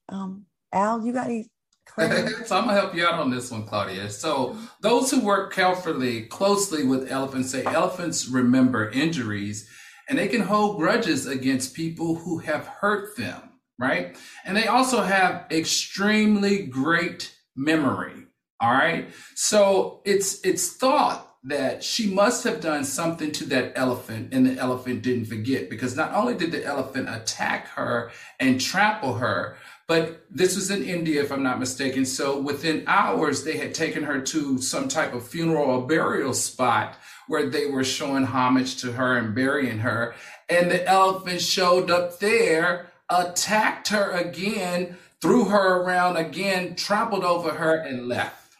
Um, 0.07 0.45
Al, 0.71 1.05
you 1.05 1.11
got 1.11 1.27
any 1.27 1.49
so 2.45 2.57
I'm 2.57 2.65
gonna 2.65 2.73
help 2.73 2.95
you 2.95 3.05
out 3.05 3.15
on 3.19 3.29
this 3.29 3.51
one, 3.51 3.65
Claudia. 3.65 4.09
So 4.09 4.57
those 4.81 5.11
who 5.11 5.21
work 5.21 5.53
carefully, 5.53 6.23
closely 6.23 6.85
with 6.85 7.11
elephants 7.11 7.51
say 7.51 7.63
elephants 7.65 8.27
remember 8.27 8.89
injuries 8.89 9.69
and 10.07 10.17
they 10.17 10.27
can 10.27 10.41
hold 10.41 10.77
grudges 10.77 11.27
against 11.27 11.75
people 11.75 12.15
who 12.15 12.39
have 12.39 12.65
hurt 12.65 13.15
them, 13.15 13.41
right? 13.77 14.17
And 14.43 14.57
they 14.57 14.67
also 14.67 15.01
have 15.01 15.45
extremely 15.51 16.65
great 16.65 17.35
memory. 17.55 18.25
All 18.59 18.71
right. 18.71 19.09
So 19.35 20.01
it's 20.05 20.43
it's 20.45 20.73
thought 20.73 21.29
that 21.43 21.83
she 21.83 22.07
must 22.07 22.43
have 22.43 22.59
done 22.59 22.83
something 22.83 23.31
to 23.31 23.45
that 23.45 23.71
elephant 23.75 24.33
and 24.33 24.45
the 24.45 24.57
elephant 24.57 25.01
didn't 25.01 25.25
forget 25.25 25.69
because 25.69 25.95
not 25.95 26.13
only 26.13 26.35
did 26.35 26.51
the 26.51 26.65
elephant 26.65 27.07
attack 27.07 27.67
her 27.69 28.11
and 28.39 28.59
trample 28.59 29.13
her, 29.13 29.55
but 29.89 30.23
this 30.29 30.55
was 30.55 30.69
in 30.69 30.83
India, 30.83 31.19
if 31.19 31.31
I'm 31.31 31.41
not 31.41 31.59
mistaken. 31.59 32.05
So 32.05 32.39
within 32.39 32.83
hours, 32.85 33.43
they 33.43 33.57
had 33.57 33.73
taken 33.73 34.03
her 34.03 34.21
to 34.21 34.61
some 34.61 34.87
type 34.87 35.15
of 35.15 35.27
funeral 35.27 35.65
or 35.65 35.87
burial 35.87 36.35
spot 36.35 36.95
where 37.27 37.49
they 37.49 37.65
were 37.65 37.83
showing 37.83 38.25
homage 38.25 38.79
to 38.81 38.91
her 38.91 39.17
and 39.17 39.33
burying 39.33 39.79
her. 39.79 40.13
And 40.47 40.69
the 40.69 40.87
elephant 40.87 41.41
showed 41.41 41.89
up 41.89 42.19
there, 42.19 42.91
attacked 43.09 43.87
her 43.87 44.11
again, 44.11 44.95
threw 45.23 45.45
her 45.45 45.81
around 45.81 46.17
again, 46.17 46.75
trampled 46.75 47.23
over 47.23 47.49
her, 47.53 47.75
and 47.75 48.07
left. 48.07 48.53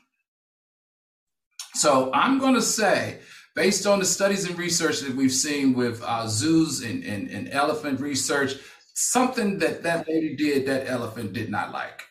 So 1.76 2.12
I'm 2.12 2.40
going 2.40 2.56
to 2.56 2.62
say, 2.64 3.20
based 3.56 3.86
on 3.86 4.00
the 4.00 4.06
studies 4.06 4.50
and 4.50 4.58
research 4.58 5.02
that 5.02 5.16
we've 5.16 5.32
seen 5.32 5.76
with 5.76 6.02
uh, 6.02 6.28
zoos 6.28 6.82
and, 6.82 7.04
and, 7.04 7.30
and 7.30 7.50
elephant 7.52 8.00
research, 8.00 8.56
something 9.00 9.60
that 9.60 9.84
that 9.84 10.08
lady 10.08 10.36
did 10.36 10.68
that 10.68 10.88
elephant 10.88 11.34
did 11.34 11.50
not 11.50 11.72
like. 11.72 12.04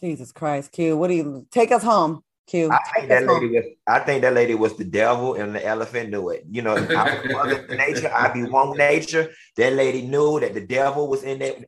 Jesus 0.00 0.32
Christ, 0.32 0.72
Q. 0.72 0.96
What 0.96 1.08
do 1.08 1.14
you 1.14 1.46
take 1.50 1.72
us 1.72 1.82
home? 1.82 2.22
Q. 2.46 2.70
I 2.70 2.78
think 2.94 3.08
that 3.08 3.26
lady 3.26 3.48
was. 3.48 3.64
I 3.86 3.98
think 4.00 4.22
that 4.22 4.34
lady 4.34 4.54
was 4.54 4.76
the 4.76 4.84
devil, 4.84 5.34
and 5.34 5.54
the 5.54 5.64
elephant 5.64 6.10
knew 6.10 6.28
it. 6.28 6.44
You 6.50 6.62
know, 6.62 6.74
I 6.74 7.22
was 7.22 7.32
mother 7.32 7.66
nature. 7.68 8.12
I 8.14 8.32
be 8.32 8.44
one 8.44 8.76
nature. 8.76 9.30
That 9.56 9.72
lady 9.72 10.02
knew 10.02 10.40
that 10.40 10.52
the 10.52 10.60
devil 10.60 11.08
was 11.08 11.22
in 11.22 11.38
that. 11.38 11.64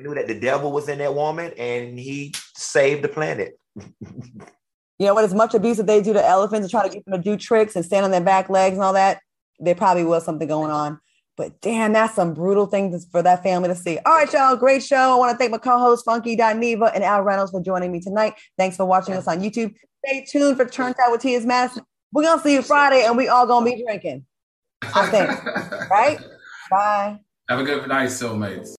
Knew 0.00 0.14
that 0.14 0.26
the 0.26 0.40
devil 0.40 0.72
was 0.72 0.88
in 0.88 0.98
that 0.98 1.14
woman, 1.14 1.52
and 1.58 1.98
he 1.98 2.34
saved 2.56 3.04
the 3.04 3.08
planet. 3.08 3.58
you 3.76 5.06
know 5.06 5.14
what? 5.14 5.24
As 5.24 5.34
much 5.34 5.54
abuse 5.54 5.76
that 5.76 5.86
they 5.86 6.00
do 6.00 6.14
to 6.14 6.26
elephants 6.26 6.66
to 6.66 6.70
try 6.70 6.88
to 6.88 6.92
get 6.92 7.04
them 7.04 7.22
to 7.22 7.22
do 7.22 7.36
tricks 7.36 7.76
and 7.76 7.84
stand 7.84 8.04
on 8.04 8.10
their 8.10 8.22
back 8.22 8.48
legs 8.48 8.74
and 8.74 8.82
all 8.82 8.94
that, 8.94 9.20
there 9.58 9.74
probably 9.74 10.04
was 10.04 10.24
something 10.24 10.48
going 10.48 10.70
on. 10.70 10.98
But 11.36 11.60
damn, 11.60 11.92
that's 11.92 12.14
some 12.14 12.32
brutal 12.32 12.66
things 12.66 13.06
for 13.10 13.22
that 13.22 13.42
family 13.42 13.68
to 13.68 13.74
see. 13.74 13.98
All 14.06 14.14
right, 14.14 14.32
y'all, 14.32 14.56
great 14.56 14.82
show. 14.82 14.96
I 14.96 15.14
want 15.16 15.32
to 15.32 15.36
thank 15.36 15.50
my 15.50 15.58
co-host 15.58 16.04
Funky 16.04 16.36
Dineva 16.36 16.92
and 16.94 17.02
Al 17.02 17.22
Reynolds 17.22 17.50
for 17.50 17.60
joining 17.60 17.90
me 17.90 18.00
tonight. 18.00 18.34
Thanks 18.56 18.76
for 18.76 18.84
watching 18.84 19.14
us 19.14 19.26
on 19.26 19.40
YouTube. 19.40 19.74
Stay 20.06 20.24
tuned 20.30 20.56
for 20.56 20.64
Turned 20.64 20.94
Out 21.04 21.10
with 21.10 21.22
T.S. 21.22 21.44
Madison. 21.44 21.84
We're 22.12 22.22
gonna 22.22 22.40
see 22.40 22.52
you 22.52 22.62
Friday, 22.62 23.04
and 23.04 23.16
we 23.16 23.26
all 23.26 23.46
gonna 23.46 23.64
be 23.64 23.82
drinking. 23.82 24.24
I 24.82 25.06
think, 25.06 25.30
right? 25.90 26.18
Bye. 26.70 27.18
Have 27.48 27.58
a 27.58 27.64
good 27.64 27.88
night, 27.88 28.10
soulmates. 28.10 28.68